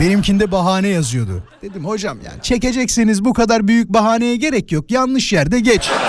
benimkinde 0.00 0.52
bahane 0.52 0.88
yazıyordu. 0.88 1.42
Dedim 1.62 1.84
hocam 1.84 2.18
yani 2.24 2.42
çekecekseniz 2.42 3.24
bu 3.24 3.32
kadar 3.32 3.68
büyük 3.68 3.88
bahaneye 3.88 4.36
gerek 4.36 4.72
yok. 4.72 4.90
Yanlış 4.90 5.32
yerde 5.32 5.60
geç. 5.60 5.90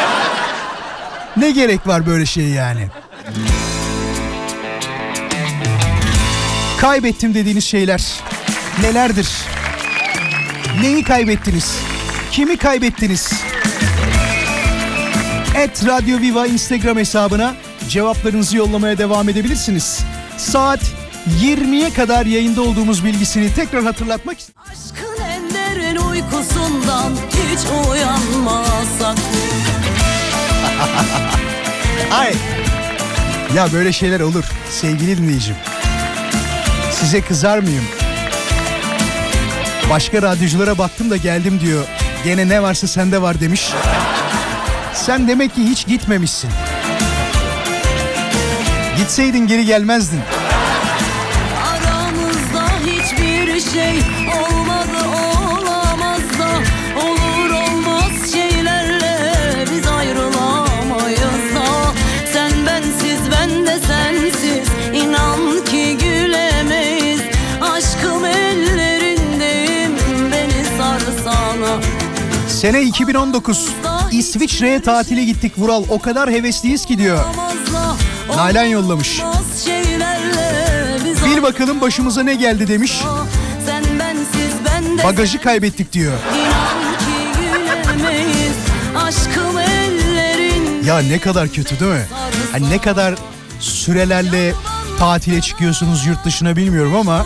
Ne 1.38 1.52
gerek 1.52 1.88
var 1.88 2.06
böyle 2.06 2.26
şey 2.26 2.50
yani? 2.50 2.88
Kaybettim 6.78 7.34
dediğiniz 7.34 7.64
şeyler 7.66 8.14
nelerdir? 8.82 9.30
Neyi 10.82 11.04
kaybettiniz? 11.04 11.78
Kimi 12.32 12.58
kaybettiniz? 12.58 13.34
Et 15.58 15.86
Radyo 15.88 16.20
Viva 16.20 16.48
Instagram 16.48 16.98
hesabına 16.98 17.56
cevaplarınızı 17.90 18.58
yollamaya 18.58 18.98
devam 18.98 19.30
edebilirsiniz. 19.30 20.00
Saat 20.38 20.80
20'ye 21.28 21.94
kadar 21.94 22.26
yayında 22.26 22.62
olduğumuz 22.62 23.06
bilgisini 23.06 23.54
tekrar 23.54 23.84
hatırlatmak 23.84 24.40
istiyorum. 24.40 24.64
Aşkın 24.72 25.24
en 25.24 25.54
derin 25.54 25.96
uykusundan 25.96 27.12
hiç 27.30 27.60
uyanmasak 27.90 29.18
Ay. 32.14 32.34
Ya 33.56 33.74
böyle 33.74 33.94
şeyler 33.94 34.20
olur 34.20 34.44
sevgili 34.72 35.18
dinleyicim. 35.18 35.56
Size 36.92 37.22
kızar 37.22 37.60
mıyım? 37.60 37.84
Başka 39.90 40.22
radyoculara 40.22 40.78
baktım 40.78 41.10
da 41.10 41.18
geldim 41.18 41.60
diyor. 41.66 41.86
Gene 42.24 42.50
ne 42.50 42.62
varsa 42.62 42.88
sende 42.88 43.22
var 43.22 43.40
demiş. 43.40 43.70
Sen 44.94 45.28
demek 45.28 45.56
ki 45.56 45.64
hiç 45.64 45.88
gitmemişsin. 45.88 46.50
Gitseydin 48.98 49.48
geri 49.48 49.66
gelmezdin. 49.66 50.20
Şey 53.74 54.00
olmadı 54.28 55.00
olamaz 55.52 56.22
da 56.40 56.50
Olur 57.02 57.50
olmaz 57.50 58.32
şeylerle 58.34 59.66
biz 59.72 59.88
ayrılamayız 59.88 61.56
da 61.56 61.94
Sen 62.34 62.52
bensiz 62.66 63.20
ben 63.32 63.68
de 63.68 63.80
sensiz 63.88 64.68
inan 64.94 65.66
ki 65.66 65.98
gülemeyiz 65.98 67.22
Aşkım 67.62 68.26
ellerindeyim 68.26 69.92
beni 70.32 70.66
sarsana 70.78 71.80
Sene 72.48 72.82
2019. 72.82 73.70
İsviçre'ye 74.12 74.82
tatile 74.82 75.24
gittik 75.24 75.54
Vural. 75.58 75.84
O 75.90 76.00
kadar 76.00 76.32
hevesliyiz 76.32 76.86
ki 76.86 76.98
diyor. 76.98 77.20
Nalan 78.30 78.64
yollamış. 78.64 79.22
Bir 81.26 81.44
bakalım 81.44 81.82
başımıza 81.82 82.24
ne 82.24 82.36
geldi 82.36 82.68
demiş. 82.68 83.02
Bagajı 85.04 85.42
kaybettik 85.42 85.94
diyor. 85.94 86.14
Ya 90.86 91.00
ne 91.00 91.20
kadar 91.20 91.48
kötü 91.50 91.80
değil 91.80 91.92
mi? 91.92 92.06
Hani 92.52 92.70
ne 92.70 92.78
kadar 92.78 93.16
sürelerle 93.60 94.54
tatile 95.00 95.42
çıkıyorsunuz 95.42 96.06
yurt 96.06 96.26
dışına 96.26 96.56
bilmiyorum 96.56 96.96
ama 96.96 97.26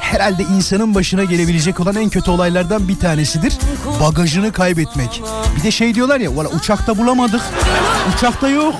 herhalde 0.00 0.42
insanın 0.42 0.94
başına 0.94 1.24
gelebilecek 1.24 1.80
olan 1.80 1.96
en 1.96 2.08
kötü 2.08 2.30
olaylardan 2.30 2.88
bir 2.88 2.96
tanesidir. 2.98 3.54
Bagajını 4.00 4.52
kaybetmek. 4.52 5.22
Bir 5.56 5.62
de 5.62 5.70
şey 5.70 5.94
diyorlar 5.94 6.20
ya 6.20 6.36
"Valla 6.36 6.48
uçakta 6.48 6.98
bulamadık. 6.98 7.40
Uçakta 8.16 8.48
yok. 8.48 8.74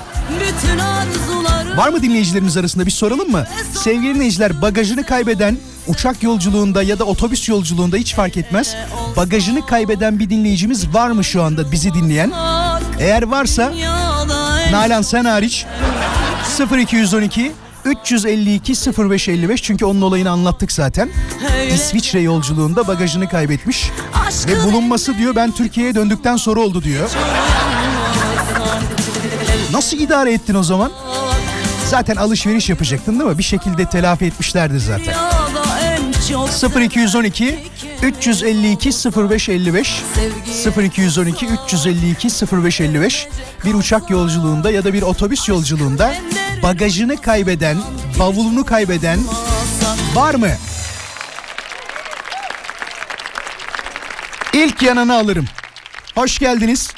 Var 1.76 1.88
mı 1.88 2.02
dinleyicilerimiz 2.02 2.56
arasında 2.56 2.86
bir 2.86 2.90
soralım 2.90 3.30
mı? 3.30 3.44
Sevgili 3.84 4.14
dinleyiciler 4.14 4.62
bagajını 4.62 5.04
kaybeden 5.06 5.56
uçak 5.86 6.22
yolculuğunda 6.22 6.82
ya 6.82 6.98
da 6.98 7.04
otobüs 7.04 7.48
yolculuğunda 7.48 7.96
hiç 7.96 8.14
fark 8.14 8.36
etmez. 8.36 8.76
Bagajını 9.16 9.66
kaybeden 9.66 10.18
bir 10.18 10.30
dinleyicimiz 10.30 10.94
var 10.94 11.10
mı 11.10 11.24
şu 11.24 11.42
anda 11.42 11.72
bizi 11.72 11.94
dinleyen? 11.94 12.32
Eğer 12.98 13.22
varsa 13.22 13.72
Nalan 14.72 15.02
sen 15.02 15.24
hariç 15.24 15.66
0212 16.78 17.52
352 17.84 18.72
0555 19.10 19.62
çünkü 19.62 19.84
onun 19.84 20.00
olayını 20.00 20.30
anlattık 20.30 20.72
zaten. 20.72 21.10
İsviçre 21.74 22.20
yolculuğunda 22.20 22.86
bagajını 22.86 23.28
kaybetmiş 23.28 23.90
ve 24.46 24.64
bulunması 24.64 25.18
diyor 25.18 25.36
ben 25.36 25.50
Türkiye'ye 25.52 25.94
döndükten 25.94 26.36
sonra 26.36 26.60
oldu 26.60 26.82
diyor. 26.82 27.10
Nasıl 29.72 29.96
idare 29.98 30.32
ettin 30.32 30.54
o 30.54 30.62
zaman? 30.62 30.92
Zaten 31.90 32.16
alışveriş 32.16 32.70
yapacaktın 32.70 33.18
değil 33.20 33.30
mi? 33.30 33.38
Bir 33.38 33.42
şekilde 33.42 33.84
telafi 33.84 34.24
etmişlerdi 34.24 34.80
zaten. 34.80 35.33
0212 36.30 37.58
352 38.02 38.90
0555 39.30 40.02
0212 40.76 41.46
352 41.46 42.28
0555 42.62 43.28
bir 43.64 43.74
uçak 43.74 44.10
yolculuğunda 44.10 44.70
ya 44.70 44.84
da 44.84 44.92
bir 44.92 45.02
otobüs 45.02 45.48
yolculuğunda 45.48 46.14
bagajını 46.62 47.16
kaybeden, 47.16 47.76
bavulunu 48.20 48.64
kaybeden 48.64 49.18
var 50.14 50.34
mı? 50.34 50.48
İlk 54.54 54.82
yanını 54.82 55.14
alırım. 55.14 55.44
Hoş 56.14 56.38
geldiniz. 56.38 56.94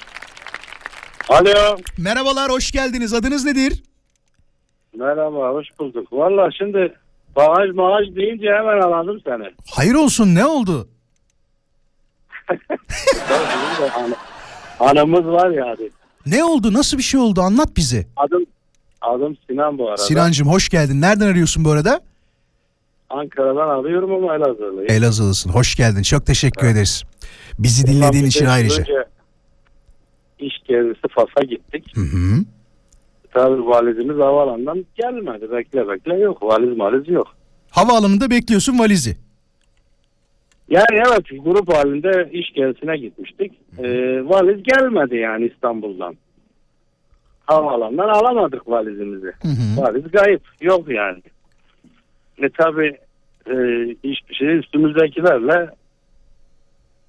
Alo. 1.29 1.77
Merhabalar, 1.99 2.51
hoş 2.51 2.73
geldiniz. 2.73 3.15
Adınız 3.15 3.45
nedir? 3.45 3.83
Merhaba 4.97 5.49
hoş 5.53 5.67
bulduk. 5.79 6.13
Valla 6.13 6.49
şimdi 6.59 6.95
bagaj 7.37 7.71
mağaj 7.75 8.17
deyince 8.17 8.47
hemen 8.49 8.81
anladım 8.81 9.21
seni. 9.25 9.51
Hayır 9.71 9.95
olsun, 9.95 10.35
ne 10.35 10.47
oldu? 10.47 10.89
Anamız 14.81 15.27
var 15.27 15.51
ya 15.51 15.69
hadi. 15.69 15.91
Ne 16.27 16.45
oldu? 16.45 16.73
Nasıl 16.73 16.99
bir 16.99 17.03
şey 17.03 17.21
oldu? 17.21 17.41
Anlat 17.41 17.77
bize. 17.77 18.07
Adım 18.17 18.47
adım 19.01 19.37
Sinan 19.51 19.79
bu 19.79 19.89
arada. 19.89 20.03
Sinancım 20.03 20.49
hoş 20.49 20.69
geldin. 20.69 21.01
Nereden 21.01 21.27
arıyorsun 21.27 21.65
bu 21.65 21.71
arada? 21.71 22.01
Ankara'dan 23.11 23.69
arıyorum 23.69 24.13
ama 24.13 24.35
Elazığlıyım. 24.37 24.91
Elazığlısın. 24.91 25.51
Hoş 25.51 25.75
geldin. 25.75 26.03
Çok 26.03 26.27
teşekkür 26.27 26.67
ederiz. 26.67 27.05
Bizi 27.59 27.87
dinlediğin 27.87 28.25
için 28.25 28.47
ayrıca. 28.47 28.81
önce 28.81 28.93
İş 30.39 30.55
gezisi 30.69 31.09
Fas'a 31.15 31.45
gittik. 31.45 31.93
Hı 31.97 32.01
hı. 32.01 32.45
Tabii 33.37 33.67
valizimiz 33.67 34.17
havalandan 34.17 34.87
gelmedi. 34.95 35.51
Bekle 35.51 35.89
bekle 35.89 36.15
yok. 36.15 36.43
Valiz 36.43 36.77
maliz 36.77 37.09
yok. 37.09 37.29
Havaalanında 37.71 38.31
bekliyorsun 38.31 38.79
valizi. 38.79 39.17
Yani 40.69 41.03
evet 41.07 41.45
grup 41.45 41.75
halinde 41.75 42.31
iş 42.33 42.53
gezisine 42.53 42.97
gitmiştik. 42.97 43.53
Ee, 43.79 43.89
valiz 44.29 44.63
gelmedi 44.63 45.17
yani 45.17 45.47
İstanbul'dan. 45.55 46.17
Havaalanından 47.47 48.09
alamadık 48.09 48.69
valizimizi. 48.69 49.33
Hı 49.43 49.49
hı. 49.49 49.83
Valiz 49.83 50.13
kayıp. 50.13 50.43
Yok 50.61 50.89
yani. 50.89 51.23
E 52.39 52.49
tabi 52.49 52.87
e, 53.47 53.55
hiçbir 54.05 54.35
şey 54.35 54.57
üstümüzdekilerle 54.57 55.71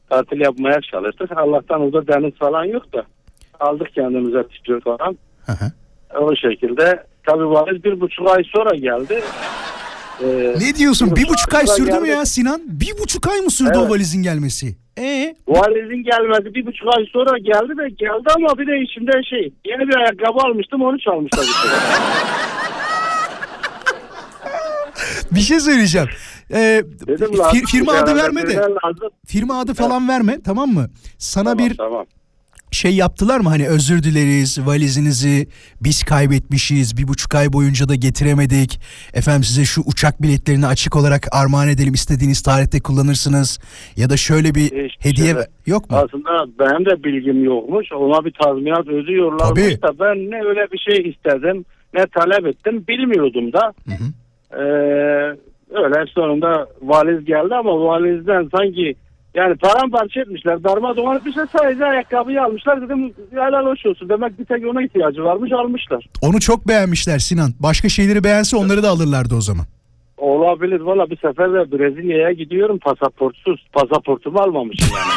tatil 0.09 0.39
yapmaya 0.39 0.81
çalıştık. 0.81 1.31
Allah'tan 1.37 1.81
orada 1.81 2.07
deniz 2.07 2.33
falan 2.33 2.63
yok 2.63 2.93
da 2.93 3.05
aldık 3.59 3.93
kendimize 3.93 4.43
tişört 4.47 4.83
falan. 4.83 5.17
Hı 5.45 5.51
hı. 5.51 5.71
O 6.21 6.35
şekilde 6.35 7.03
tabi 7.27 7.43
valiz 7.49 7.83
bir 7.83 8.01
buçuk 8.01 8.27
ay 8.29 8.43
sonra 8.55 8.75
geldi. 8.75 9.21
Ee, 10.23 10.53
Ne 10.59 10.75
diyorsun? 10.75 11.15
Bir 11.15 11.27
buçuk 11.27 11.53
ay 11.55 11.67
sürdü 11.67 11.91
mü 11.91 11.97
geldi. 11.99 12.09
ya 12.09 12.25
Sinan? 12.25 12.61
Bir 12.65 12.91
buçuk 13.03 13.27
ay 13.27 13.39
mı 13.41 13.51
sürdü 13.51 13.71
Evet. 13.75 13.87
o 13.87 13.89
valizin 13.89 14.23
gelmesi? 14.23 14.75
E 14.99 15.35
Valizin 15.47 16.03
gelmesi 16.03 16.55
bir 16.55 16.65
buçuk 16.65 16.87
ay 16.97 17.05
sonra 17.13 17.37
geldi 17.37 17.77
de 17.77 17.89
geldi 17.89 18.29
ama 18.35 18.57
bir 18.57 18.67
de 18.67 18.79
içimde 18.81 19.11
şey 19.29 19.53
yeni 19.65 19.87
bir 19.87 19.95
ayakkabı 19.95 20.39
almıştım 20.47 20.81
onu 20.81 20.99
çalmışlar. 20.99 21.45
bir 25.31 25.39
şey 25.39 25.59
söyleyeceğim. 25.59 26.07
Ee, 26.51 26.83
Dedim 27.07 27.31
fir- 27.33 27.65
firma 27.65 27.91
adı 27.93 28.15
verme 28.15 28.47
de. 28.47 28.61
Firma 29.27 29.59
adı 29.59 29.73
falan 29.73 30.07
verme 30.07 30.41
tamam 30.45 30.69
mı? 30.69 30.89
Sana 31.17 31.43
Tamam, 31.43 31.57
bir 31.69 31.77
tamam. 31.77 32.05
Şey 32.77 32.95
yaptılar 32.95 33.39
mı? 33.39 33.49
Hani 33.49 33.67
özür 33.67 34.03
dileriz 34.03 34.59
valizinizi 34.67 35.47
biz 35.81 36.03
kaybetmişiz. 36.03 36.97
Bir 36.97 37.07
buçuk 37.07 37.35
ay 37.35 37.53
boyunca 37.53 37.89
da 37.89 37.95
getiremedik. 37.95 38.79
Efendim 39.13 39.43
size 39.43 39.65
şu 39.65 39.81
uçak 39.85 40.21
biletlerini 40.21 40.67
açık 40.67 40.95
olarak 40.95 41.27
armağan 41.31 41.67
edelim. 41.69 41.93
istediğiniz 41.93 42.41
tarihte 42.41 42.79
kullanırsınız. 42.79 43.59
Ya 43.95 44.09
da 44.09 44.17
şöyle 44.17 44.55
bir 44.55 44.63
Hiçbir 44.65 44.97
hediye 44.99 45.35
de- 45.35 45.47
yok 45.65 45.89
mu? 45.89 45.97
Aslında 45.97 46.45
benim 46.59 46.85
de 46.85 47.03
bilgim 47.03 47.43
yokmuş. 47.43 47.91
Ona 47.91 48.25
bir 48.25 48.31
tazminat 48.43 48.87
ödüyorlarmış 48.87 49.63
Tabii. 49.63 49.81
da 49.81 49.99
ben 49.99 50.31
ne 50.31 50.41
öyle 50.49 50.67
bir 50.71 50.77
şey 50.77 51.09
istedim 51.09 51.65
ne 51.93 52.05
talep 52.15 52.47
ettim 52.47 52.85
bilmiyordum 52.87 53.53
da. 53.53 53.73
Hı 53.87 53.91
hı. 53.91 54.07
Ee, 54.51 55.37
öyle 55.83 56.05
sonunda 56.15 56.67
valiz 56.81 57.25
geldi 57.25 57.55
ama 57.55 57.71
valizden 57.85 58.49
sanki 58.57 58.95
Yani 59.37 59.55
paramparça 59.55 60.21
etmişler. 60.21 60.63
Darmadağın 60.63 61.15
etmişler. 61.15 61.47
Sadece 61.57 61.85
ayakkabıyı 61.85 62.43
almışlar. 62.43 62.81
Dedim 62.81 63.13
helal 63.31 63.65
hoş 63.65 63.85
olsun. 63.85 64.09
Demek 64.09 64.39
bir 64.39 64.45
tek 64.45 64.67
ona 64.67 64.83
ihtiyacı 64.83 65.23
varmış 65.23 65.51
almışlar. 65.51 66.05
Onu 66.21 66.39
çok 66.39 66.67
beğenmişler 66.67 67.19
Sinan. 67.19 67.53
Başka 67.59 67.89
şeyleri 67.89 68.23
beğense 68.23 68.57
onları 68.57 68.83
da 68.83 68.89
alırlardı 68.89 69.35
o 69.35 69.41
zaman. 69.41 69.65
Olabilir. 70.17 70.79
Valla 70.79 71.09
bir 71.09 71.17
sefer 71.17 71.53
de 71.53 71.71
Brezilya'ya 71.71 72.31
gidiyorum 72.31 72.79
pasaportsuz. 72.79 73.65
Pasaportumu 73.73 74.39
almamışım 74.39 74.87
yani. 74.95 75.11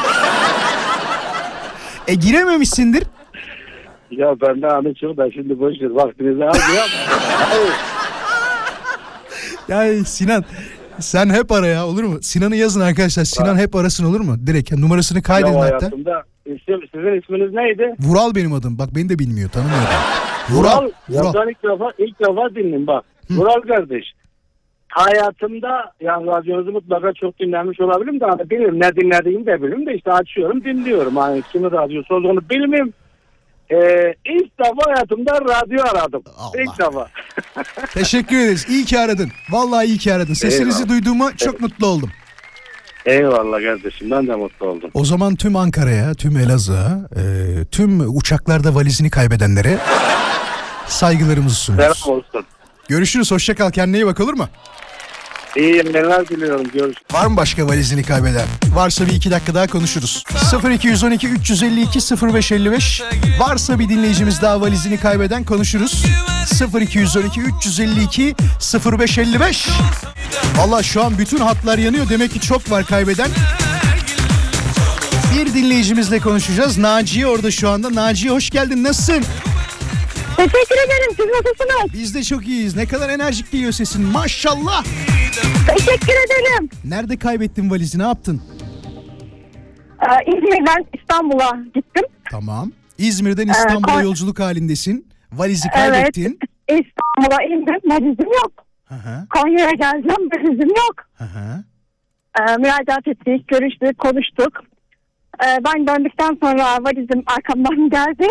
E 2.09 2.15
girememişsindir. 2.15 3.03
ya 4.11 4.35
ben 4.41 4.63
de 4.63 4.67
hani 4.67 4.95
çok 4.95 5.17
da 5.17 5.31
şimdi 5.31 5.61
boş 5.61 5.81
ver. 5.81 5.91
Vaktinizi 5.91 6.45
almıyor 6.45 6.83
ama. 6.83 7.49
Hayır. 7.51 7.73
Ya 9.69 10.05
Sinan 10.05 10.45
sen 11.01 11.31
hep 11.31 11.53
ara 11.53 11.67
ya 11.67 11.87
olur 11.87 12.05
mu? 12.05 12.19
Sinan'ı 12.23 12.57
yazın 12.57 12.81
arkadaşlar. 12.81 13.25
Sinan 13.25 13.57
hep 13.59 13.77
arasın 13.77 14.05
olur 14.05 14.21
mu? 14.21 14.37
Direkt 14.47 14.73
numarasını 14.73 15.19
Ya 15.19 15.23
kaydedin 15.23 15.53
hatta. 15.55 15.61
hayatımda 15.67 16.23
isim, 16.47 16.81
sizin 16.95 17.21
isminiz 17.23 17.53
neydi? 17.55 17.95
Vural 18.01 18.35
benim 18.35 18.53
adım. 18.53 18.79
Bak 18.79 18.89
beni 18.97 19.09
de 19.09 19.19
bilmiyor 19.19 19.51
tanımıyor. 19.51 19.79
Vural. 20.51 20.79
Vural. 20.83 20.91
Ya 21.09 21.21
Vural. 21.23 21.35
ben 21.35 21.51
ilk 21.51 21.63
defa, 21.63 21.91
ilk 21.99 22.21
defa 22.21 22.55
dinledim 22.55 22.87
bak. 22.87 23.05
Vural 23.31 23.61
kardeş. 23.61 24.05
Hayatımda 24.89 25.93
yani 26.01 26.27
radyonuzu 26.27 26.73
mutlaka 26.73 27.13
çok 27.13 27.39
dinlenmiş 27.41 27.81
olabilirim 27.81 28.21
de 28.21 28.25
hani 28.25 28.51
bilirim 28.51 28.81
ne 28.81 28.97
dinlediğimi 28.97 29.47
de 29.47 29.63
bilirim 29.63 29.87
de 29.87 29.95
işte 29.95 30.13
açıyorum 30.13 30.65
dinliyorum. 30.65 31.17
Hani 31.17 31.43
kimin 31.53 31.71
radyosu 31.71 32.15
olduğunu 32.15 32.41
bilmem. 32.51 32.91
Ee, 33.73 34.15
ilk 34.25 34.59
defa 34.59 34.93
hayatımda 34.93 35.33
radyo 35.41 35.85
aradım. 35.85 36.23
Allah. 36.39 36.63
İlk 36.63 36.79
defa. 36.79 37.09
Teşekkür 37.95 38.37
ederiz. 38.39 38.67
İyi 38.69 38.85
ki 38.85 38.99
aradın. 38.99 39.31
Vallahi 39.51 39.87
iyi 39.87 39.99
ki 39.99 40.15
aradın. 40.15 40.35
Sesinizi 40.35 40.79
Eyvallah. 40.83 40.89
duyduğuma 40.89 41.37
çok 41.37 41.61
mutlu 41.61 41.87
oldum. 41.87 42.11
Eyvallah 43.07 43.63
kardeşim 43.63 44.11
ben 44.11 44.27
de 44.27 44.35
mutlu 44.35 44.67
oldum. 44.67 44.91
O 44.95 45.05
zaman 45.05 45.37
tüm 45.37 45.57
Ankara'ya, 45.57 46.15
tüm 46.15 46.37
Elazığ'a, 46.37 47.09
e, 47.17 47.23
tüm 47.65 48.17
uçaklarda 48.17 48.75
valizini 48.75 49.11
kaybedenlere 49.11 49.79
saygılarımızı 50.87 51.55
sunuyoruz. 51.57 51.99
Selam 51.99 52.17
olsun. 52.19 52.45
Görüşürüz. 52.89 53.31
Hoşça 53.33 53.55
kal. 53.55 53.71
Kendine 53.71 53.97
iyi 53.97 54.07
bak 54.07 54.21
olur 54.21 54.35
mu? 54.35 54.49
İyi 55.57 55.77
yayınlar 55.77 56.29
diliyorum. 56.29 56.65
Görüşürüz. 56.65 56.97
Var 57.13 57.27
mı 57.27 57.37
başka 57.37 57.67
valizini 57.67 58.03
kaybeden? 58.03 58.47
Varsa 58.75 59.07
bir 59.07 59.13
iki 59.13 59.31
dakika 59.31 59.55
daha 59.55 59.67
konuşuruz. 59.67 60.25
0212 60.71 61.29
352 61.29 61.99
0555 62.35 63.03
Varsa 63.41 63.79
bir 63.79 63.89
dinleyicimiz 63.89 64.43
daha 64.43 64.61
valizini 64.61 64.99
kaybeden 65.01 65.45
konuşuruz. 65.45 66.05
0212 66.81 67.41
352 67.41 68.35
0555 68.85 69.69
Valla 70.57 70.83
şu 70.83 71.05
an 71.05 71.19
bütün 71.19 71.39
hatlar 71.39 71.79
yanıyor. 71.79 72.09
Demek 72.09 72.33
ki 72.33 72.41
çok 72.41 72.71
var 72.71 72.85
kaybeden. 72.85 73.29
Bir 75.35 75.55
dinleyicimizle 75.55 76.19
konuşacağız. 76.19 76.79
Naciye 76.79 77.27
orada 77.27 77.51
şu 77.51 77.71
anda. 77.71 77.95
Naciye 77.95 78.33
hoş 78.33 78.51
geldin. 78.51 78.85
Nasılsın? 78.85 79.25
Teşekkür 80.41 80.77
ederim. 80.87 81.11
Siz 81.17 81.27
nasılsınız? 81.27 81.93
Biz 81.93 82.15
de 82.15 82.23
çok 82.23 82.49
iyiyiz. 82.49 82.77
Ne 82.77 82.87
kadar 82.87 83.09
enerjik 83.09 83.53
geliyor 83.53 83.73
sesin. 83.73 84.05
Maşallah. 84.05 84.85
Teşekkür 85.77 86.13
ederim. 86.27 86.69
Nerede 86.85 87.17
kaybettin 87.19 87.71
valizi? 87.71 87.99
Ne 87.99 88.03
yaptın? 88.03 88.43
Ee, 90.03 90.31
İzmir'den 90.37 90.85
İstanbul'a 91.01 91.59
gittim. 91.75 92.05
Tamam. 92.31 92.73
İzmir'den 92.99 93.49
İstanbul'a 93.49 93.93
kon- 93.95 94.03
yolculuk 94.03 94.41
halindesin. 94.41 95.07
Valizi 95.33 95.69
Evet. 95.77 95.93
kaybettin. 95.93 96.39
İstanbul'a 96.69 97.43
indim. 97.43 97.91
Valizim 97.91 98.33
yok. 98.43 98.53
Hı 98.89 98.95
hı. 98.95 99.27
Konya'ya 99.31 99.71
geleceğim. 99.71 100.31
Valizim 100.35 100.69
yok. 100.69 100.95
Hı 101.19 101.25
hı. 101.25 101.65
Ee, 102.41 102.57
müracaat 102.57 103.09
ettik, 103.09 103.49
görüştük, 103.49 103.99
konuştuk. 103.99 104.53
Ee, 105.45 105.59
ben 105.65 105.87
döndükten 105.87 106.39
sonra 106.43 106.65
valizim 106.85 107.23
arkamdan 107.27 107.91
geldi. 107.91 108.27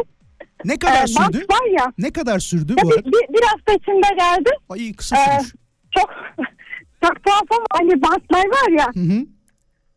Ne 0.66 0.78
kadar 0.80 1.02
bant 1.20 1.36
sürdü? 1.36 1.46
var 1.52 1.80
ya. 1.80 1.94
Ne 1.98 2.12
kadar 2.12 2.40
sürdü 2.40 2.74
ya 2.78 2.84
bu 2.84 2.90
bir, 2.90 2.96
arada? 2.96 3.06
bir, 3.12 3.34
bir 3.34 3.44
hafta 3.48 3.74
içinde 3.74 4.16
geldi. 4.18 4.50
Ay 4.70 4.94
kısa 4.94 5.16
Ee, 5.18 5.26
sürmüş. 5.40 5.54
çok 5.98 6.10
çok 7.04 7.24
tuhaf 7.26 7.44
ama 7.52 7.66
hani 7.74 8.02
bantlar 8.02 8.46
var 8.46 8.78
ya. 8.80 8.86
Hı 8.96 9.00
hı. 9.00 9.26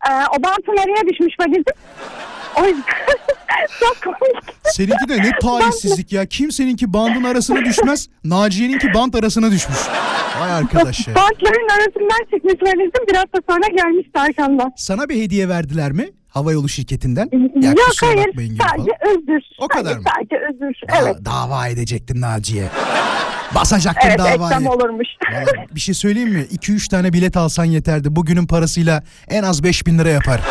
E, 0.09 0.11
o 0.37 0.43
bantın 0.43 0.77
araya 0.77 1.07
düşmüş 1.13 1.33
valizim. 1.39 1.63
O 2.61 2.65
yüzden 2.65 2.83
çok 3.79 3.97
komik. 4.03 4.43
Seninki 4.63 5.09
de 5.09 5.17
ne 5.17 5.31
talihsizlik 5.41 6.11
ya. 6.11 6.25
Kimseninki 6.25 6.93
bandın 6.93 7.23
arasına 7.23 7.65
düşmez. 7.65 8.09
Naciye'ninki 8.23 8.93
bant 8.93 9.15
arasına 9.15 9.51
düşmüş. 9.51 9.77
Vay 10.39 10.51
arkadaş 10.51 11.07
ya. 11.07 11.15
Bantların 11.15 11.69
arasından 11.69 12.25
çıkmış 12.33 12.53
valizim. 12.63 13.07
Bir 13.09 13.15
hafta 13.15 13.39
sonra 13.49 13.67
gelmişti 13.67 14.19
arkamdan. 14.19 14.71
Sana 14.77 15.09
bir 15.09 15.21
hediye 15.21 15.49
verdiler 15.49 15.91
mi? 15.91 16.09
Havayolu 16.33 16.69
şirketinden. 16.69 17.29
Ya 17.61 17.69
Yok 17.69 17.79
hayır 18.01 18.15
sadece 18.31 18.57
falan. 18.57 18.87
özür. 19.11 19.41
O 19.59 19.67
kadar 19.67 19.85
Hayır, 19.85 19.97
mı? 19.97 20.03
Sadece 20.15 20.35
özür. 20.45 20.75
Da- 20.89 20.95
evet. 21.01 21.25
Dava 21.25 21.67
edecektin 21.67 22.21
Naciye. 22.21 22.69
Basacaktın 23.55 24.07
Evet 24.09 24.19
davayı. 24.19 24.35
etsem 24.53 24.67
olurmuş. 24.67 25.07
Vallahi 25.31 25.67
bir 25.75 25.79
şey 25.79 25.95
söyleyeyim 25.95 26.29
mi? 26.29 26.45
2-3 26.51 26.87
tane 26.89 27.13
bilet 27.13 27.37
alsan 27.37 27.65
yeterdi. 27.65 28.15
Bugünün 28.15 28.47
parasıyla 28.47 29.03
en 29.29 29.43
az 29.43 29.63
5000 29.63 29.99
lira 29.99 30.09
yapar. 30.09 30.41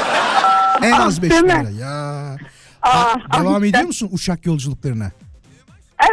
En 0.82 0.92
az 0.92 1.22
5000 1.22 1.30
Değil 1.30 1.42
mi? 1.42 1.48
lira. 1.76 1.84
Ya. 1.86 2.36
Aa, 2.82 3.14
Ha, 3.28 3.42
devam 3.42 3.64
işte. 3.64 3.68
ediyor 3.68 3.84
musun 3.86 4.08
uçak 4.12 4.46
yolculuklarına? 4.46 5.10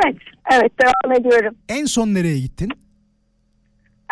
Evet. 0.06 0.18
Evet 0.54 0.72
devam 0.82 1.18
ediyorum. 1.20 1.56
En 1.70 1.86
son 1.86 2.14
nereye 2.14 2.40
gittin? 2.40 2.70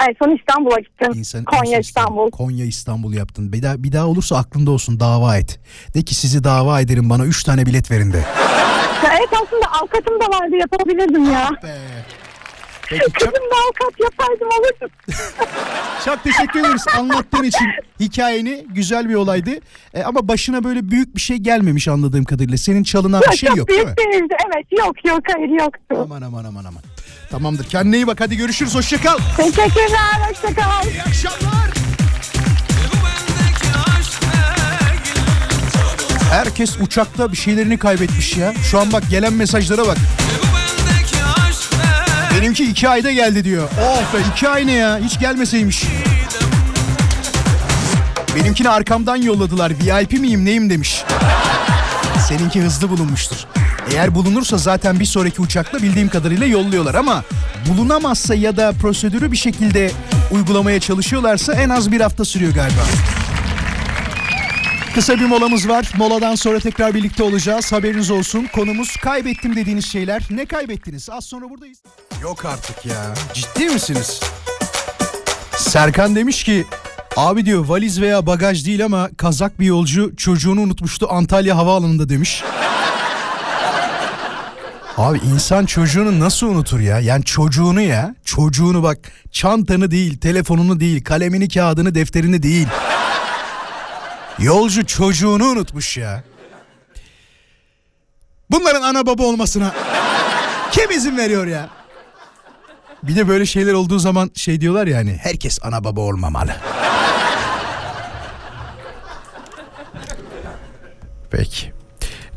En 0.01 0.15
son 0.23 0.37
İstanbul'a 0.37 0.79
gittim. 0.79 1.11
İnsan, 1.15 1.43
Konya 1.43 1.79
İstanbul. 1.79 2.31
Konya 2.31 2.65
İstanbul 2.65 3.13
yaptın. 3.13 3.53
Bir 3.53 3.63
daha, 3.63 3.83
bir 3.83 3.91
daha 3.91 4.07
olursa 4.07 4.37
aklında 4.37 4.71
olsun 4.71 4.99
dava 4.99 5.37
et. 5.37 5.59
De 5.95 6.01
ki 6.01 6.15
sizi 6.15 6.43
dava 6.43 6.81
ederim 6.81 7.09
bana 7.09 7.25
3 7.25 7.43
tane 7.43 7.65
bilet 7.65 7.91
verin 7.91 8.13
de. 8.13 8.23
Evet 9.07 9.29
aslında 9.33 9.65
avukatım 9.79 10.19
da 10.19 10.25
vardı 10.25 10.55
yapabilirdim 10.55 11.31
ya. 11.31 11.49
Be. 11.63 11.77
Peki 12.89 13.01
çok, 13.01 13.13
Kızım 13.13 13.33
da 13.33 13.55
avukat 13.65 13.99
yapaydım 13.99 14.47
olurdu. 14.47 14.93
çok 16.05 16.23
teşekkür 16.23 16.59
ederiz 16.59 16.85
anlattığın 16.97 17.43
için 17.43 17.65
hikayeni. 17.99 18.65
Güzel 18.69 19.09
bir 19.09 19.15
olaydı. 19.15 19.49
E, 19.93 20.03
ama 20.03 20.27
başına 20.27 20.63
böyle 20.63 20.91
büyük 20.91 21.15
bir 21.15 21.21
şey 21.21 21.37
gelmemiş 21.37 21.87
anladığım 21.87 22.23
kadarıyla. 22.23 22.57
Senin 22.57 22.83
çalınan 22.83 23.21
bir 23.31 23.37
şey 23.37 23.49
çok 23.49 23.57
yok 23.57 23.69
değil 23.69 23.79
mi? 23.79 23.93
büyük 23.97 24.13
değildi. 24.13 24.33
Evet 24.47 24.65
yok 24.79 25.05
yok 25.05 25.19
hayır 25.35 25.49
yoktu. 25.49 25.95
Aman 26.03 26.21
aman 26.21 26.45
aman 26.45 26.65
aman. 26.65 26.81
Tamamdır. 27.31 27.63
Kendine 27.69 27.95
iyi 27.95 28.07
bak. 28.07 28.21
Hadi 28.21 28.37
görüşürüz. 28.37 28.75
Hoşça 28.75 29.01
kal. 29.01 29.17
Teşekkürler. 29.37 30.19
Hoşçakal. 30.29 30.87
İyi 30.87 31.01
akşamlar. 31.03 31.67
Herkes 36.31 36.77
uçakta 36.81 37.31
bir 37.31 37.37
şeylerini 37.37 37.77
kaybetmiş 37.77 38.37
ya. 38.37 38.53
Şu 38.71 38.79
an 38.79 38.91
bak 38.93 39.03
gelen 39.09 39.33
mesajlara 39.33 39.87
bak. 39.87 39.97
Benimki 42.35 42.63
iki 42.63 42.89
ayda 42.89 43.11
geldi 43.11 43.43
diyor. 43.43 43.69
Oh 43.81 44.13
be 44.13 44.17
iki 44.31 44.49
ay 44.49 44.67
ne 44.67 44.71
ya? 44.73 44.97
Hiç 45.03 45.19
gelmeseymiş. 45.19 45.83
Benimkini 48.35 48.69
arkamdan 48.69 49.15
yolladılar. 49.15 49.71
VIP 49.71 50.11
miyim 50.19 50.45
neyim 50.45 50.69
demiş. 50.69 51.03
Seninki 52.27 52.61
hızlı 52.61 52.89
bulunmuştur. 52.89 53.37
Eğer 53.93 54.15
bulunursa 54.15 54.57
zaten 54.57 54.99
bir 54.99 55.05
sonraki 55.05 55.41
uçakla 55.41 55.81
bildiğim 55.81 56.09
kadarıyla 56.09 56.45
yolluyorlar 56.45 56.95
ama 56.95 57.23
bulunamazsa 57.69 58.35
ya 58.35 58.57
da 58.57 58.71
prosedürü 58.71 59.31
bir 59.31 59.37
şekilde 59.37 59.91
uygulamaya 60.31 60.79
çalışıyorlarsa 60.79 61.53
en 61.53 61.69
az 61.69 61.91
bir 61.91 62.01
hafta 62.01 62.25
sürüyor 62.25 62.53
galiba. 62.53 62.81
Kısa 64.95 65.15
bir 65.19 65.25
molamız 65.25 65.69
var. 65.69 65.91
Moladan 65.97 66.35
sonra 66.35 66.59
tekrar 66.59 66.93
birlikte 66.93 67.23
olacağız. 67.23 67.71
Haberiniz 67.71 68.11
olsun. 68.11 68.47
Konumuz 68.55 68.95
kaybettim 68.95 69.55
dediğiniz 69.55 69.85
şeyler. 69.85 70.23
Ne 70.29 70.45
kaybettiniz? 70.45 71.09
Az 71.09 71.25
sonra 71.25 71.49
buradayız. 71.49 71.77
Yok 72.21 72.45
artık 72.45 72.85
ya. 72.85 73.13
Ciddi 73.33 73.65
misiniz? 73.69 74.19
Serkan 75.57 76.15
demiş 76.15 76.43
ki 76.43 76.65
abi 77.15 77.45
diyor 77.45 77.65
valiz 77.65 78.01
veya 78.01 78.25
bagaj 78.25 78.65
değil 78.65 78.85
ama 78.85 79.09
kazak 79.17 79.59
bir 79.59 79.65
yolcu 79.65 80.15
çocuğunu 80.15 80.61
unutmuştu 80.61 81.07
Antalya 81.09 81.57
Havaalanı'nda 81.57 82.09
demiş. 82.09 82.43
Abi 84.97 85.17
insan 85.33 85.65
çocuğunu 85.65 86.19
nasıl 86.19 86.47
unutur 86.47 86.79
ya? 86.79 86.99
Yani 86.99 87.23
çocuğunu 87.23 87.81
ya. 87.81 88.15
Çocuğunu 88.25 88.83
bak 88.83 88.97
çantanı 89.31 89.91
değil, 89.91 90.17
telefonunu 90.17 90.79
değil, 90.79 91.03
kalemini, 91.03 91.49
kağıdını, 91.49 91.95
defterini 91.95 92.43
değil. 92.43 92.67
Yolcu 94.39 94.85
çocuğunu 94.85 95.45
unutmuş 95.45 95.97
ya. 95.97 96.23
Bunların 98.51 98.81
ana 98.81 99.05
baba 99.05 99.23
olmasına 99.23 99.75
kim 100.71 100.91
izin 100.91 101.17
veriyor 101.17 101.47
ya? 101.47 101.69
Bir 103.03 103.15
de 103.15 103.27
böyle 103.27 103.45
şeyler 103.45 103.73
olduğu 103.73 103.99
zaman 103.99 104.31
şey 104.35 104.61
diyorlar 104.61 104.87
ya 104.87 104.97
hani 104.97 105.17
herkes 105.21 105.59
ana 105.63 105.83
baba 105.83 106.01
olmamalı. 106.01 106.55
Peki. 111.31 111.76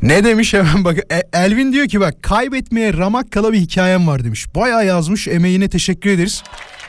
Ne 0.01 0.23
demiş 0.23 0.53
hemen 0.53 0.85
bak 0.85 0.97
E- 1.11 1.29
Elvin 1.33 1.73
diyor 1.73 1.87
ki 1.87 1.99
bak 1.99 2.23
kaybetmeye 2.23 2.93
ramak 2.93 3.31
kala 3.31 3.53
bir 3.53 3.59
hikayem 3.59 4.07
var 4.07 4.23
demiş. 4.23 4.55
Bayağı 4.55 4.85
yazmış 4.85 5.27
emeğine 5.27 5.69
teşekkür 5.69 6.09
ederiz. 6.09 6.43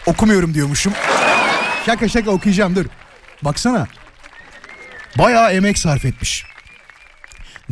Okumuyorum 0.06 0.54
diyormuşum. 0.54 0.92
Şaka 1.86 2.08
şaka 2.08 2.30
okuyacağım 2.30 2.76
dur. 2.76 2.86
Baksana. 3.42 3.86
Bayağı 5.18 5.52
emek 5.52 5.78
sarf 5.78 6.04
etmiş. 6.04 6.44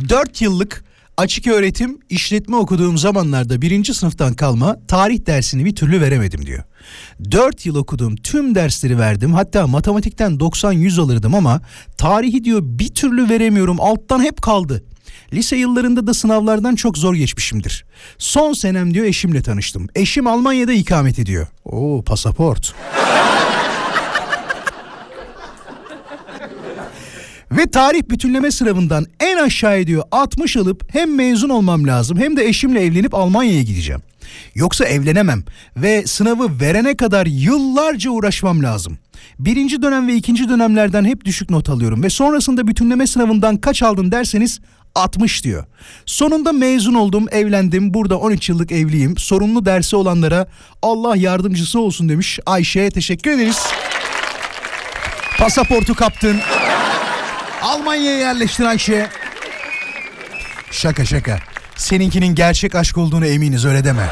4 0.09 0.41
yıllık 0.41 0.83
açık 1.17 1.47
öğretim 1.47 1.99
işletme 2.09 2.55
okuduğum 2.55 2.97
zamanlarda 2.97 3.61
birinci 3.61 3.93
sınıftan 3.93 4.33
kalma 4.33 4.77
tarih 4.87 5.25
dersini 5.25 5.65
bir 5.65 5.75
türlü 5.75 6.01
veremedim 6.01 6.45
diyor. 6.45 6.63
4 7.31 7.65
yıl 7.65 7.75
okuduğum 7.75 8.15
tüm 8.15 8.55
dersleri 8.55 8.99
verdim 8.99 9.33
hatta 9.33 9.67
matematikten 9.67 10.31
90-100 10.31 11.01
alırdım 11.01 11.35
ama 11.35 11.61
tarihi 11.97 12.43
diyor 12.43 12.59
bir 12.63 12.89
türlü 12.89 13.29
veremiyorum 13.29 13.81
alttan 13.81 14.23
hep 14.23 14.41
kaldı. 14.41 14.83
Lise 15.33 15.55
yıllarında 15.55 16.07
da 16.07 16.13
sınavlardan 16.13 16.75
çok 16.75 16.97
zor 16.97 17.15
geçmişimdir. 17.15 17.85
Son 18.17 18.53
senem 18.53 18.93
diyor 18.93 19.05
eşimle 19.05 19.41
tanıştım. 19.41 19.87
Eşim 19.95 20.27
Almanya'da 20.27 20.73
ikamet 20.73 21.19
ediyor. 21.19 21.47
Oo 21.65 22.03
pasaport. 22.05 22.75
Ve 27.51 27.65
tarih 27.71 28.01
bütünleme 28.09 28.51
sınavından 28.51 29.05
en 29.19 29.37
aşağıya 29.37 29.87
diyor 29.87 30.03
60 30.11 30.57
alıp 30.57 30.93
hem 30.93 31.15
mezun 31.15 31.49
olmam 31.49 31.87
lazım 31.87 32.19
hem 32.19 32.37
de 32.37 32.45
eşimle 32.45 32.85
evlenip 32.85 33.13
Almanya'ya 33.13 33.61
gideceğim. 33.61 34.01
Yoksa 34.55 34.85
evlenemem 34.85 35.43
ve 35.77 36.03
sınavı 36.07 36.59
verene 36.61 36.97
kadar 36.97 37.25
yıllarca 37.25 38.11
uğraşmam 38.11 38.63
lazım. 38.63 38.97
Birinci 39.39 39.81
dönem 39.81 40.07
ve 40.07 40.15
ikinci 40.15 40.49
dönemlerden 40.49 41.05
hep 41.05 41.25
düşük 41.25 41.49
not 41.49 41.69
alıyorum 41.69 42.03
ve 42.03 42.09
sonrasında 42.09 42.67
bütünleme 42.67 43.07
sınavından 43.07 43.57
kaç 43.57 43.83
aldın 43.83 44.11
derseniz 44.11 44.59
60 44.95 45.43
diyor. 45.43 45.65
Sonunda 46.05 46.51
mezun 46.51 46.93
oldum, 46.93 47.25
evlendim. 47.31 47.93
Burada 47.93 48.17
13 48.19 48.49
yıllık 48.49 48.71
evliyim. 48.71 49.17
Sorunlu 49.17 49.65
dersi 49.65 49.95
olanlara 49.95 50.47
Allah 50.81 51.15
yardımcısı 51.15 51.79
olsun 51.79 52.09
demiş. 52.09 52.39
Ayşe'ye 52.45 52.91
teşekkür 52.91 53.31
ederiz. 53.31 53.59
Pasaportu 55.37 55.95
kaptın. 55.95 56.39
Almanya'ya 57.61 58.17
yerleştin 58.17 58.63
Ayşe. 58.63 59.09
Şaka 60.71 61.05
şaka. 61.05 61.39
Seninkinin 61.75 62.35
gerçek 62.35 62.75
aşk 62.75 62.97
olduğunu 62.97 63.25
eminiz 63.25 63.65
öyle 63.65 63.83
deme. 63.83 64.09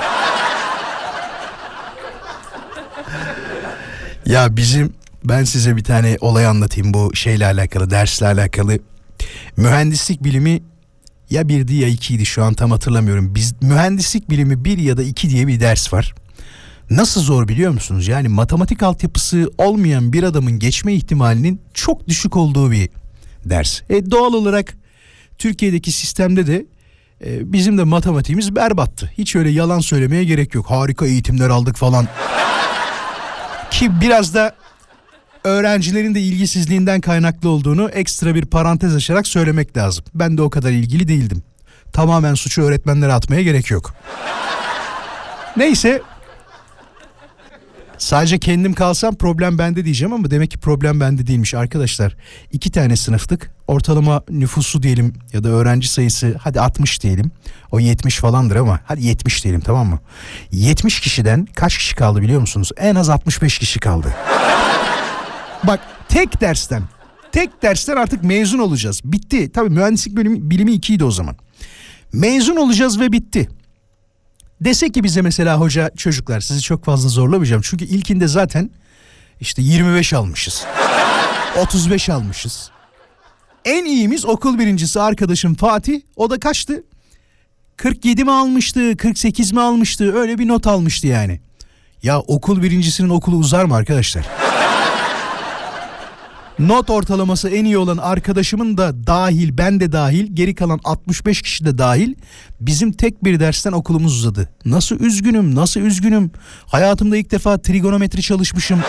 ya 4.25 4.57
bizim 4.57 4.93
ben 5.23 5.43
size 5.43 5.77
bir 5.77 5.83
tane 5.83 6.17
olay 6.21 6.45
anlatayım 6.45 6.93
bu 6.93 7.15
şeyle 7.15 7.45
alakalı 7.45 7.89
dersle 7.89 8.25
alakalı. 8.25 8.79
Mühendislik 9.57 10.23
bilimi 10.23 10.61
ya 11.29 11.49
birdi 11.49 11.75
ya 11.75 11.87
ikiydi 11.87 12.25
şu 12.25 12.43
an 12.43 12.53
tam 12.53 12.71
hatırlamıyorum. 12.71 13.35
Biz 13.35 13.53
mühendislik 13.61 14.29
bilimi 14.29 14.65
bir 14.65 14.77
ya 14.77 14.97
da 14.97 15.03
iki 15.03 15.29
diye 15.29 15.47
bir 15.47 15.59
ders 15.59 15.93
var. 15.93 16.15
Nasıl 16.89 17.21
zor 17.21 17.47
biliyor 17.47 17.71
musunuz? 17.71 18.07
Yani 18.07 18.27
matematik 18.27 18.83
altyapısı 18.83 19.51
olmayan 19.57 20.13
bir 20.13 20.23
adamın 20.23 20.59
geçme 20.59 20.93
ihtimalinin 20.93 21.61
çok 21.73 22.07
düşük 22.07 22.35
olduğu 22.35 22.71
bir 22.71 22.89
ders. 23.45 23.81
E, 23.89 24.11
doğal 24.11 24.33
olarak 24.33 24.73
Türkiye'deki 25.37 25.91
sistemde 25.91 26.47
de 26.47 26.65
e, 27.25 27.53
bizim 27.53 27.77
de 27.77 27.83
matematiğimiz 27.83 28.55
berbattı. 28.55 29.11
Hiç 29.17 29.35
öyle 29.35 29.49
yalan 29.49 29.79
söylemeye 29.79 30.23
gerek 30.23 30.55
yok. 30.55 30.65
Harika 30.69 31.05
eğitimler 31.05 31.49
aldık 31.49 31.77
falan. 31.77 32.07
Ki 33.71 34.01
biraz 34.01 34.33
da 34.33 34.55
öğrencilerin 35.49 36.15
de 36.15 36.21
ilgisizliğinden 36.21 37.01
kaynaklı 37.01 37.49
olduğunu 37.49 37.89
ekstra 37.89 38.35
bir 38.35 38.45
parantez 38.45 38.95
açarak 38.95 39.27
söylemek 39.27 39.77
lazım. 39.77 40.05
Ben 40.15 40.37
de 40.37 40.41
o 40.41 40.49
kadar 40.49 40.71
ilgili 40.71 41.07
değildim. 41.07 41.43
Tamamen 41.93 42.33
suçu 42.33 42.61
öğretmenlere 42.61 43.13
atmaya 43.13 43.41
gerek 43.41 43.71
yok. 43.71 43.93
Neyse 45.57 46.01
Sadece 47.99 48.39
kendim 48.39 48.73
kalsam 48.73 49.15
problem 49.15 49.57
bende 49.57 49.85
diyeceğim 49.85 50.13
ama 50.13 50.31
demek 50.31 50.51
ki 50.51 50.59
problem 50.59 50.99
bende 50.99 51.27
değilmiş 51.27 51.53
arkadaşlar. 51.53 52.15
İki 52.51 52.71
tane 52.71 52.95
sınıftık. 52.95 53.51
Ortalama 53.67 54.23
nüfusu 54.29 54.83
diyelim 54.83 55.13
ya 55.33 55.43
da 55.43 55.49
öğrenci 55.49 55.87
sayısı 55.87 56.35
hadi 56.39 56.61
60 56.61 57.03
diyelim. 57.03 57.31
O 57.71 57.79
70 57.79 58.17
falandır 58.17 58.55
ama 58.55 58.79
hadi 58.85 59.05
70 59.05 59.43
diyelim 59.43 59.61
tamam 59.61 59.87
mı? 59.87 59.99
70 60.51 60.99
kişiden 60.99 61.47
kaç 61.55 61.77
kişi 61.77 61.95
kaldı 61.95 62.21
biliyor 62.21 62.41
musunuz? 62.41 62.71
En 62.77 62.95
az 62.95 63.09
65 63.09 63.59
kişi 63.59 63.79
kaldı. 63.79 64.15
Bak 65.63 65.79
tek 66.09 66.41
dersten 66.41 66.83
tek 67.31 67.61
dersten 67.61 67.95
artık 67.95 68.23
mezun 68.23 68.59
olacağız. 68.59 69.01
Bitti. 69.03 69.51
Tabii 69.51 69.69
mühendislik 69.69 70.15
bölümü, 70.15 70.49
bilimi 70.49 70.71
2'ydi 70.71 71.03
o 71.03 71.11
zaman. 71.11 71.35
Mezun 72.13 72.55
olacağız 72.55 72.99
ve 72.99 73.11
bitti. 73.11 73.49
Dese 74.61 74.89
ki 74.89 75.03
bize 75.03 75.21
mesela 75.21 75.59
hoca 75.59 75.91
çocuklar 75.97 76.39
sizi 76.39 76.61
çok 76.61 76.85
fazla 76.85 77.09
zorlamayacağım. 77.09 77.61
Çünkü 77.61 77.85
ilkinde 77.85 78.27
zaten 78.27 78.69
işte 79.39 79.61
25 79.61 80.13
almışız. 80.13 80.65
35 81.61 82.09
almışız. 82.09 82.71
En 83.65 83.85
iyimiz 83.85 84.25
okul 84.25 84.59
birincisi 84.59 85.01
arkadaşım 85.01 85.55
Fatih. 85.55 86.01
O 86.15 86.29
da 86.29 86.39
kaçtı? 86.39 86.83
47 87.77 88.23
mi 88.23 88.31
almıştı, 88.31 88.97
48 88.97 89.51
mi 89.51 89.61
almıştı? 89.61 90.15
Öyle 90.15 90.37
bir 90.39 90.47
not 90.47 90.67
almıştı 90.67 91.07
yani. 91.07 91.39
Ya 92.03 92.19
okul 92.19 92.63
birincisinin 92.63 93.09
okulu 93.09 93.35
uzar 93.35 93.65
mı 93.65 93.75
arkadaşlar? 93.75 94.25
Not 96.59 96.89
ortalaması 96.89 97.49
en 97.49 97.65
iyi 97.65 97.77
olan 97.77 97.97
arkadaşımın 97.97 98.77
da 98.77 99.07
dahil, 99.07 99.57
ben 99.57 99.79
de 99.79 99.91
dahil, 99.91 100.35
geri 100.35 100.55
kalan 100.55 100.79
65 100.83 101.41
kişi 101.41 101.65
de 101.65 101.77
dahil 101.77 102.13
bizim 102.61 102.91
tek 102.91 103.23
bir 103.23 103.39
dersten 103.39 103.71
okulumuz 103.71 104.17
uzadı. 104.17 104.49
Nasıl 104.65 104.99
üzgünüm, 104.99 105.55
nasıl 105.55 105.81
üzgünüm. 105.81 106.31
Hayatımda 106.67 107.17
ilk 107.17 107.31
defa 107.31 107.61
trigonometri 107.61 108.21
çalışmışım. 108.21 108.79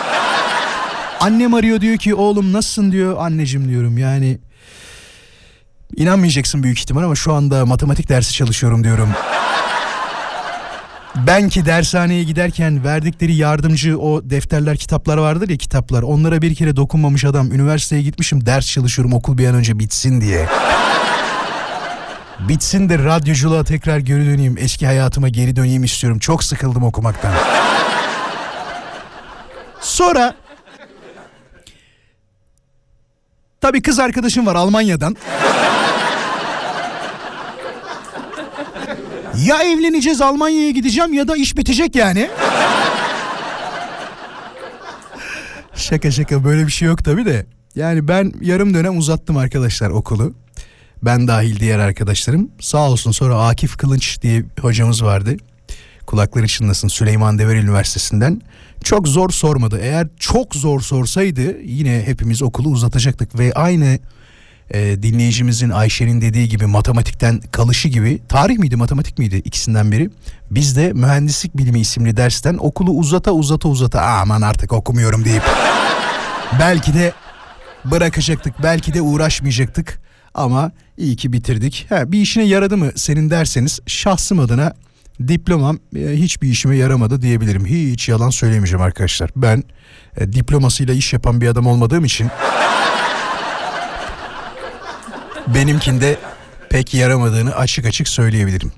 Annem 1.19 1.53
arıyor 1.53 1.81
diyor 1.81 1.97
ki 1.97 2.15
oğlum 2.15 2.53
nasılsın 2.53 2.91
diyor. 2.91 3.17
Anneciğim 3.19 3.69
diyorum 3.69 3.97
yani 3.97 4.39
inanmayacaksın 5.95 6.63
büyük 6.63 6.79
ihtimal 6.79 7.03
ama 7.03 7.15
şu 7.15 7.33
anda 7.33 7.65
matematik 7.65 8.09
dersi 8.09 8.33
çalışıyorum 8.33 8.83
diyorum. 8.83 9.09
Ben 11.15 11.49
ki 11.49 11.65
dershaneye 11.65 12.23
giderken 12.23 12.83
verdikleri 12.83 13.35
yardımcı 13.35 13.99
o 13.99 14.21
defterler 14.29 14.77
kitaplar 14.77 15.17
vardır 15.17 15.49
ya 15.49 15.57
kitaplar 15.57 16.03
onlara 16.03 16.41
bir 16.41 16.55
kere 16.55 16.75
dokunmamış 16.75 17.25
adam 17.25 17.51
üniversiteye 17.51 18.01
gitmişim 18.01 18.45
ders 18.45 18.67
çalışıyorum 18.67 19.13
okul 19.13 19.37
bir 19.37 19.47
an 19.47 19.55
önce 19.55 19.79
bitsin 19.79 20.21
diye. 20.21 20.47
Bitsin 22.47 22.89
de 22.89 22.97
radyoculuğa 22.97 23.63
tekrar 23.63 23.99
geri 23.99 24.25
döneyim 24.25 24.57
eski 24.57 24.85
hayatıma 24.85 25.29
geri 25.29 25.55
döneyim 25.55 25.83
istiyorum 25.83 26.19
çok 26.19 26.43
sıkıldım 26.43 26.83
okumaktan. 26.83 27.33
Sonra 29.81 30.35
tabii 33.61 33.81
kız 33.81 33.99
arkadaşım 33.99 34.45
var 34.45 34.55
Almanya'dan. 34.55 35.17
Ya 39.39 39.63
evleneceğiz 39.63 40.21
Almanya'ya 40.21 40.71
gideceğim 40.71 41.13
ya 41.13 41.27
da 41.27 41.37
iş 41.37 41.57
bitecek 41.57 41.95
yani. 41.95 42.29
şaka 45.75 46.11
şaka 46.11 46.43
böyle 46.43 46.65
bir 46.67 46.71
şey 46.71 46.87
yok 46.87 47.05
tabii 47.05 47.25
de. 47.25 47.45
Yani 47.75 48.07
ben 48.07 48.33
yarım 48.41 48.73
dönem 48.73 48.97
uzattım 48.97 49.37
arkadaşlar 49.37 49.89
okulu. 49.89 50.33
Ben 51.03 51.27
dahil 51.27 51.59
diğer 51.59 51.79
arkadaşlarım. 51.79 52.51
Sağ 52.59 52.89
olsun 52.89 53.11
sonra 53.11 53.47
Akif 53.47 53.77
Kılınç 53.77 54.21
diye 54.21 54.43
hocamız 54.61 55.03
vardı. 55.03 55.37
Kulakları 56.05 56.47
çınlasın 56.47 56.87
Süleyman 56.87 57.39
Demirel 57.39 57.63
Üniversitesi'nden. 57.63 58.41
Çok 58.83 59.07
zor 59.07 59.29
sormadı. 59.29 59.79
Eğer 59.81 60.07
çok 60.19 60.55
zor 60.55 60.81
sorsaydı 60.81 61.61
yine 61.61 62.03
hepimiz 62.05 62.41
okulu 62.41 62.69
uzatacaktık 62.69 63.39
ve 63.39 63.53
aynı 63.53 63.99
e, 64.73 65.03
dinleyicimizin 65.03 65.69
Ayşe'nin 65.69 66.21
dediği 66.21 66.49
gibi 66.49 66.65
matematikten 66.65 67.39
kalışı 67.51 67.87
gibi 67.87 68.21
tarih 68.29 68.57
miydi 68.57 68.75
matematik 68.75 69.19
miydi 69.19 69.35
ikisinden 69.35 69.91
biri. 69.91 70.09
Biz 70.51 70.77
de 70.77 70.93
mühendislik 70.93 71.57
bilimi 71.57 71.79
isimli 71.79 72.17
dersten 72.17 72.57
okulu 72.59 72.91
uzata 72.91 73.31
uzata 73.31 73.69
uzata 73.69 74.01
aman 74.01 74.41
artık 74.41 74.73
okumuyorum 74.73 75.25
deyip 75.25 75.43
belki 76.59 76.93
de 76.93 77.13
bırakacaktık 77.85 78.53
belki 78.63 78.93
de 78.93 79.01
uğraşmayacaktık 79.01 80.01
ama 80.33 80.71
iyi 80.97 81.15
ki 81.15 81.33
bitirdik. 81.33 81.85
Ha, 81.89 82.11
bir 82.11 82.19
işine 82.19 82.43
yaradı 82.43 82.77
mı 82.77 82.91
senin 82.95 83.29
derseniz 83.29 83.79
şahsım 83.87 84.39
adına 84.39 84.73
diplomam 85.27 85.79
e, 85.95 85.99
hiçbir 85.99 86.49
işime 86.49 86.77
yaramadı 86.77 87.21
diyebilirim. 87.21 87.65
Hiç 87.65 88.09
yalan 88.09 88.29
söylemeyeceğim 88.29 88.81
arkadaşlar. 88.81 89.29
Ben 89.35 89.63
e, 90.17 90.33
diplomasıyla 90.33 90.93
iş 90.93 91.13
yapan 91.13 91.41
bir 91.41 91.47
adam 91.47 91.67
olmadığım 91.67 92.05
için 92.05 92.29
benimkinde 95.47 96.19
pek 96.69 96.93
yaramadığını 96.93 97.55
açık 97.55 97.85
açık 97.85 98.07
söyleyebilirim. 98.07 98.71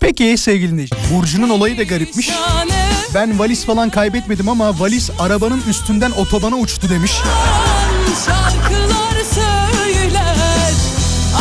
Peki 0.00 0.38
sevgili 0.38 0.72
dinleyiciler, 0.72 1.00
Burcu'nun 1.12 1.48
olayı 1.48 1.78
da 1.78 1.82
garipmiş. 1.82 2.30
Ben 3.14 3.38
valiz 3.38 3.66
falan 3.66 3.90
kaybetmedim 3.90 4.48
ama 4.48 4.80
valiz 4.80 5.10
arabanın 5.18 5.62
üstünden 5.68 6.10
otobana 6.10 6.56
uçtu 6.56 6.88
demiş. 6.90 7.12
Şarkılar 8.26 9.24
söyler 9.34 10.36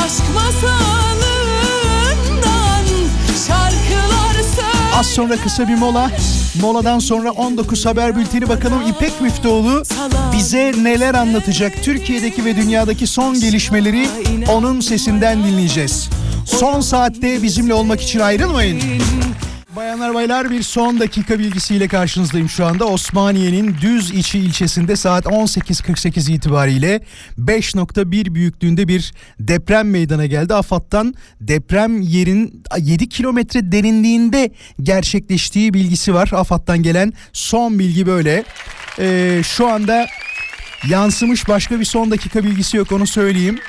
Aşk 0.06 0.36
masalından 0.36 2.04
Şarkılar 3.48 4.34
söyler 4.56 4.94
Az 4.96 5.06
sonra 5.08 5.38
kısa 5.38 5.68
bir 5.68 5.76
mola. 5.76 6.12
Moladan 6.62 7.00
sonra 7.00 7.32
19 7.32 7.86
haber 7.86 8.16
bülteni 8.16 8.50
bakalım 8.50 8.82
İpek 8.90 9.22
Müftüoğlu 9.22 9.84
bize 10.38 10.72
neler 10.84 11.14
anlatacak? 11.14 11.84
Türkiye'deki 11.84 12.46
ve 12.46 12.56
dünyadaki 12.56 13.08
son 13.08 13.40
gelişmeleri 13.40 14.08
onun 14.52 14.80
sesinden 14.80 15.44
dinleyeceğiz. 15.44 16.10
Son 16.46 16.82
saatte 16.82 17.44
bizimle 17.44 17.74
olmak 17.74 18.02
için 18.02 18.20
ayrılmayın. 18.20 18.82
Bayanlar 19.76 20.14
baylar 20.14 20.52
bir 20.52 20.64
son 20.64 21.00
dakika 21.00 21.40
bilgisiyle 21.40 21.88
karşınızdayım 21.88 22.50
şu 22.50 22.66
anda. 22.66 22.86
Osmaniye'nin 22.86 23.76
Düz 23.82 24.12
içi 24.12 24.40
ilçesinde 24.40 24.96
saat 24.96 25.26
18.48 25.26 26.32
itibariyle 26.32 27.02
5.1 27.38 28.36
büyüklüğünde 28.36 28.88
bir 28.88 29.14
deprem 29.40 29.90
meydana 29.90 30.26
geldi. 30.26 30.54
AFAD'dan 30.54 31.14
deprem 31.42 32.02
yerin 32.02 32.64
7 32.78 33.10
kilometre 33.10 33.72
derinliğinde 33.72 34.52
gerçekleştiği 34.82 35.74
bilgisi 35.74 36.14
var. 36.14 36.30
AFAD'dan 36.34 36.84
gelen 36.84 37.14
son 37.34 37.80
bilgi 37.80 38.06
böyle. 38.06 38.44
Ee, 39.00 39.42
şu 39.44 39.68
anda 39.68 40.08
yansımış 40.90 41.48
başka 41.48 41.80
bir 41.80 41.86
son 41.86 42.12
dakika 42.12 42.44
bilgisi 42.44 42.78
yok 42.78 42.92
onu 42.92 43.08
söyleyeyim. 43.08 43.60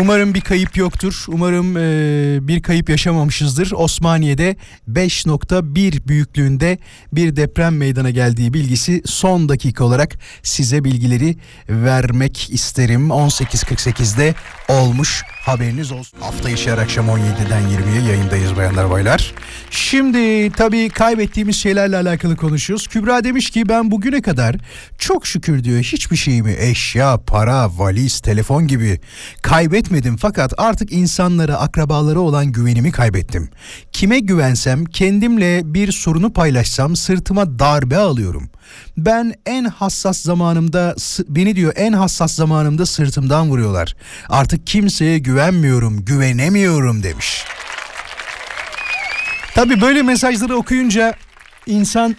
Umarım 0.00 0.34
bir 0.34 0.40
kayıp 0.40 0.76
yoktur. 0.76 1.24
Umarım 1.28 1.76
e, 1.76 2.48
bir 2.48 2.62
kayıp 2.62 2.90
yaşamamışızdır. 2.90 3.72
Osmaniye'de 3.72 4.56
5.1 4.88 6.08
büyüklüğünde 6.08 6.78
bir 7.12 7.36
deprem 7.36 7.76
meydana 7.76 8.10
geldiği 8.10 8.54
bilgisi 8.54 9.02
son 9.04 9.48
dakika 9.48 9.84
olarak 9.84 10.18
size 10.42 10.84
bilgileri 10.84 11.36
vermek 11.68 12.50
isterim. 12.50 13.08
18.48'de 13.08 14.34
olmuş 14.68 15.22
haberiniz 15.48 15.92
olsun. 15.92 16.20
Hafta 16.20 16.50
içi 16.50 16.72
akşam 16.72 17.06
17'den 17.06 17.62
20'ye 17.62 18.10
yayındayız 18.10 18.56
bayanlar 18.56 18.90
baylar. 18.90 19.34
Şimdi 19.70 20.50
tabii 20.50 20.88
kaybettiğimiz 20.88 21.56
şeylerle 21.56 21.96
alakalı 21.96 22.36
konuşuyoruz. 22.36 22.86
Kübra 22.86 23.24
demiş 23.24 23.50
ki 23.50 23.68
ben 23.68 23.90
bugüne 23.90 24.22
kadar 24.22 24.56
çok 24.98 25.26
şükür 25.26 25.64
diyor 25.64 25.78
hiçbir 25.82 26.16
şeyimi 26.16 26.56
eşya, 26.58 27.18
para, 27.26 27.78
valiz, 27.78 28.20
telefon 28.20 28.66
gibi 28.66 29.00
kaybetmedim. 29.88 30.16
Fakat 30.16 30.52
artık 30.58 30.92
insanlara, 30.92 31.56
akrabalara 31.56 32.18
olan 32.18 32.46
güvenimi 32.46 32.92
kaybettim. 32.92 33.50
Kime 33.92 34.18
güvensem, 34.20 34.84
kendimle 34.84 35.62
bir 35.64 35.92
sorunu 35.92 36.32
paylaşsam 36.32 36.96
sırtıma 36.96 37.58
darbe 37.58 37.96
alıyorum. 37.96 38.50
Ben 38.96 39.34
en 39.46 39.64
hassas 39.64 40.20
zamanımda 40.20 40.94
beni 41.28 41.56
diyor 41.56 41.72
en 41.76 41.92
hassas 41.92 42.34
zamanımda 42.34 42.86
sırtımdan 42.86 43.48
vuruyorlar. 43.50 43.94
Artık 44.28 44.66
kimseye 44.66 45.18
güvenmiyorum, 45.18 46.04
güvenemiyorum 46.04 47.02
demiş. 47.02 47.44
Tabi 49.54 49.80
böyle 49.80 50.02
mesajları 50.02 50.56
okuyunca 50.56 51.14
insan 51.66 52.16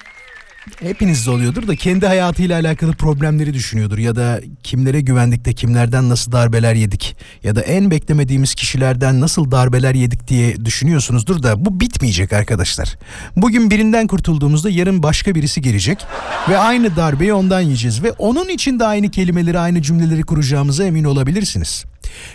hepinizde 0.81 1.31
oluyordur 1.31 1.67
da 1.67 1.75
kendi 1.75 2.05
hayatıyla 2.05 2.59
alakalı 2.59 2.93
problemleri 2.93 3.53
düşünüyordur 3.53 3.97
ya 3.97 4.15
da 4.15 4.41
kimlere 4.63 5.01
güvendik 5.01 5.45
de 5.45 5.53
kimlerden 5.53 6.09
nasıl 6.09 6.31
darbeler 6.31 6.75
yedik 6.75 7.15
ya 7.43 7.55
da 7.55 7.61
en 7.61 7.91
beklemediğimiz 7.91 8.55
kişilerden 8.55 9.21
nasıl 9.21 9.51
darbeler 9.51 9.95
yedik 9.95 10.27
diye 10.27 10.65
düşünüyorsunuzdur 10.65 11.43
da 11.43 11.65
bu 11.65 11.79
bitmeyecek 11.79 12.33
arkadaşlar. 12.33 12.97
Bugün 13.35 13.71
birinden 13.71 14.07
kurtulduğumuzda 14.07 14.69
yarın 14.69 15.03
başka 15.03 15.35
birisi 15.35 15.61
gelecek 15.61 16.05
ve 16.49 16.57
aynı 16.57 16.95
darbeyi 16.95 17.33
ondan 17.33 17.61
yiyeceğiz 17.61 18.03
ve 18.03 18.11
onun 18.11 18.49
için 18.49 18.79
de 18.79 18.85
aynı 18.85 19.11
kelimeleri 19.11 19.59
aynı 19.59 19.81
cümleleri 19.81 20.23
kuracağımıza 20.23 20.83
emin 20.83 21.03
olabilirsiniz. 21.03 21.85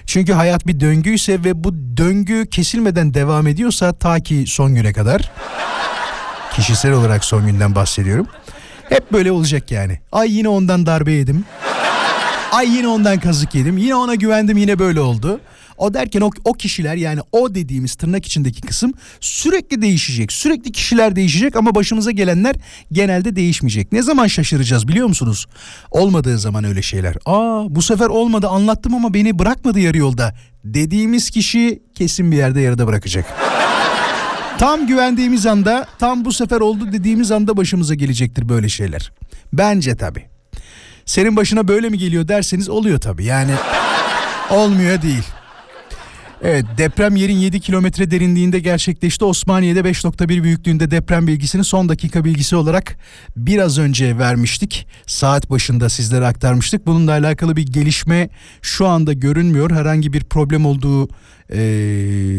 Çünkü 0.06 0.32
hayat 0.32 0.66
bir 0.66 0.80
döngüyse 0.80 1.44
ve 1.44 1.64
bu 1.64 1.74
döngü 1.96 2.46
kesilmeden 2.46 3.14
devam 3.14 3.46
ediyorsa 3.46 3.92
ta 3.92 4.20
ki 4.20 4.44
son 4.46 4.74
güne 4.74 4.92
kadar 4.92 5.30
Kişisel 6.56 6.92
olarak 6.92 7.24
son 7.24 7.46
günden 7.46 7.74
bahsediyorum. 7.74 8.26
Hep 8.88 9.12
böyle 9.12 9.32
olacak 9.32 9.70
yani. 9.70 10.00
Ay 10.12 10.32
yine 10.36 10.48
ondan 10.48 10.86
darbe 10.86 11.12
yedim. 11.12 11.44
Ay 12.52 12.76
yine 12.76 12.88
ondan 12.88 13.20
kazık 13.20 13.54
yedim. 13.54 13.78
Yine 13.78 13.94
ona 13.94 14.14
güvendim 14.14 14.56
yine 14.56 14.78
böyle 14.78 15.00
oldu. 15.00 15.40
O 15.78 15.94
derken 15.94 16.20
o, 16.20 16.30
o 16.44 16.52
kişiler 16.52 16.94
yani 16.96 17.20
o 17.32 17.54
dediğimiz 17.54 17.94
tırnak 17.94 18.26
içindeki 18.26 18.60
kısım 18.60 18.92
sürekli 19.20 19.82
değişecek. 19.82 20.32
Sürekli 20.32 20.72
kişiler 20.72 21.16
değişecek 21.16 21.56
ama 21.56 21.74
başımıza 21.74 22.10
gelenler 22.10 22.56
genelde 22.92 23.36
değişmeyecek. 23.36 23.92
Ne 23.92 24.02
zaman 24.02 24.26
şaşıracağız 24.26 24.88
biliyor 24.88 25.06
musunuz? 25.08 25.46
Olmadığı 25.90 26.38
zaman 26.38 26.64
öyle 26.64 26.82
şeyler. 26.82 27.14
Aa 27.26 27.64
bu 27.74 27.82
sefer 27.82 28.06
olmadı 28.06 28.48
anlattım 28.48 28.94
ama 28.94 29.14
beni 29.14 29.38
bırakmadı 29.38 29.80
yarı 29.80 29.98
yolda. 29.98 30.34
Dediğimiz 30.64 31.30
kişi 31.30 31.82
kesin 31.94 32.32
bir 32.32 32.36
yerde 32.36 32.60
yarıda 32.60 32.86
bırakacak. 32.86 33.26
Tam 34.58 34.86
güvendiğimiz 34.86 35.46
anda, 35.46 35.86
tam 35.98 36.24
bu 36.24 36.32
sefer 36.32 36.60
oldu 36.60 36.92
dediğimiz 36.92 37.30
anda 37.30 37.56
başımıza 37.56 37.94
gelecektir 37.94 38.48
böyle 38.48 38.68
şeyler. 38.68 39.12
Bence 39.52 39.96
tabii. 39.96 40.26
Senin 41.06 41.36
başına 41.36 41.68
böyle 41.68 41.88
mi 41.88 41.98
geliyor 41.98 42.28
derseniz 42.28 42.68
oluyor 42.68 43.00
tabii. 43.00 43.24
Yani 43.24 43.52
olmuyor 44.50 45.02
değil. 45.02 45.24
Evet 46.46 46.64
deprem 46.78 47.16
yerin 47.16 47.36
7 47.36 47.60
kilometre 47.60 48.10
derinliğinde 48.10 48.60
gerçekleşti. 48.60 49.24
Osmaniye'de 49.24 49.80
5.1 49.80 50.42
büyüklüğünde 50.42 50.90
deprem 50.90 51.26
bilgisini 51.26 51.64
son 51.64 51.88
dakika 51.88 52.24
bilgisi 52.24 52.56
olarak 52.56 52.96
biraz 53.36 53.78
önce 53.78 54.18
vermiştik. 54.18 54.86
Saat 55.06 55.50
başında 55.50 55.88
sizlere 55.88 56.26
aktarmıştık. 56.26 56.86
Bununla 56.86 57.10
alakalı 57.10 57.56
bir 57.56 57.66
gelişme 57.66 58.28
şu 58.62 58.86
anda 58.86 59.12
görünmüyor. 59.12 59.70
Herhangi 59.70 60.12
bir 60.12 60.24
problem 60.24 60.66
olduğu 60.66 61.08
e, 61.52 61.58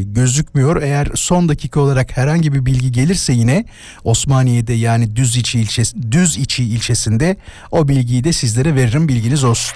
gözükmüyor. 0.04 0.82
Eğer 0.82 1.08
son 1.16 1.50
dakika 1.50 1.80
olarak 1.80 2.18
herhangi 2.18 2.54
bir 2.54 2.66
bilgi 2.66 2.92
gelirse 2.92 3.34
yine 3.34 3.66
Osmaniye'de 4.04 4.74
yani 4.74 5.16
Düz 5.16 5.38
içi 5.38 5.60
ilçesi 5.60 6.12
Düz 6.12 6.38
içi 6.38 6.64
ilçesinde 6.64 7.38
o 7.72 7.88
bilgiyi 7.88 8.24
de 8.24 8.34
sizlere 8.34 8.76
veririm 8.76 9.08
bilginiz 9.08 9.44
olsun. 9.44 9.76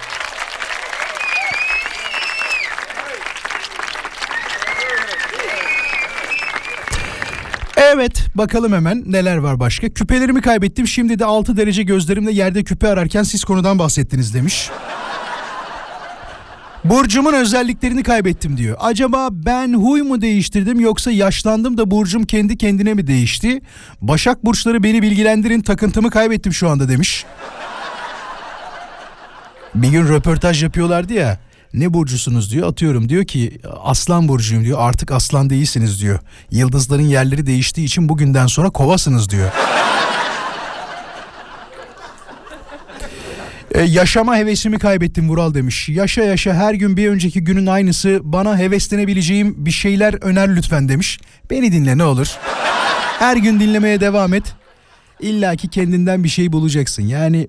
Evet 7.94 8.26
bakalım 8.36 8.74
hemen 8.74 9.04
neler 9.06 9.38
var 9.38 9.60
başka. 9.60 9.90
Küpelerimi 9.90 10.42
kaybettim 10.42 10.88
şimdi 10.88 11.20
de 11.20 11.26
6 11.26 11.58
derece 11.58 11.84
gözlerimle 11.84 12.32
yerde 12.32 12.64
küpe 12.64 12.88
ararken 12.88 13.24
siz 13.24 13.44
konudan 13.44 13.80
bahsettiniz 13.80 14.34
demiş. 14.34 14.70
Burcumun 16.84 17.34
özelliklerini 17.34 18.04
kaybettim 18.04 18.58
diyor. 18.58 18.78
Acaba 18.80 19.28
ben 19.32 19.74
huy 19.74 20.02
mu 20.02 20.22
değiştirdim 20.22 20.80
yoksa 20.80 21.12
yaşlandım 21.12 21.78
da 21.78 21.92
burcum 21.92 22.24
kendi 22.24 22.58
kendine 22.58 22.94
mi 22.94 23.08
değişti? 23.08 23.62
Başak 24.02 24.46
burçları 24.46 24.84
beni 24.84 25.02
bilgilendirin 25.02 25.62
takıntımı 25.62 26.10
kaybettim 26.10 26.54
şu 26.54 26.70
anda 26.70 26.90
demiş. 26.90 27.26
Bir 29.76 29.90
gün 29.90 30.08
röportaj 30.08 30.64
yapıyorlardı 30.64 31.14
ya. 31.14 31.49
Ne 31.74 31.94
burcusunuz 31.94 32.52
diyor 32.52 32.68
atıyorum 32.68 33.10
diyor 33.10 33.26
ki 33.26 33.60
aslan 33.84 34.28
burcuyum 34.28 34.64
diyor 34.64 34.78
artık 34.82 35.12
aslan 35.12 35.50
değilsiniz 35.50 36.02
diyor. 36.02 36.20
Yıldızların 36.52 37.04
yerleri 37.04 37.46
değiştiği 37.46 37.88
için 37.88 38.10
bugünden 38.10 38.48
sonra 38.48 38.70
kovasınız 38.70 39.30
diyor. 39.30 39.50
Ee, 43.72 43.82
yaşama 43.88 44.38
hevesimi 44.38 44.80
kaybettim 44.80 45.30
Vural 45.30 45.54
demiş. 45.54 45.90
Yaşa 45.90 46.24
yaşa 46.24 46.54
her 46.54 46.74
gün 46.74 46.98
bir 46.98 47.10
önceki 47.10 47.44
günün 47.44 47.66
aynısı 47.66 48.20
bana 48.24 48.58
heveslenebileceğim 48.58 49.66
bir 49.66 49.72
şeyler 49.72 50.14
öner 50.24 50.56
lütfen 50.56 50.90
demiş. 50.90 51.20
Beni 51.50 51.72
dinle 51.72 51.98
ne 51.98 52.04
olur. 52.04 52.28
Her 53.20 53.38
gün 53.38 53.60
dinlemeye 53.60 54.00
devam 54.00 54.34
et. 54.34 54.44
İlla 55.20 55.56
ki 55.56 55.68
kendinden 55.68 56.24
bir 56.24 56.30
şey 56.30 56.52
bulacaksın. 56.52 57.04
Yani 57.04 57.48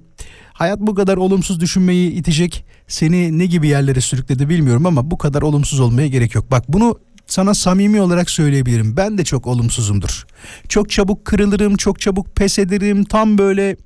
hayat 0.61 0.81
bu 0.81 0.95
kadar 0.95 1.17
olumsuz 1.17 1.61
düşünmeyi 1.61 2.11
itecek 2.11 2.65
seni 2.89 3.39
ne 3.39 3.47
gibi 3.47 3.69
yerlere 3.69 4.01
sürükledi 4.01 4.49
bilmiyorum 4.49 4.87
ama 4.87 5.11
bu 5.11 5.19
kadar 5.19 5.43
olumsuz 5.43 5.81
olmaya 5.81 6.09
gerek 6.09 6.35
yok. 6.35 6.51
Bak 6.51 6.65
bunu 6.69 6.99
sana 7.27 7.55
samimi 7.55 8.01
olarak 8.01 8.31
söyleyebilirim. 8.31 8.97
Ben 8.97 9.19
de 9.19 9.25
çok 9.25 9.47
olumsuzumdur. 9.47 10.27
Çok 10.69 10.91
çabuk 10.91 11.25
kırılırım, 11.25 11.77
çok 11.77 12.01
çabuk 12.01 12.37
pes 12.37 12.59
ederim. 12.59 13.05
Tam 13.05 13.39
böyle 13.39 13.77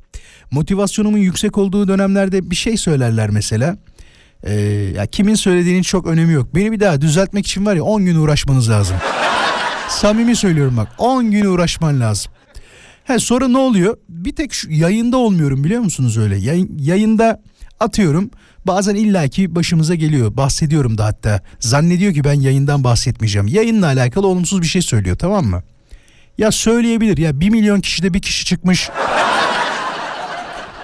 motivasyonumun 0.50 1.18
yüksek 1.18 1.58
olduğu 1.58 1.88
dönemlerde 1.88 2.50
bir 2.50 2.56
şey 2.56 2.76
söylerler 2.76 3.30
mesela. 3.30 3.76
Ee, 4.42 4.54
ya 4.96 5.06
kimin 5.06 5.34
söylediğinin 5.34 5.82
çok 5.82 6.06
önemi 6.06 6.32
yok. 6.32 6.54
Beni 6.54 6.72
bir 6.72 6.80
daha 6.80 7.00
düzeltmek 7.00 7.46
için 7.46 7.66
var 7.66 7.74
ya 7.74 7.82
10 7.84 8.04
gün 8.04 8.16
uğraşmanız 8.16 8.70
lazım. 8.70 8.96
Samimi 9.88 10.36
söylüyorum 10.36 10.76
bak 10.76 10.88
10 10.98 11.30
gün 11.30 11.44
uğraşman 11.44 12.00
lazım. 12.00 12.32
He, 13.04 13.18
sonra 13.18 13.48
ne 13.48 13.58
oluyor? 13.58 13.96
Bir 14.08 14.36
tek 14.36 14.52
şu 14.52 14.70
yayında 14.70 15.16
olmuyorum 15.16 15.64
biliyor 15.64 15.80
musunuz 15.80 16.18
öyle? 16.18 16.36
Yayın, 16.36 16.78
yayında 16.78 17.42
atıyorum 17.80 18.30
bazen 18.66 18.94
illaki 18.94 19.54
başımıza 19.54 19.94
geliyor. 19.94 20.36
Bahsediyorum 20.36 20.98
da 20.98 21.04
hatta. 21.04 21.40
Zannediyor 21.60 22.14
ki 22.14 22.24
ben 22.24 22.40
yayından 22.40 22.84
bahsetmeyeceğim. 22.84 23.48
Yayınla 23.48 23.86
alakalı 23.86 24.26
olumsuz 24.26 24.62
bir 24.62 24.66
şey 24.66 24.82
söylüyor 24.82 25.16
tamam 25.18 25.46
mı? 25.46 25.62
Ya 26.38 26.50
söyleyebilir 26.50 27.16
ya 27.18 27.40
bir 27.40 27.50
milyon 27.50 27.80
kişide 27.80 28.14
bir 28.14 28.22
kişi 28.22 28.44
çıkmış. 28.44 28.90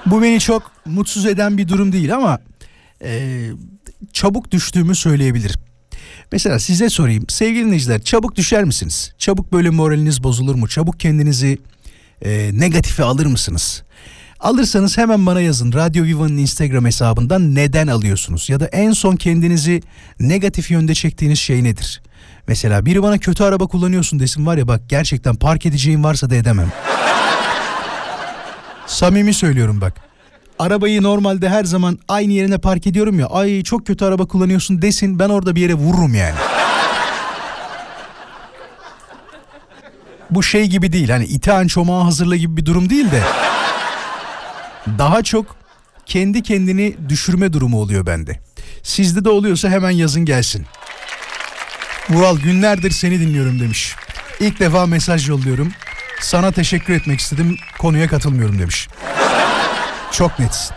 Bu 0.07 0.23
beni 0.23 0.41
çok 0.41 0.73
mutsuz 0.87 1.27
eden 1.27 1.59
bir 1.59 1.68
durum 1.68 1.93
değil 1.93 2.14
ama 2.14 2.39
e, 3.05 3.47
çabuk 4.12 4.51
düştüğümü 4.51 4.95
söyleyebilir. 4.95 5.59
Mesela 6.33 6.59
size 6.59 6.91
sorayım 6.91 7.25
sevgili 7.29 7.64
dinleyiciler 7.64 8.03
çabuk 8.03 8.37
düşer 8.37 8.64
misiniz? 8.64 9.12
Çabuk 9.18 9.53
böyle 9.53 9.71
moraliniz 9.71 10.23
bozulur 10.23 10.55
mu? 10.55 10.68
Çabuk 10.68 11.01
kendinizi 11.01 11.59
e, 12.23 12.51
negatifi 12.55 13.03
alır 13.03 13.27
mısınız? 13.27 13.83
Alırsanız 14.41 14.99
hemen 14.99 15.27
bana 15.27 15.41
yazın. 15.41 15.73
Radyo 15.73 16.05
Viva'nın 16.05 16.37
Instagram 16.37 16.85
hesabından 16.85 17.55
neden 17.55 17.87
alıyorsunuz? 17.87 18.51
Ya 18.51 18.61
da 18.61 18.66
en 18.66 18.93
son 18.93 19.16
kendinizi 19.16 19.83
negatif 20.21 20.71
yönde 20.71 20.95
çektiğiniz 20.95 21.39
şey 21.39 21.64
nedir? 21.64 22.03
Mesela 22.47 22.87
biri 22.87 23.03
bana 23.03 23.18
kötü 23.18 23.45
araba 23.45 23.66
kullanıyorsun 23.66 24.21
desin 24.21 24.47
var 24.47 24.57
ya 24.57 24.68
bak 24.68 24.81
gerçekten 24.89 25.35
park 25.35 25.66
edeceğim 25.66 26.05
varsa 26.05 26.31
da 26.31 26.35
edemem. 26.35 26.73
Samimi 28.87 29.35
söylüyorum 29.35 29.81
bak. 29.81 29.95
Arabayı 30.59 31.03
normalde 31.03 31.49
her 31.49 31.64
zaman 31.64 31.99
aynı 32.09 32.33
yerine 32.33 32.59
park 32.59 32.87
ediyorum 32.87 33.18
ya. 33.18 33.27
Ay 33.27 33.62
çok 33.62 33.87
kötü 33.87 34.05
araba 34.05 34.27
kullanıyorsun 34.27 34.83
desin 34.83 35.18
ben 35.18 35.29
orada 35.29 35.57
bir 35.57 35.61
yere 35.61 35.75
vururum 35.75 36.14
yani. 36.14 36.37
Bu 40.31 40.43
şey 40.43 40.66
gibi 40.66 40.93
değil 40.93 41.09
hani 41.09 41.24
iteğen 41.24 41.66
çomağı 41.66 42.03
hazırla 42.05 42.37
gibi 42.37 42.57
bir 42.57 42.66
durum 42.66 42.91
değil 42.91 43.11
de. 43.11 43.22
Daha 44.99 45.22
çok 45.22 45.57
kendi 46.07 46.43
kendini 46.43 46.97
düşürme 47.09 47.53
durumu 47.53 47.81
oluyor 47.81 48.07
bende. 48.07 48.41
Sizde 48.83 49.24
de 49.24 49.28
oluyorsa 49.28 49.68
hemen 49.68 49.91
yazın 49.91 50.24
gelsin. 50.24 50.66
Vural 52.11 52.39
günlerdir 52.39 52.91
seni 52.91 53.20
dinliyorum 53.20 53.61
demiş. 53.61 53.97
İlk 54.41 54.61
defa 54.61 54.87
mesaj 54.87 55.28
yolluyorum. 55.28 55.72
Sana 56.20 56.53
teşekkür 56.53 56.95
etmek 56.95 57.20
istedim. 57.20 57.57
Konuya 57.78 58.09
katılmıyorum 58.09 58.59
demiş. 58.59 58.89
Çok 60.12 60.39
netsin. 60.39 60.76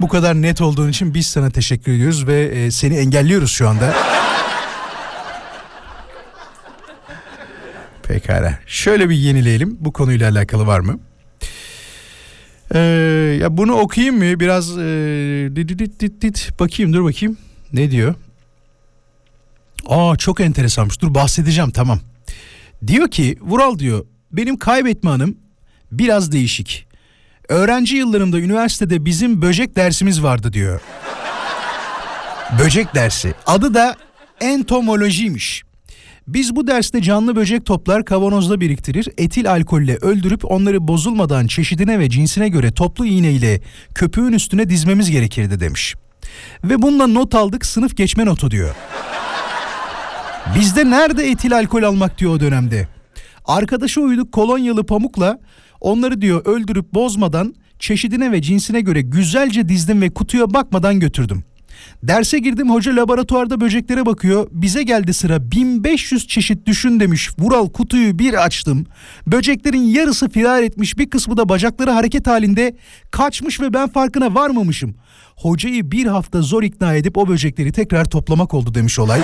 Bu 0.00 0.08
kadar 0.08 0.34
net 0.34 0.60
olduğun 0.60 0.88
için 0.88 1.14
biz 1.14 1.26
sana 1.26 1.50
teşekkür 1.50 1.92
ediyoruz 1.92 2.26
ve 2.26 2.42
e, 2.42 2.70
seni 2.70 2.96
engelliyoruz 2.96 3.52
şu 3.52 3.68
anda. 3.68 3.94
Pekala. 8.32 8.58
Şöyle 8.66 9.08
bir 9.08 9.14
yenileyelim. 9.16 9.76
Bu 9.80 9.92
konuyla 9.92 10.30
alakalı 10.30 10.66
var 10.66 10.80
mı? 10.80 10.98
Ee, 12.74 12.78
ya 13.40 13.56
bunu 13.56 13.72
okuyayım 13.72 14.18
mı? 14.18 14.40
Biraz 14.40 14.78
e, 14.78 14.82
dit, 15.56 15.78
dit, 15.78 16.00
dit, 16.00 16.22
dit. 16.22 16.50
bakayım 16.60 16.92
dur 16.92 17.04
bakayım. 17.04 17.36
Ne 17.72 17.90
diyor? 17.90 18.14
Aa 19.86 20.16
çok 20.16 20.40
enteresanmış. 20.40 21.00
Dur 21.00 21.14
bahsedeceğim 21.14 21.70
tamam. 21.70 22.00
Diyor 22.86 23.10
ki 23.10 23.38
Vural 23.40 23.78
diyor 23.78 24.06
benim 24.32 24.56
kaybetme 24.58 25.10
anım 25.10 25.36
biraz 25.92 26.32
değişik. 26.32 26.86
Öğrenci 27.48 27.96
yıllarımda 27.96 28.38
üniversitede 28.38 29.04
bizim 29.04 29.42
böcek 29.42 29.76
dersimiz 29.76 30.22
vardı 30.22 30.52
diyor. 30.52 30.80
böcek 32.58 32.94
dersi. 32.94 33.34
Adı 33.46 33.74
da 33.74 33.96
entomolojiymiş. 34.40 35.64
Biz 36.28 36.56
bu 36.56 36.66
derste 36.66 37.02
canlı 37.02 37.36
böcek 37.36 37.66
toplar 37.66 38.04
kavanozda 38.04 38.60
biriktirir, 38.60 39.08
etil 39.18 39.50
alkolle 39.50 39.96
öldürüp 39.96 40.50
onları 40.50 40.88
bozulmadan 40.88 41.46
çeşidine 41.46 41.98
ve 41.98 42.10
cinsine 42.10 42.48
göre 42.48 42.72
toplu 42.72 43.06
iğne 43.06 43.32
ile 43.32 43.60
köpüğün 43.94 44.32
üstüne 44.32 44.70
dizmemiz 44.70 45.10
gerekirdi 45.10 45.60
demiş. 45.60 45.94
Ve 46.64 46.82
bununla 46.82 47.06
not 47.06 47.34
aldık 47.34 47.66
sınıf 47.66 47.96
geçme 47.96 48.26
notu 48.26 48.50
diyor. 48.50 48.74
Bizde 50.58 50.90
nerede 50.90 51.30
etil 51.30 51.56
alkol 51.56 51.82
almak 51.82 52.18
diyor 52.18 52.32
o 52.32 52.40
dönemde. 52.40 52.88
Arkadaşa 53.44 54.00
uyduk 54.00 54.32
kolonyalı 54.32 54.86
pamukla 54.86 55.38
onları 55.80 56.20
diyor 56.20 56.46
öldürüp 56.46 56.94
bozmadan 56.94 57.54
çeşidine 57.78 58.32
ve 58.32 58.42
cinsine 58.42 58.80
göre 58.80 59.00
güzelce 59.00 59.68
dizdim 59.68 60.02
ve 60.02 60.10
kutuya 60.10 60.54
bakmadan 60.54 61.00
götürdüm. 61.00 61.44
Derse 62.02 62.38
girdim 62.38 62.70
hoca 62.70 62.96
laboratuvarda 62.96 63.60
böceklere 63.60 64.06
bakıyor. 64.06 64.48
Bize 64.50 64.82
geldi 64.82 65.14
sıra 65.14 65.50
1500 65.50 66.26
çeşit 66.26 66.66
düşün 66.66 67.00
demiş. 67.00 67.30
Vural 67.38 67.68
kutuyu 67.68 68.18
bir 68.18 68.44
açtım. 68.44 68.86
Böceklerin 69.26 69.82
yarısı 69.82 70.28
firar 70.28 70.62
etmiş 70.62 70.98
bir 70.98 71.10
kısmı 71.10 71.36
da 71.36 71.48
bacakları 71.48 71.90
hareket 71.90 72.26
halinde 72.26 72.76
kaçmış 73.10 73.60
ve 73.60 73.74
ben 73.74 73.88
farkına 73.88 74.34
varmamışım. 74.34 74.94
Hocayı 75.36 75.90
bir 75.90 76.06
hafta 76.06 76.42
zor 76.42 76.62
ikna 76.62 76.94
edip 76.94 77.18
o 77.18 77.28
böcekleri 77.28 77.72
tekrar 77.72 78.04
toplamak 78.04 78.54
oldu 78.54 78.74
demiş 78.74 78.98
olay. 78.98 79.20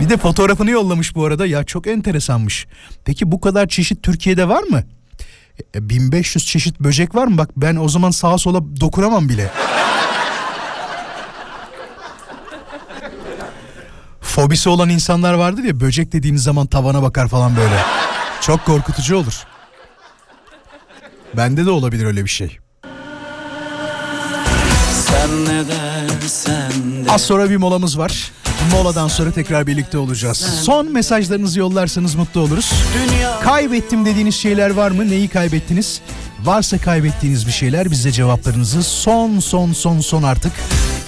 Bir 0.00 0.08
de 0.08 0.16
fotoğrafını 0.16 0.70
yollamış 0.70 1.14
bu 1.14 1.24
arada. 1.24 1.46
Ya 1.46 1.64
çok 1.64 1.86
enteresanmış. 1.86 2.66
Peki 3.04 3.32
bu 3.32 3.40
kadar 3.40 3.68
çeşit 3.68 4.02
Türkiye'de 4.02 4.48
var 4.48 4.62
mı? 4.62 4.82
E, 5.74 5.88
1500 5.88 6.46
çeşit 6.46 6.80
böcek 6.80 7.14
var 7.14 7.26
mı? 7.26 7.38
Bak 7.38 7.50
ben 7.56 7.76
o 7.76 7.88
zaman 7.88 8.10
sağa 8.10 8.38
sola 8.38 8.60
dokunamam 8.80 9.28
bile. 9.28 9.50
Fobisi 14.20 14.68
olan 14.68 14.88
insanlar 14.88 15.34
vardır 15.34 15.64
ya 15.64 15.80
böcek 15.80 16.12
dediğiniz 16.12 16.42
zaman 16.42 16.66
tavana 16.66 17.02
bakar 17.02 17.28
falan 17.28 17.56
böyle. 17.56 17.82
Çok 18.40 18.64
korkutucu 18.64 19.16
olur. 19.16 19.44
Bende 21.36 21.66
de 21.66 21.70
olabilir 21.70 22.04
öyle 22.04 22.24
bir 22.24 22.30
şey. 22.30 22.58
Az 27.08 27.22
sonra 27.22 27.50
bir 27.50 27.56
molamız 27.56 27.98
var. 27.98 28.32
Moladan 28.72 29.08
sonra 29.08 29.30
tekrar 29.30 29.66
birlikte 29.66 29.98
olacağız. 29.98 30.38
Son 30.62 30.92
mesajlarınızı 30.92 31.58
yollarsanız 31.58 32.14
mutlu 32.14 32.40
oluruz. 32.40 32.72
Kaybettim 33.42 34.04
dediğiniz 34.04 34.34
şeyler 34.34 34.70
var 34.70 34.90
mı? 34.90 35.10
Neyi 35.10 35.28
kaybettiniz? 35.28 36.00
Varsa 36.44 36.78
kaybettiğiniz 36.78 37.46
bir 37.46 37.52
şeyler 37.52 37.90
bize 37.90 38.12
cevaplarınızı 38.12 38.82
son 38.82 39.38
son 39.40 39.72
son 39.72 40.00
son 40.00 40.22
artık 40.22 40.52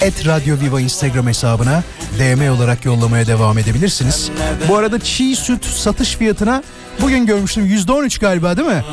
et 0.00 0.26
Radyo 0.26 0.60
Viva 0.60 0.80
Instagram 0.80 1.26
hesabına 1.26 1.82
DM 2.18 2.50
olarak 2.52 2.84
yollamaya 2.84 3.26
devam 3.26 3.58
edebilirsiniz. 3.58 4.30
Bu 4.68 4.76
arada 4.76 5.00
çiğ 5.00 5.36
süt 5.36 5.64
satış 5.64 6.16
fiyatına 6.16 6.62
bugün 7.00 7.26
görmüştüm 7.26 7.66
%13 7.66 8.20
galiba 8.20 8.56
değil 8.56 8.68
mi? 8.68 8.84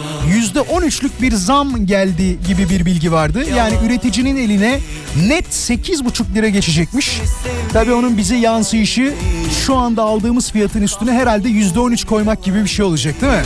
%13'lük 0.55 1.21
bir 1.21 1.31
zam 1.31 1.85
geldi 1.85 2.37
gibi 2.47 2.69
bir 2.69 2.85
bilgi 2.85 3.11
vardı. 3.11 3.43
Yani 3.57 3.73
üreticinin 3.85 4.35
eline 4.35 4.79
net 5.27 5.47
8,5 5.47 6.35
lira 6.35 6.47
geçecekmiş. 6.49 7.21
Tabii 7.73 7.93
onun 7.93 8.17
bize 8.17 8.35
yansıyışı 8.35 9.13
şu 9.65 9.75
anda 9.75 10.03
aldığımız 10.03 10.51
fiyatın 10.51 10.81
üstüne 10.81 11.11
herhalde 11.11 11.49
%13 11.49 12.05
koymak 12.05 12.43
gibi 12.43 12.63
bir 12.63 12.69
şey 12.69 12.85
olacak 12.85 13.21
değil 13.21 13.33
mi? 13.33 13.43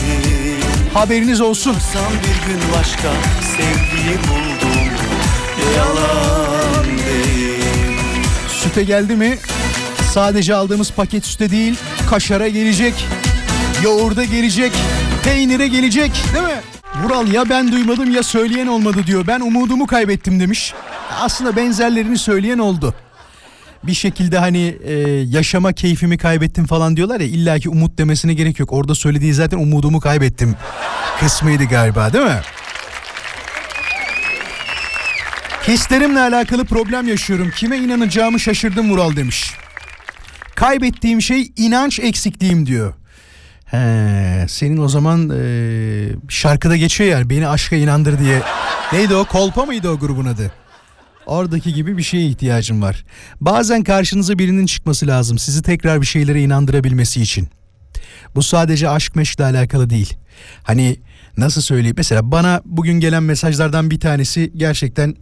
Haberiniz 0.94 1.42
olsun. 1.42 1.76
Bir 2.24 2.52
gün 2.52 2.62
başka 2.80 3.10
sevgiyi 3.58 4.18
buldum 4.18 4.94
Yalan 5.78 6.86
değil 6.86 7.64
Süte 8.64 8.84
geldi 8.84 9.16
mi? 9.16 9.38
Sadece 10.14 10.56
aldığımız 10.56 10.92
paket 10.92 11.26
süte 11.26 11.52
değil, 11.52 11.76
kaşara 12.10 12.48
gelecek, 12.48 12.94
yoğurda 13.84 14.24
gelecek, 14.24 14.72
peynire 15.24 15.68
gelecek 15.68 16.12
değil 16.34 16.46
mi? 16.46 16.62
Vural 17.04 17.28
ya 17.28 17.50
ben 17.50 17.72
duymadım 17.72 18.12
ya 18.16 18.24
söyleyen 18.24 18.68
olmadı 18.68 19.04
diyor. 19.08 19.28
Ben 19.28 19.40
umudumu 19.40 19.88
kaybettim 19.88 20.40
demiş. 20.40 20.74
Aslında 21.22 21.56
benzerlerini 21.56 22.18
söyleyen 22.18 22.58
oldu. 22.58 22.94
Bir 23.84 23.94
şekilde 23.94 24.38
hani 24.38 24.78
e, 24.84 24.94
yaşama 25.10 25.74
keyfimi 25.74 26.18
kaybettim 26.18 26.66
falan 26.66 26.98
diyorlar 26.98 27.20
ya 27.20 27.28
illaki 27.28 27.70
umut 27.70 27.98
demesine 27.98 28.34
gerek 28.34 28.60
yok. 28.60 28.74
Orada 28.74 28.96
söylediği 28.96 29.34
zaten 29.34 29.58
umudumu 29.58 30.00
kaybettim 30.00 30.56
kısmıydı 31.20 31.64
galiba 31.64 32.14
değil 32.14 32.26
mi? 32.26 32.42
Hislerimle 35.68 36.20
alakalı 36.20 36.66
problem 36.66 37.08
yaşıyorum. 37.08 37.52
Kime 37.56 37.78
inanacağımı 37.78 38.40
şaşırdım 38.40 38.92
Vural 38.92 39.16
demiş. 39.16 39.54
Kaybettiğim 40.56 41.22
şey 41.22 41.52
inanç 41.58 42.00
eksikliğim 42.00 42.66
diyor. 42.66 42.94
He, 43.72 44.46
senin 44.48 44.78
o 44.78 44.88
zaman 44.88 45.30
e, 45.30 46.10
şarkıda 46.30 46.76
geçiyor 46.76 47.10
yani 47.10 47.30
beni 47.30 47.48
aşka 47.48 47.76
inandır 47.76 48.20
diye. 48.20 48.42
Neydi 48.94 49.16
o 49.16 49.26
kolpa 49.26 49.66
mıydı 49.66 49.90
o 49.90 50.00
grubun 50.00 50.26
adı? 50.26 50.52
Oradaki 51.26 51.74
gibi 51.74 51.98
bir 51.98 52.04
şeye 52.04 52.28
ihtiyacım 52.28 52.82
var. 52.82 53.06
Bazen 53.42 53.84
karşınıza 53.84 54.40
birinin 54.40 54.66
çıkması 54.66 55.08
lazım 55.08 55.38
sizi 55.38 55.62
tekrar 55.62 56.02
bir 56.02 56.06
şeylere 56.06 56.42
inandırabilmesi 56.42 57.22
için. 57.22 57.50
Bu 58.36 58.44
sadece 58.44 58.90
aşk 58.90 59.16
meşkle 59.16 59.44
alakalı 59.44 59.90
değil. 59.90 60.14
Hani 60.64 61.00
nasıl 61.38 61.62
söyleyeyim 61.62 61.96
mesela 61.98 62.32
bana 62.32 62.62
bugün 62.66 63.00
gelen 63.00 63.24
mesajlardan 63.24 63.92
bir 63.92 64.00
tanesi 64.00 64.52
gerçekten 64.56 65.16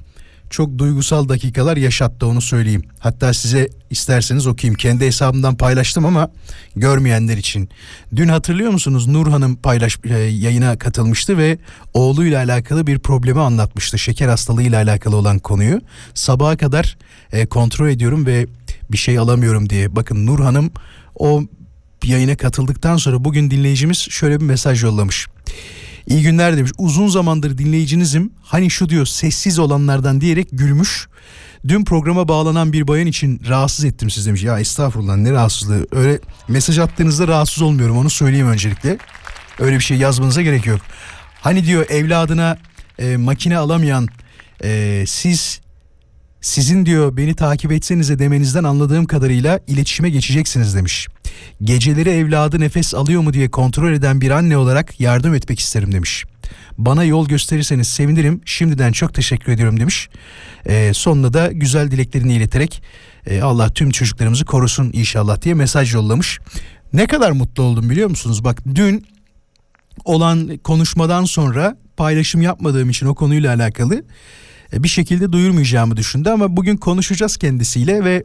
çok 0.50 0.78
duygusal 0.78 1.30
dakikalar 1.30 1.78
yaşattı 1.78 2.28
onu 2.28 2.41
söyleyeyim. 2.41 2.84
Hatta 3.00 3.34
size 3.34 3.70
isterseniz 3.89 4.48
okuyayım. 4.48 4.76
Kendi 4.76 5.06
hesabımdan 5.06 5.56
paylaştım 5.56 6.06
ama 6.06 6.30
görmeyenler 6.76 7.38
için. 7.38 7.70
Dün 8.16 8.28
hatırlıyor 8.28 8.72
musunuz 8.72 9.08
Nur 9.08 9.28
Hanım 9.28 9.56
paylaş 9.56 10.00
e, 10.04 10.18
yayına 10.18 10.78
katılmıştı 10.78 11.38
ve 11.38 11.58
oğluyla 11.93 12.43
alakalı 12.43 12.88
bir 12.88 13.00
problemi 13.00 13.39
anlatmıştı. 13.39 14.00
Şeker 14.00 14.28
hastalığıyla 14.28 14.84
alakalı 14.84 15.16
olan 15.16 15.39
konuyu. 15.39 15.82
Sabaha 16.14 16.58
kadar 16.58 16.98
e, 17.32 17.45
kontrol 17.45 17.89
ediyorum 17.89 18.26
ve 18.26 18.48
bir 18.91 18.98
şey 18.98 19.18
alamıyorum 19.18 19.70
diye. 19.70 19.95
Bakın 19.95 20.26
Nur 20.26 20.39
Hanım 20.39 20.72
o 21.16 21.43
yayına 22.04 22.38
katıldıktan 22.38 22.98
sonra 22.98 23.24
bugün 23.24 23.52
dinleyicimiz 23.52 23.98
şöyle 23.98 24.39
bir 24.39 24.45
mesaj 24.45 24.84
yollamış. 24.84 25.28
İyi 26.08 26.24
günler 26.24 26.58
demiş. 26.58 26.72
Uzun 26.78 27.08
zamandır 27.08 27.58
dinleyicinizim. 27.58 28.32
Hani 28.41 28.70
şu 28.70 28.89
diyor 28.89 29.05
sessiz 29.05 29.60
olanlardan 29.60 30.22
diyerek 30.22 30.47
gülmüş. 30.51 31.08
Dün 31.68 31.86
programa 31.86 32.28
bağlanan 32.28 32.74
bir 32.74 32.88
bayan 32.88 33.08
için 33.08 33.41
rahatsız 33.47 33.86
ettim 33.86 34.10
siz 34.10 34.26
demiş. 34.26 34.43
Ya 34.43 34.60
estağfurullah 34.60 35.18
ne 35.18 35.32
rahatsızlığı. 35.32 35.88
Öyle 35.91 36.20
mesaj 36.47 36.80
attığınızda 36.80 37.28
rahatsız 37.28 37.64
olmuyorum 37.64 37.97
onu 37.97 38.10
söyleyeyim 38.10 38.47
öncelikle. 38.47 38.97
Öyle 39.60 39.76
bir 39.76 39.84
şey 39.84 39.97
yazmanıza 39.97 40.41
gerek 40.41 40.66
yok. 40.66 40.82
Hani 41.41 41.66
diyor 41.66 41.89
evladına 41.89 42.58
e, 42.99 43.18
makine 43.18 43.58
alamayan 43.58 44.08
e, 44.64 45.03
siz 45.08 45.62
sizin 46.48 46.86
diyor 46.86 47.18
beni 47.18 47.36
takip 47.36 47.72
etsenize 47.72 48.20
demenizden 48.20 48.64
anladığım 48.64 49.06
kadarıyla 49.06 49.60
iletişime 49.68 50.10
geçeceksiniz 50.10 50.76
demiş. 50.76 51.08
Geceleri 51.64 52.10
evladı 52.10 52.60
nefes 52.60 52.93
alıyor 52.93 53.22
mu 53.22 53.34
diye 53.34 53.52
kontrol 53.52 53.93
eden 53.93 54.22
bir 54.22 54.32
anne 54.32 54.58
olarak 54.58 55.00
yardım 55.00 55.34
etmek 55.34 55.60
isterim 55.60 55.91
demiş. 55.91 56.26
Bana 56.78 57.04
yol 57.04 57.28
gösterirseniz 57.28 57.88
sevinirim. 57.88 58.41
Şimdiden 58.45 58.91
çok 58.91 59.14
teşekkür 59.14 59.52
ediyorum 59.52 59.80
demiş. 59.80 60.10
Ee, 60.66 60.91
sonunda 60.93 61.34
da 61.34 61.52
güzel 61.52 61.91
dileklerini 61.91 62.34
ileterek 62.34 62.84
e, 63.26 63.41
Allah 63.41 63.74
tüm 63.74 63.91
çocuklarımızı 63.91 64.45
korusun 64.45 64.89
inşallah 64.93 65.41
diye 65.41 65.56
mesaj 65.56 65.93
yollamış. 65.93 66.39
Ne 66.93 67.08
kadar 67.08 67.32
mutlu 67.32 67.64
oldum 67.64 67.89
biliyor 67.89 68.10
musunuz? 68.10 68.43
Bak 68.43 68.64
dün 68.76 69.06
olan 70.06 70.58
konuşmadan 70.58 71.26
sonra 71.26 71.78
paylaşım 71.98 72.41
yapmadığım 72.41 72.89
için 72.89 73.06
o 73.06 73.16
konuyla 73.16 73.56
alakalı 73.56 73.95
e, 73.95 74.04
bir 74.74 74.88
şekilde 74.88 75.32
duyurmayacağımı 75.32 75.97
düşündü 75.97 76.30
ama 76.30 76.57
bugün 76.57 76.78
konuşacağız 76.78 77.38
kendisiyle 77.38 78.03
ve 78.03 78.24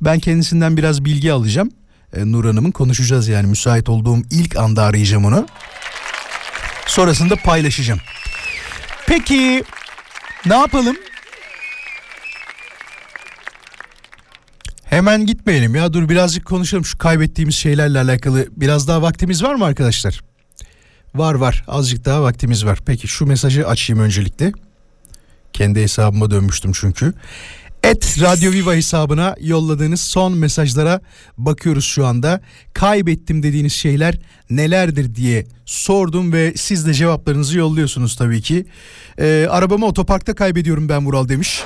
ben 0.00 0.18
kendisinden 0.18 0.76
biraz 0.76 1.04
bilgi 1.04 1.32
alacağım. 1.32 1.70
E, 2.16 2.32
Nur 2.32 2.44
Hanım'ın 2.44 2.70
konuşacağız 2.70 3.28
yani 3.28 3.46
müsait 3.46 3.88
olduğum 3.88 4.18
ilk 4.30 4.56
anda 4.56 4.82
arayacağım 4.82 5.24
onu. 5.24 5.46
Sonrasında 6.86 7.36
paylaşacağım. 7.36 8.00
Peki 9.06 9.64
ne 10.46 10.54
yapalım? 10.54 10.96
Hemen 14.84 15.26
gitmeyelim 15.26 15.74
ya 15.74 15.92
dur 15.92 16.08
birazcık 16.08 16.44
konuşalım 16.44 16.84
şu 16.84 16.98
kaybettiğimiz 16.98 17.54
şeylerle 17.54 17.98
alakalı. 17.98 18.46
Biraz 18.56 18.88
daha 18.88 19.02
vaktimiz 19.02 19.42
var 19.42 19.54
mı 19.54 19.64
arkadaşlar? 19.64 20.20
Var 21.14 21.34
var 21.34 21.64
azıcık 21.68 22.04
daha 22.04 22.22
vaktimiz 22.22 22.66
var. 22.66 22.78
Peki 22.86 23.08
şu 23.08 23.26
mesajı 23.26 23.68
açayım 23.68 24.02
öncelikle. 24.02 24.52
Kendi 25.52 25.82
hesabıma 25.82 26.30
dönmüştüm 26.30 26.72
çünkü. 26.74 27.14
Et 27.82 28.16
Radyo 28.20 28.52
Viva 28.52 28.74
hesabına 28.74 29.36
yolladığınız 29.40 30.00
son 30.00 30.32
mesajlara 30.32 31.00
bakıyoruz 31.38 31.84
şu 31.84 32.06
anda. 32.06 32.40
Kaybettim 32.74 33.42
dediğiniz 33.42 33.72
şeyler 33.72 34.18
nelerdir 34.50 35.14
diye 35.14 35.46
sordum 35.64 36.32
ve 36.32 36.52
siz 36.56 36.86
de 36.86 36.94
cevaplarınızı 36.94 37.58
yolluyorsunuz 37.58 38.16
tabii 38.16 38.42
ki. 38.42 38.66
Ee, 39.18 39.46
arabamı 39.50 39.86
otoparkta 39.86 40.34
kaybediyorum 40.34 40.88
ben 40.88 41.06
Vural 41.06 41.28
demiş. 41.28 41.62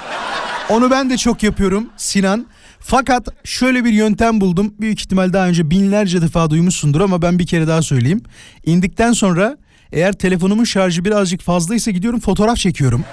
Onu 0.68 0.90
ben 0.90 1.10
de 1.10 1.16
çok 1.16 1.42
yapıyorum 1.42 1.88
Sinan. 1.96 2.46
Fakat 2.80 3.28
şöyle 3.44 3.84
bir 3.84 3.92
yöntem 3.92 4.40
buldum. 4.40 4.74
Büyük 4.80 5.00
ihtimal 5.00 5.32
daha 5.32 5.46
önce 5.46 5.70
binlerce 5.70 6.22
defa 6.22 6.50
duymuşsundur 6.50 7.00
ama 7.00 7.22
ben 7.22 7.38
bir 7.38 7.46
kere 7.46 7.66
daha 7.66 7.82
söyleyeyim. 7.82 8.22
İndikten 8.64 9.12
sonra 9.12 9.56
eğer 9.92 10.12
telefonumun 10.12 10.64
şarjı 10.64 11.04
birazcık 11.04 11.42
fazlaysa 11.42 11.90
gidiyorum 11.90 12.20
fotoğraf 12.20 12.56
çekiyorum. 12.56 13.04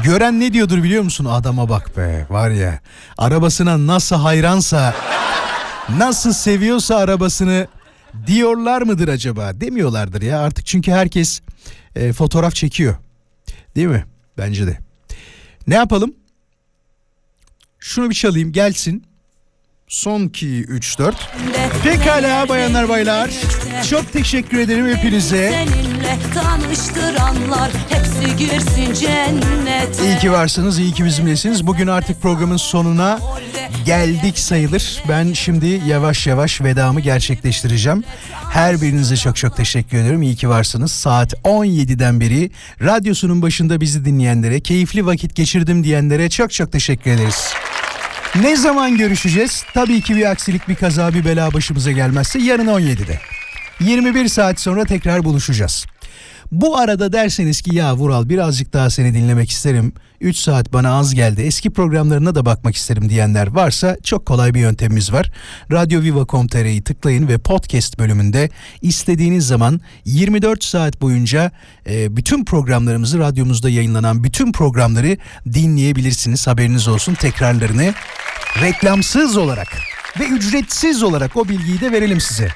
Gören 0.00 0.40
ne 0.40 0.52
diyordur 0.52 0.82
biliyor 0.82 1.02
musun? 1.02 1.24
Adama 1.24 1.68
bak 1.68 1.96
be 1.96 2.26
var 2.30 2.50
ya 2.50 2.80
arabasına 3.18 3.86
nasıl 3.86 4.16
hayransa 4.16 4.94
nasıl 5.98 6.32
seviyorsa 6.32 6.96
arabasını 6.96 7.66
diyorlar 8.26 8.82
mıdır 8.82 9.08
acaba? 9.08 9.60
Demiyorlardır 9.60 10.22
ya 10.22 10.40
artık 10.40 10.66
çünkü 10.66 10.92
herkes 10.92 11.40
e, 11.96 12.12
fotoğraf 12.12 12.54
çekiyor. 12.54 12.94
Değil 13.76 13.86
mi? 13.86 14.04
Bence 14.38 14.66
de. 14.66 14.78
Ne 15.66 15.74
yapalım? 15.74 16.14
Şunu 17.78 18.10
bir 18.10 18.14
çalayım 18.14 18.52
gelsin. 18.52 19.04
Son 19.92 20.22
2, 20.26 20.46
3, 20.62 20.98
4. 20.98 21.30
Pekala 21.84 22.48
bayanlar 22.48 22.88
baylar. 22.88 23.30
Çok 23.90 24.12
teşekkür 24.12 24.58
ederim 24.58 24.96
hepinize. 24.96 25.66
İyi 30.04 30.18
ki 30.18 30.32
varsınız, 30.32 30.78
iyi 30.78 30.92
ki 30.92 31.04
bizimlesiniz. 31.04 31.66
Bugün 31.66 31.86
artık 31.86 32.22
programın 32.22 32.56
sonuna 32.56 33.18
geldik 33.86 34.38
sayılır. 34.38 35.02
Ben 35.08 35.32
şimdi 35.32 35.82
yavaş 35.86 36.26
yavaş 36.26 36.60
vedamı 36.60 37.00
gerçekleştireceğim. 37.00 38.04
Her 38.50 38.82
birinize 38.82 39.16
çok 39.16 39.36
çok 39.36 39.56
teşekkür 39.56 39.98
ediyorum. 39.98 40.22
İyi 40.22 40.36
ki 40.36 40.48
varsınız. 40.48 40.92
Saat 40.92 41.32
17'den 41.32 42.20
beri 42.20 42.50
radyosunun 42.80 43.42
başında 43.42 43.80
bizi 43.80 44.04
dinleyenlere, 44.04 44.60
keyifli 44.60 45.06
vakit 45.06 45.34
geçirdim 45.34 45.84
diyenlere 45.84 46.30
çok 46.30 46.52
çok 46.52 46.72
teşekkür 46.72 47.10
ederiz. 47.10 47.54
Ne 48.40 48.56
zaman 48.56 48.96
görüşeceğiz? 48.96 49.64
Tabii 49.74 50.00
ki 50.00 50.16
bir 50.16 50.30
aksilik, 50.30 50.68
bir 50.68 50.74
kaza, 50.74 51.14
bir 51.14 51.24
bela 51.24 51.52
başımıza 51.52 51.92
gelmezse 51.92 52.38
yarın 52.38 52.66
17'de. 52.66 53.18
21 53.80 54.28
saat 54.28 54.60
sonra 54.60 54.84
tekrar 54.84 55.24
buluşacağız. 55.24 55.86
Bu 56.52 56.78
arada 56.78 57.12
derseniz 57.12 57.62
ki 57.62 57.74
ya 57.74 57.94
Vural 57.96 58.28
birazcık 58.28 58.72
daha 58.72 58.90
seni 58.90 59.14
dinlemek 59.14 59.50
isterim. 59.50 59.92
3 60.22 60.36
saat 60.36 60.72
bana 60.72 60.98
az 60.98 61.14
geldi. 61.14 61.42
Eski 61.42 61.70
programlarına 61.70 62.34
da 62.34 62.46
bakmak 62.46 62.76
isterim 62.76 63.08
diyenler 63.08 63.46
varsa 63.46 63.96
çok 64.02 64.26
kolay 64.26 64.54
bir 64.54 64.60
yöntemimiz 64.60 65.12
var. 65.12 65.30
Radyoviva.com.tr'yi 65.72 66.82
tıklayın 66.82 67.28
ve 67.28 67.38
podcast 67.38 67.98
bölümünde 67.98 68.50
istediğiniz 68.82 69.46
zaman 69.46 69.80
24 70.04 70.64
saat 70.64 71.00
boyunca 71.00 71.50
e, 71.86 72.16
bütün 72.16 72.44
programlarımızı 72.44 73.18
radyomuzda 73.18 73.70
yayınlanan 73.70 74.24
bütün 74.24 74.52
programları 74.52 75.16
dinleyebilirsiniz. 75.52 76.46
Haberiniz 76.46 76.88
olsun 76.88 77.14
tekrarlarını 77.14 77.94
reklamsız 78.60 79.36
olarak 79.36 79.68
ve 80.20 80.24
ücretsiz 80.24 81.02
olarak 81.02 81.36
o 81.36 81.48
bilgiyi 81.48 81.80
de 81.80 81.92
verelim 81.92 82.20
size. 82.20 82.48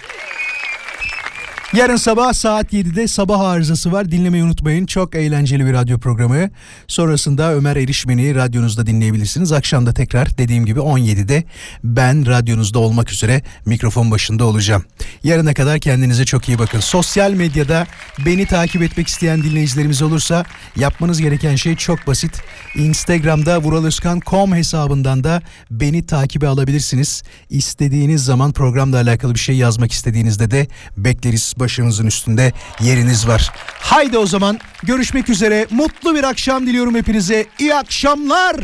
Yarın 1.73 1.97
sabah 1.97 2.33
saat 2.33 2.73
7'de 2.73 3.09
sabah 3.09 3.41
arızası 3.41 3.93
var. 3.93 4.11
Dinlemeyi 4.11 4.45
unutmayın. 4.45 4.87
Çok 4.87 5.15
eğlenceli 5.15 5.67
bir 5.67 5.73
radyo 5.73 5.99
programı. 5.99 6.51
Sonrasında 6.87 7.55
Ömer 7.55 7.77
Erişmen'i 7.77 8.35
radyonuzda 8.35 8.87
dinleyebilirsiniz. 8.87 9.53
Akşam 9.53 9.87
da 9.87 9.93
tekrar 9.93 10.39
dediğim 10.39 10.67
gibi 10.67 10.81
17'de 10.81 11.45
ben 11.85 12.27
radyonuzda 12.27 12.79
olmak 12.79 13.13
üzere 13.13 13.43
mikrofon 13.65 14.11
başında 14.11 14.45
olacağım. 14.45 14.85
Yarına 15.25 15.55
kadar 15.55 15.79
kendinize 15.79 16.25
çok 16.25 16.49
iyi 16.49 16.59
bakın. 16.59 16.81
Sosyal 16.81 17.33
medyada 17.33 17.87
beni 18.27 18.47
takip 18.47 18.83
etmek 18.83 19.09
isteyen 19.09 19.43
dinleyicilerimiz 19.43 20.03
olursa 20.03 20.45
yapmanız 20.77 21.21
gereken 21.21 21.57
şey 21.57 21.77
çok 21.77 22.07
basit. 22.07 22.43
Instagram'da 22.75 23.59
vuraloskan.com 23.63 24.55
hesabından 24.55 25.25
da 25.25 25.43
beni 25.71 26.07
takibe 26.07 26.49
alabilirsiniz. 26.49 27.23
İstediğiniz 27.51 28.25
zaman 28.25 28.53
programla 28.53 28.97
alakalı 28.97 29.35
bir 29.35 29.41
şey 29.41 29.57
yazmak 29.57 29.93
istediğinizde 29.93 30.51
de 30.51 30.67
bekleriz. 30.97 31.56
Başımızın 31.57 32.07
üstünde 32.07 32.53
yeriniz 32.81 33.29
var. 33.29 33.53
Haydi 33.81 34.19
o 34.19 34.27
zaman 34.27 34.61
görüşmek 34.83 35.29
üzere. 35.29 35.67
Mutlu 35.71 36.15
bir 36.15 36.25
akşam 36.25 36.67
diliyorum 36.67 36.95
hepinize. 36.95 37.47
İyi 37.59 37.75
akşamlar. 37.75 38.57